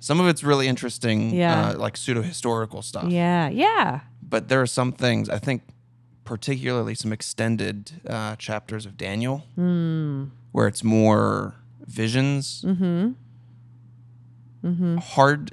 Some 0.00 0.20
of 0.20 0.28
it's 0.28 0.44
really 0.44 0.68
interesting, 0.68 1.30
Yeah. 1.34 1.70
uh, 1.70 1.78
like 1.78 1.96
pseudo 1.96 2.22
historical 2.22 2.82
stuff. 2.82 3.10
yeah 3.10 3.48
yeah 3.48 4.00
But 4.22 4.48
there 4.48 4.60
are 4.60 4.66
some 4.66 4.92
things 4.92 5.28
I 5.28 5.38
think, 5.38 5.62
particularly 6.26 6.94
some 6.94 7.12
extended 7.12 7.92
uh, 8.06 8.36
chapters 8.36 8.84
of 8.84 8.96
Daniel, 8.98 9.44
mm. 9.58 10.28
where 10.52 10.66
it's 10.66 10.84
more 10.84 11.54
visions. 11.86 12.62
mm-hmm 12.66 13.12
mm-hmm 14.64 14.96
Hard. 14.98 15.52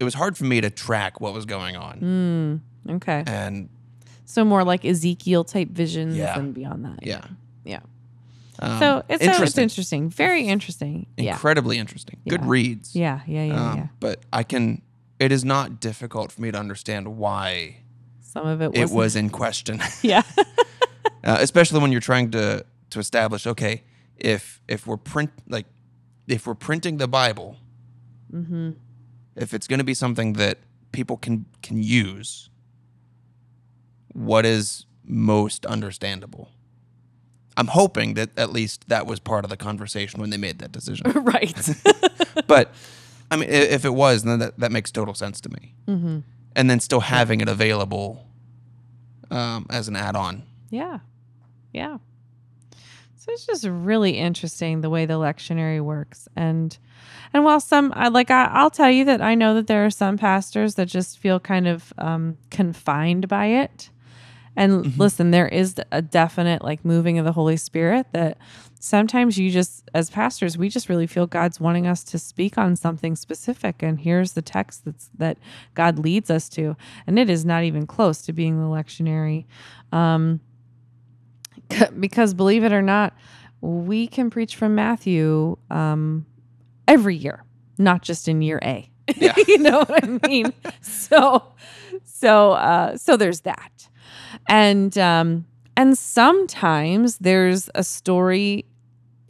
It 0.00 0.04
was 0.04 0.14
hard 0.14 0.36
for 0.36 0.44
me 0.44 0.60
to 0.60 0.70
track 0.70 1.20
what 1.20 1.32
was 1.32 1.44
going 1.44 1.76
on, 1.76 2.62
mm. 2.86 2.94
okay 2.96 3.24
and 3.26 3.68
so 4.24 4.44
more 4.44 4.62
like 4.62 4.84
ezekiel 4.84 5.42
type 5.44 5.68
visions 5.70 6.16
Yeah. 6.16 6.38
and 6.38 6.52
beyond 6.54 6.84
that 6.84 6.98
yeah, 7.02 7.22
yeah 7.64 7.80
Um, 8.60 8.78
so 8.78 9.02
it's 9.08 9.24
so 9.24 9.30
it's 9.30 9.38
interesting. 9.38 9.62
interesting 9.62 10.10
very 10.10 10.42
interesting 10.46 11.06
yeah 11.16 11.32
incredibly 11.32 11.78
interesting. 11.78 12.18
Good 12.28 12.42
Yeah. 12.42 12.46
reads. 12.50 12.94
yeah 12.94 13.20
yeah 13.26 13.44
yeah 13.44 13.70
Um, 13.70 13.78
yeah 13.78 13.86
But 14.00 14.20
I 14.32 14.42
can. 14.42 14.82
It 15.18 15.32
is 15.32 15.44
not 15.44 15.80
difficult 15.80 16.30
for 16.30 16.40
me 16.42 16.52
to 16.52 16.58
understand 16.58 17.16
why 17.18 17.78
some 18.28 18.46
of 18.46 18.60
it 18.60 18.70
it 18.74 18.82
was 18.82 18.92
was 18.92 19.16
in 19.16 19.30
question, 19.30 19.80
yeah 20.02 20.22
uh, 21.24 21.38
especially 21.40 21.80
when 21.80 21.92
you're 21.92 22.00
trying 22.00 22.30
to 22.30 22.64
to 22.90 22.98
establish. 22.98 23.46
Okay, 23.46 23.82
if 24.16 24.60
if 24.68 24.86
we're 24.86 24.96
print 24.96 25.30
like 25.48 25.66
if 26.26 26.46
we're 26.46 26.54
printing 26.54 26.98
the 26.98 27.08
Bible, 27.08 27.56
mm-hmm 28.32 28.70
if 29.38 29.54
it's 29.54 29.66
going 29.66 29.78
to 29.78 29.84
be 29.84 29.94
something 29.94 30.34
that 30.34 30.58
people 30.92 31.16
can 31.16 31.46
can 31.62 31.82
use, 31.82 32.50
what 34.12 34.44
is 34.44 34.84
most 35.04 35.64
understandable? 35.64 36.50
I'm 37.56 37.68
hoping 37.68 38.14
that 38.14 38.30
at 38.38 38.52
least 38.52 38.88
that 38.88 39.06
was 39.06 39.18
part 39.18 39.44
of 39.44 39.50
the 39.50 39.56
conversation 39.56 40.20
when 40.20 40.30
they 40.30 40.36
made 40.36 40.58
that 40.58 40.70
decision. 40.70 41.10
right 41.14 41.70
but 42.46 42.72
I 43.30 43.36
mean, 43.36 43.48
if 43.48 43.84
it 43.84 43.90
was, 43.90 44.22
then 44.22 44.38
that, 44.38 44.58
that 44.58 44.72
makes 44.72 44.90
total 44.90 45.14
sense 45.14 45.40
to 45.42 45.48
me. 45.48 45.74
mm-hmm 45.86 46.18
And 46.58 46.68
then 46.68 46.80
still 46.80 47.00
having 47.00 47.40
it 47.40 47.48
available 47.48 48.26
um, 49.30 49.64
as 49.70 49.86
an 49.86 49.94
add-on. 49.94 50.42
Yeah. 50.70 50.98
Yeah. 51.72 51.98
So 53.16 53.32
it's 53.32 53.46
just 53.46 53.64
really 53.64 54.18
interesting 54.18 54.80
the 54.80 54.90
way 54.90 55.06
the 55.06 55.14
lectionary 55.14 55.80
works. 55.80 56.28
And 56.34 56.76
and 57.32 57.44
while 57.44 57.60
some 57.60 57.92
I 57.94 58.08
like 58.08 58.30
I, 58.32 58.46
I'll 58.46 58.70
tell 58.70 58.90
you 58.90 59.04
that 59.04 59.20
I 59.22 59.34
know 59.36 59.54
that 59.54 59.68
there 59.68 59.84
are 59.86 59.90
some 59.90 60.18
pastors 60.18 60.74
that 60.74 60.86
just 60.86 61.18
feel 61.18 61.38
kind 61.38 61.68
of 61.68 61.92
um, 61.98 62.38
confined 62.50 63.28
by 63.28 63.46
it. 63.46 63.90
And 64.56 64.84
Mhm. 64.84 64.98
listen, 64.98 65.30
there 65.30 65.48
is 65.48 65.76
a 65.92 66.02
definite 66.02 66.62
like 66.62 66.84
moving 66.84 67.18
of 67.18 67.24
the 67.24 67.32
Holy 67.32 67.56
Spirit 67.56 68.06
that 68.12 68.38
sometimes 68.80 69.38
you 69.38 69.50
just 69.50 69.88
as 69.94 70.08
pastors 70.10 70.56
we 70.56 70.68
just 70.68 70.88
really 70.88 71.06
feel 71.06 71.26
God's 71.26 71.60
wanting 71.60 71.86
us 71.86 72.04
to 72.04 72.18
speak 72.18 72.56
on 72.58 72.76
something 72.76 73.16
specific. 73.16 73.82
And 73.82 74.00
here's 74.00 74.32
the 74.32 74.42
text 74.42 74.84
that's 74.84 75.10
that 75.18 75.38
God 75.74 75.98
leads 75.98 76.30
us 76.30 76.48
to. 76.50 76.76
And 77.06 77.18
it 77.18 77.28
is 77.30 77.44
not 77.44 77.64
even 77.64 77.86
close 77.86 78.22
to 78.22 78.32
being 78.32 78.58
the 78.60 78.66
lectionary 78.66 79.44
um 79.92 80.40
because 81.98 82.34
believe 82.34 82.64
it 82.64 82.72
or 82.72 82.82
not 82.82 83.14
we 83.60 84.06
can 84.06 84.30
preach 84.30 84.56
from 84.56 84.74
Matthew 84.74 85.56
um 85.70 86.24
every 86.86 87.16
year 87.16 87.44
not 87.78 88.02
just 88.02 88.28
in 88.28 88.42
year 88.42 88.58
A. 88.62 88.88
Yeah. 89.16 89.34
you 89.48 89.58
know 89.58 89.78
what 89.80 90.04
I 90.04 90.06
mean? 90.28 90.52
So 90.80 91.52
so 92.04 92.52
uh, 92.52 92.96
so 92.96 93.16
there's 93.16 93.40
that, 93.40 93.88
and 94.48 94.96
um, 94.98 95.46
and 95.76 95.96
sometimes 95.96 97.18
there's 97.18 97.70
a 97.74 97.84
story 97.84 98.64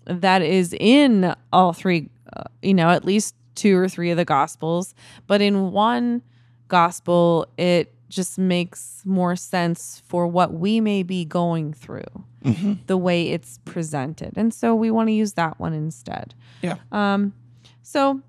that 0.06 0.40
is 0.42 0.74
in 0.78 1.34
all 1.52 1.72
three, 1.72 2.08
uh, 2.36 2.44
you 2.62 2.74
know, 2.74 2.88
at 2.90 3.04
least 3.04 3.34
two 3.54 3.76
or 3.76 3.88
three 3.88 4.10
of 4.10 4.16
the 4.16 4.24
gospels, 4.24 4.94
but 5.26 5.40
in 5.42 5.72
one 5.72 6.22
gospel, 6.68 7.46
it 7.58 7.92
just 8.08 8.38
makes 8.38 9.02
more 9.04 9.36
sense 9.36 10.00
for 10.06 10.26
what 10.26 10.54
we 10.54 10.80
may 10.80 11.02
be 11.02 11.24
going 11.24 11.72
through, 11.74 12.24
Mm-hmm. 12.44 12.74
the 12.86 12.96
way 12.96 13.30
it's 13.30 13.58
presented, 13.64 14.32
and 14.36 14.54
so 14.54 14.74
we 14.74 14.90
want 14.92 15.08
to 15.08 15.12
use 15.12 15.32
that 15.34 15.58
one 15.58 15.74
instead. 15.74 16.34
Yeah. 16.62 16.76
Um, 16.92 17.34
so, 17.82 18.22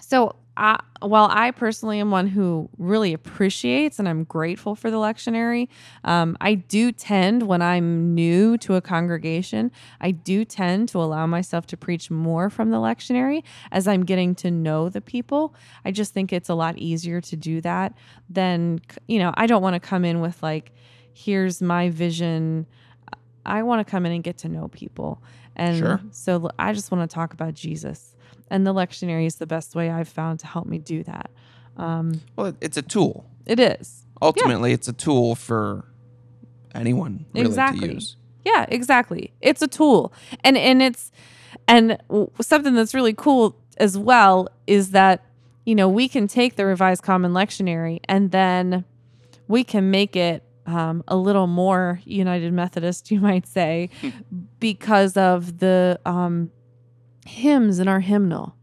so 0.00 0.34
I, 0.56 0.80
while 1.00 1.28
I 1.30 1.50
personally 1.50 1.98
am 1.98 2.10
one 2.10 2.26
who 2.26 2.68
really 2.76 3.14
appreciates 3.14 3.98
and 3.98 4.06
I'm 4.06 4.24
grateful 4.24 4.74
for 4.74 4.90
the 4.90 4.98
lectionary, 4.98 5.68
um, 6.04 6.36
I 6.42 6.54
do 6.54 6.92
tend, 6.92 7.44
when 7.44 7.62
I'm 7.62 8.14
new 8.14 8.58
to 8.58 8.74
a 8.74 8.82
congregation, 8.82 9.72
I 10.00 10.10
do 10.10 10.44
tend 10.44 10.90
to 10.90 10.98
allow 10.98 11.26
myself 11.26 11.66
to 11.68 11.76
preach 11.76 12.10
more 12.10 12.50
from 12.50 12.70
the 12.70 12.76
lectionary 12.76 13.44
as 13.70 13.88
I'm 13.88 14.04
getting 14.04 14.34
to 14.36 14.50
know 14.50 14.90
the 14.90 15.00
people. 15.00 15.54
I 15.86 15.90
just 15.90 16.12
think 16.12 16.32
it's 16.32 16.50
a 16.50 16.54
lot 16.54 16.76
easier 16.76 17.20
to 17.22 17.36
do 17.36 17.62
that 17.62 17.96
than, 18.28 18.80
you 19.08 19.18
know, 19.18 19.32
I 19.34 19.46
don't 19.46 19.62
want 19.62 19.74
to 19.74 19.80
come 19.80 20.04
in 20.04 20.20
with 20.20 20.42
like, 20.42 20.72
here's 21.14 21.62
my 21.62 21.88
vision. 21.88 22.66
I 23.46 23.62
want 23.62 23.84
to 23.86 23.90
come 23.90 24.04
in 24.04 24.12
and 24.12 24.22
get 24.22 24.38
to 24.38 24.48
know 24.48 24.68
people. 24.68 25.22
And 25.56 25.78
Sure. 25.78 26.00
so 26.10 26.50
I 26.58 26.72
just 26.74 26.90
want 26.90 27.08
to 27.08 27.14
talk 27.14 27.32
about 27.32 27.54
Jesus. 27.54 28.14
And 28.52 28.66
the 28.66 28.74
lectionary 28.74 29.26
is 29.26 29.36
the 29.36 29.46
best 29.46 29.74
way 29.74 29.90
I've 29.90 30.08
found 30.08 30.40
to 30.40 30.46
help 30.46 30.66
me 30.66 30.78
do 30.78 31.02
that. 31.04 31.30
Um, 31.78 32.20
Well, 32.36 32.54
it's 32.60 32.76
a 32.76 32.82
tool. 32.82 33.24
it 33.46 33.58
is. 33.58 34.04
Ultimately, 34.20 34.72
it's 34.72 34.86
a 34.86 34.92
tool 34.92 35.34
for 35.34 35.86
anyone 36.74 37.24
really 37.34 37.46
Exactly. 37.46 37.88
to 37.88 37.94
use. 37.94 38.16
Yeah, 38.44 38.66
exactly. 38.68 39.32
It's 39.40 39.62
a 39.62 39.66
tool. 39.68 40.12
And 40.44 40.56
and 40.58 40.82
it's 40.82 41.10
and 41.66 41.96
something 42.40 42.74
that's 42.74 42.94
really 42.94 43.14
cool 43.14 43.56
as 43.78 43.96
well 43.96 44.48
is 44.66 44.90
that 44.90 45.24
you 45.64 45.74
know, 45.74 45.88
we 45.88 46.08
can 46.08 46.26
take 46.26 46.56
the 46.56 46.66
revised 46.66 47.02
common 47.02 47.32
lectionary 47.32 48.00
and 48.08 48.32
then 48.32 48.84
we 49.48 49.62
can 49.64 49.90
make 49.90 50.14
it 50.16 50.42
um, 50.66 51.02
a 51.08 51.16
little 51.16 51.46
more 51.46 52.00
United 52.04 52.52
Methodist, 52.52 53.10
you 53.12 53.20
might 53.20 53.46
say, 53.46 53.88
because 54.60 55.16
of 55.16 55.58
the 55.58 55.98
um, 56.04 56.50
hymns 57.26 57.78
in 57.78 57.88
our 57.88 58.00
hymnal 58.00 58.56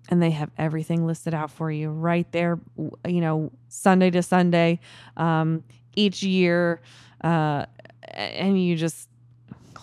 and 0.10 0.22
they 0.22 0.32
have 0.32 0.52
everything 0.58 1.08
listed 1.08 1.34
out 1.34 1.50
for 1.50 1.72
you 1.72 1.90
right 1.90 2.30
there 2.34 2.60
you 3.08 3.22
know 3.22 3.50
sunday 3.70 4.10
to 4.10 4.22
sunday 4.22 4.80
um, 5.18 5.64
each 5.96 6.22
year 6.22 6.82
uh, 7.24 7.66
and 8.12 8.62
you 8.62 8.76
just 8.76 9.08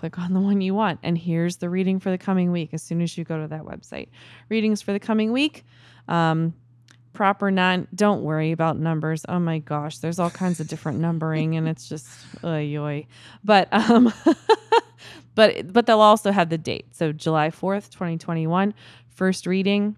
click 0.00 0.18
on 0.18 0.32
the 0.32 0.40
one 0.40 0.62
you 0.62 0.74
want. 0.74 0.98
And 1.02 1.18
here's 1.18 1.58
the 1.58 1.68
reading 1.68 2.00
for 2.00 2.10
the 2.10 2.16
coming 2.16 2.50
week 2.50 2.70
as 2.72 2.82
soon 2.82 3.02
as 3.02 3.18
you 3.18 3.24
go 3.24 3.38
to 3.38 3.48
that 3.48 3.64
website. 3.64 4.08
Readings 4.48 4.80
for 4.80 4.92
the 4.92 4.98
coming 4.98 5.30
week 5.30 5.64
um, 6.08 6.54
proper 7.12 7.50
nine 7.50 7.86
don't 7.94 8.22
worry 8.22 8.50
about 8.50 8.78
numbers. 8.78 9.26
Oh 9.28 9.38
my 9.38 9.58
gosh 9.58 9.98
there's 9.98 10.18
all 10.18 10.30
kinds 10.30 10.58
of 10.58 10.68
different 10.68 11.00
numbering 11.00 11.56
and 11.56 11.68
it's 11.68 11.86
just 11.86 12.08
oy. 12.44 13.06
but 13.44 13.68
um 13.72 14.12
but 15.34 15.70
but 15.70 15.84
they'll 15.84 16.00
also 16.00 16.32
have 16.32 16.48
the 16.48 16.58
date. 16.58 16.86
So 16.92 17.12
july 17.12 17.50
4th 17.50 17.90
2021 17.90 18.72
first 19.10 19.46
reading 19.46 19.96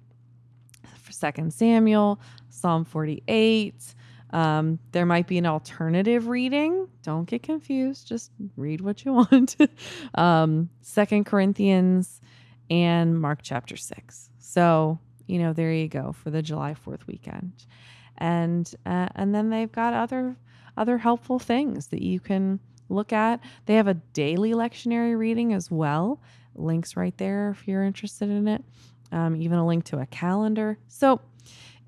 for 1.01 1.13
second 1.13 1.53
samuel 1.55 2.19
psalm 2.51 2.85
48 2.85 3.95
um, 4.33 4.79
there 4.93 5.07
might 5.07 5.27
be 5.27 5.39
an 5.39 5.47
alternative 5.47 6.29
reading. 6.29 6.89
Don't 7.03 7.29
get 7.29 7.43
confused. 7.43 8.09
Just 8.09 8.31
read 8.57 8.81
what 8.81 9.05
you 9.05 9.13
want. 9.31 9.57
Um, 10.15 10.71
corinthians 11.25 12.21
and 12.71 13.21
mark 13.21 13.41
chapter 13.43 13.77
6 13.77 14.31
so 14.39 14.99
you 15.27 15.39
know 15.39 15.53
there 15.53 15.73
you 15.73 15.89
go 15.89 16.13
for 16.13 16.31
the 16.31 16.43
july 16.43 16.75
4th 16.87 17.07
weekend. 17.07 17.53
And 18.19 18.73
uh, 18.87 19.09
and 19.15 19.35
then 19.35 19.51
they've 19.51 19.73
got 19.73 19.95
other 19.95 20.37
other 20.77 20.99
helpful 20.99 21.39
things 21.39 21.89
that 21.89 22.03
you 22.03 22.21
can 22.21 22.61
look 22.89 23.13
at. 23.13 23.41
They 23.67 23.75
have 23.75 23.89
a 23.89 23.95
daily 23.95 24.53
lectionary 24.53 25.17
reading 25.17 25.55
as 25.55 25.71
well. 25.71 26.21
Links 26.55 26.97
right 26.97 27.17
there 27.19 27.51
if 27.51 27.67
you're 27.67 27.85
interested 27.85 28.29
in 28.29 28.49
it. 28.49 28.65
Um, 29.11 29.37
even 29.37 29.59
a 29.59 29.67
link 29.67 29.85
to 29.87 29.99
a 29.99 30.07
calendar. 30.07 30.79
So 30.89 31.21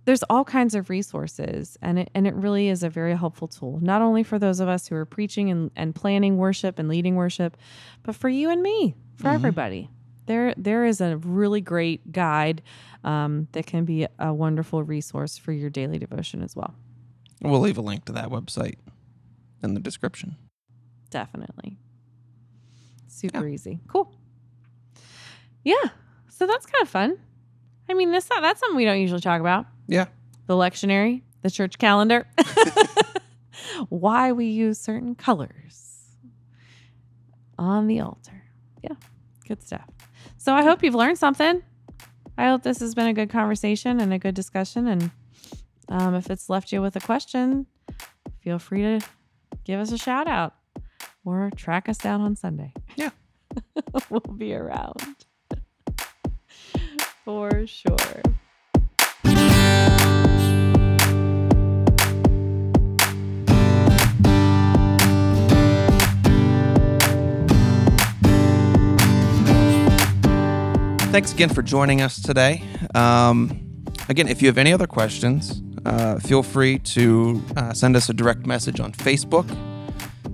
there's 0.06 0.22
all 0.24 0.44
kinds 0.44 0.74
of 0.74 0.90
resources 0.90 1.78
and 1.80 1.98
it, 1.98 2.10
and 2.14 2.26
it 2.26 2.34
really 2.34 2.68
is 2.68 2.82
a 2.82 2.88
very 2.90 3.16
helpful 3.16 3.48
tool 3.48 3.78
not 3.80 4.02
only 4.02 4.22
for 4.22 4.38
those 4.38 4.60
of 4.60 4.68
us 4.68 4.86
who 4.88 4.94
are 4.96 5.06
preaching 5.06 5.50
and, 5.50 5.70
and 5.76 5.94
planning 5.94 6.36
worship 6.36 6.78
and 6.78 6.88
leading 6.88 7.14
worship 7.16 7.56
but 8.02 8.14
for 8.14 8.28
you 8.28 8.50
and 8.50 8.62
me 8.62 8.94
for 9.16 9.28
Mhm. 9.30 9.34
everybody. 9.34 9.90
There 10.26 10.54
there 10.56 10.84
is 10.86 11.00
a 11.02 11.16
really 11.18 11.60
great 11.60 12.10
guide 12.12 12.62
um, 13.04 13.48
that 13.52 13.66
can 13.66 13.84
be 13.84 14.06
a 14.18 14.32
wonderful 14.32 14.82
resource 14.82 15.36
for 15.36 15.52
your 15.52 15.68
daily 15.70 15.98
devotion 15.98 16.42
as 16.42 16.56
well. 16.56 16.74
We'll 17.42 17.60
leave 17.60 17.76
a 17.76 17.82
link 17.82 18.06
to 18.06 18.12
that 18.12 18.28
website 18.30 18.76
in 19.62 19.74
the 19.74 19.80
description. 19.80 20.36
definitely. 21.10 21.76
Super 23.08 23.46
easy. 23.46 23.80
Cool. 23.86 24.12
Yeah. 25.62 25.74
So 26.28 26.46
that's 26.46 26.66
kind 26.66 26.82
of 26.82 26.88
fun 26.88 27.18
i 27.88 27.94
mean 27.94 28.10
that's 28.12 28.28
not 28.30 28.40
that's 28.40 28.60
something 28.60 28.76
we 28.76 28.84
don't 28.84 29.00
usually 29.00 29.20
talk 29.20 29.40
about. 29.40 29.66
Yeah. 29.86 30.06
the 30.46 30.54
lectionary 30.54 31.22
the 31.42 31.50
church 31.50 31.78
calendar. 31.78 32.26
Why 33.88 34.32
we 34.32 34.46
use 34.46 34.78
certain 34.78 35.14
colors 35.14 36.02
on 37.58 37.86
the 37.86 38.00
altar. 38.00 38.44
Yeah 38.82 38.96
good 39.46 39.62
stuff. 39.62 39.88
So 40.36 40.54
i 40.54 40.62
hope 40.62 40.82
you've 40.82 40.94
learned 40.94 41.18
something. 41.18 41.62
I 42.36 42.48
hope 42.48 42.62
this 42.62 42.80
has 42.80 42.94
been 42.94 43.06
a 43.06 43.14
good 43.14 43.30
conversation 43.30 44.00
and 44.00 44.12
a 44.12 44.18
good 44.18 44.34
discussion. 44.34 44.88
And 44.88 45.10
um, 45.88 46.16
if 46.16 46.30
it's 46.30 46.48
left 46.50 46.72
you 46.72 46.82
with 46.82 46.96
a 46.96 47.00
question 47.00 47.66
feel 48.44 48.58
free 48.58 48.82
to 48.82 49.00
give 49.64 49.80
us 49.80 49.90
a 49.90 49.98
shout 49.98 50.28
out 50.28 50.54
or 51.24 51.50
track 51.56 51.88
us 51.88 51.96
down 51.96 52.20
on 52.20 52.36
Sunday. 52.36 52.72
Yeah. 52.96 53.10
we'll 54.10 54.20
be 54.20 54.54
around 54.54 55.23
for 57.24 57.66
sure. 57.66 57.96
Thanks 71.10 71.32
again 71.32 71.48
for 71.48 71.62
joining 71.62 72.02
us 72.02 72.20
today. 72.20 72.64
Um, 72.94 73.84
again, 74.08 74.26
if 74.26 74.42
you 74.42 74.48
have 74.48 74.58
any 74.58 74.72
other 74.72 74.88
questions, 74.88 75.62
uh, 75.86 76.18
feel 76.18 76.42
free 76.42 76.80
to 76.80 77.40
uh, 77.56 77.72
send 77.72 77.94
us 77.94 78.08
a 78.08 78.12
direct 78.12 78.46
message 78.46 78.80
on 78.80 78.92
Facebook. 78.92 79.48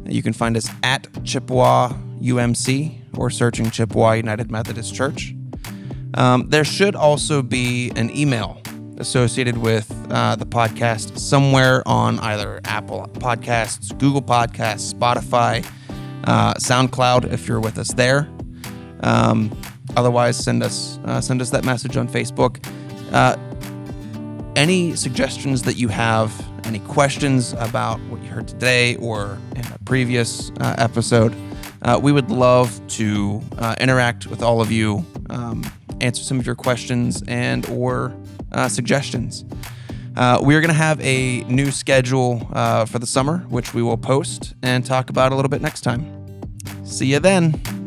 You 0.06 0.22
can 0.22 0.32
find 0.32 0.56
us 0.56 0.70
at 0.82 1.06
Chippewa 1.22 1.92
UMC 2.20 3.18
or 3.18 3.28
searching 3.28 3.70
Chippewa 3.70 4.12
United 4.12 4.50
Methodist 4.50 4.94
Church. 4.94 5.34
Um, 6.14 6.48
there 6.48 6.64
should 6.64 6.96
also 6.96 7.42
be 7.42 7.92
an 7.96 8.14
email 8.16 8.60
associated 8.98 9.56
with 9.56 9.90
uh, 10.10 10.36
the 10.36 10.46
podcast 10.46 11.18
somewhere 11.18 11.82
on 11.86 12.18
either 12.20 12.60
Apple 12.64 13.08
Podcasts, 13.14 13.96
Google 13.98 14.22
Podcasts, 14.22 14.92
Spotify, 14.92 15.66
uh, 16.24 16.54
SoundCloud 16.54 17.32
if 17.32 17.48
you're 17.48 17.60
with 17.60 17.78
us 17.78 17.92
there. 17.94 18.28
Um, 19.02 19.50
otherwise, 19.96 20.36
send 20.36 20.62
us 20.62 20.98
uh, 21.04 21.20
send 21.20 21.40
us 21.40 21.50
that 21.50 21.64
message 21.64 21.96
on 21.96 22.06
Facebook. 22.08 22.64
Uh, 23.12 23.36
any 24.56 24.94
suggestions 24.94 25.62
that 25.62 25.76
you 25.76 25.88
have 25.88 26.32
any 26.64 26.80
questions 26.80 27.54
about 27.54 27.98
what 28.02 28.22
you 28.22 28.28
heard 28.28 28.46
today 28.46 28.96
or 28.96 29.38
in 29.56 29.64
a 29.64 29.78
previous 29.86 30.50
uh, 30.60 30.74
episode, 30.76 31.34
uh, 31.82 31.98
we 32.00 32.12
would 32.12 32.30
love 32.30 32.80
to 32.88 33.40
interact 33.80 34.26
with 34.26 34.42
all 34.42 34.60
of 34.60 34.70
you, 34.70 35.04
um, 35.30 35.64
answer 36.02 36.22
some 36.22 36.38
of 36.38 36.46
your 36.46 36.54
questions 36.54 37.22
and 37.28 37.68
or 37.68 38.14
uh, 38.52 38.68
suggestions. 38.68 39.44
Uh, 40.16 40.40
we 40.42 40.54
are 40.54 40.60
going 40.60 40.68
to 40.68 40.74
have 40.74 41.00
a 41.00 41.40
new 41.44 41.70
schedule 41.70 42.48
uh, 42.52 42.84
for 42.84 42.98
the 42.98 43.06
summer, 43.06 43.38
which 43.48 43.74
we 43.74 43.82
will 43.82 43.96
post 43.96 44.54
and 44.62 44.84
talk 44.84 45.08
about 45.08 45.32
a 45.32 45.34
little 45.34 45.48
bit 45.48 45.62
next 45.62 45.82
time. 45.82 46.04
See 46.84 47.06
you 47.06 47.20
then. 47.20 47.79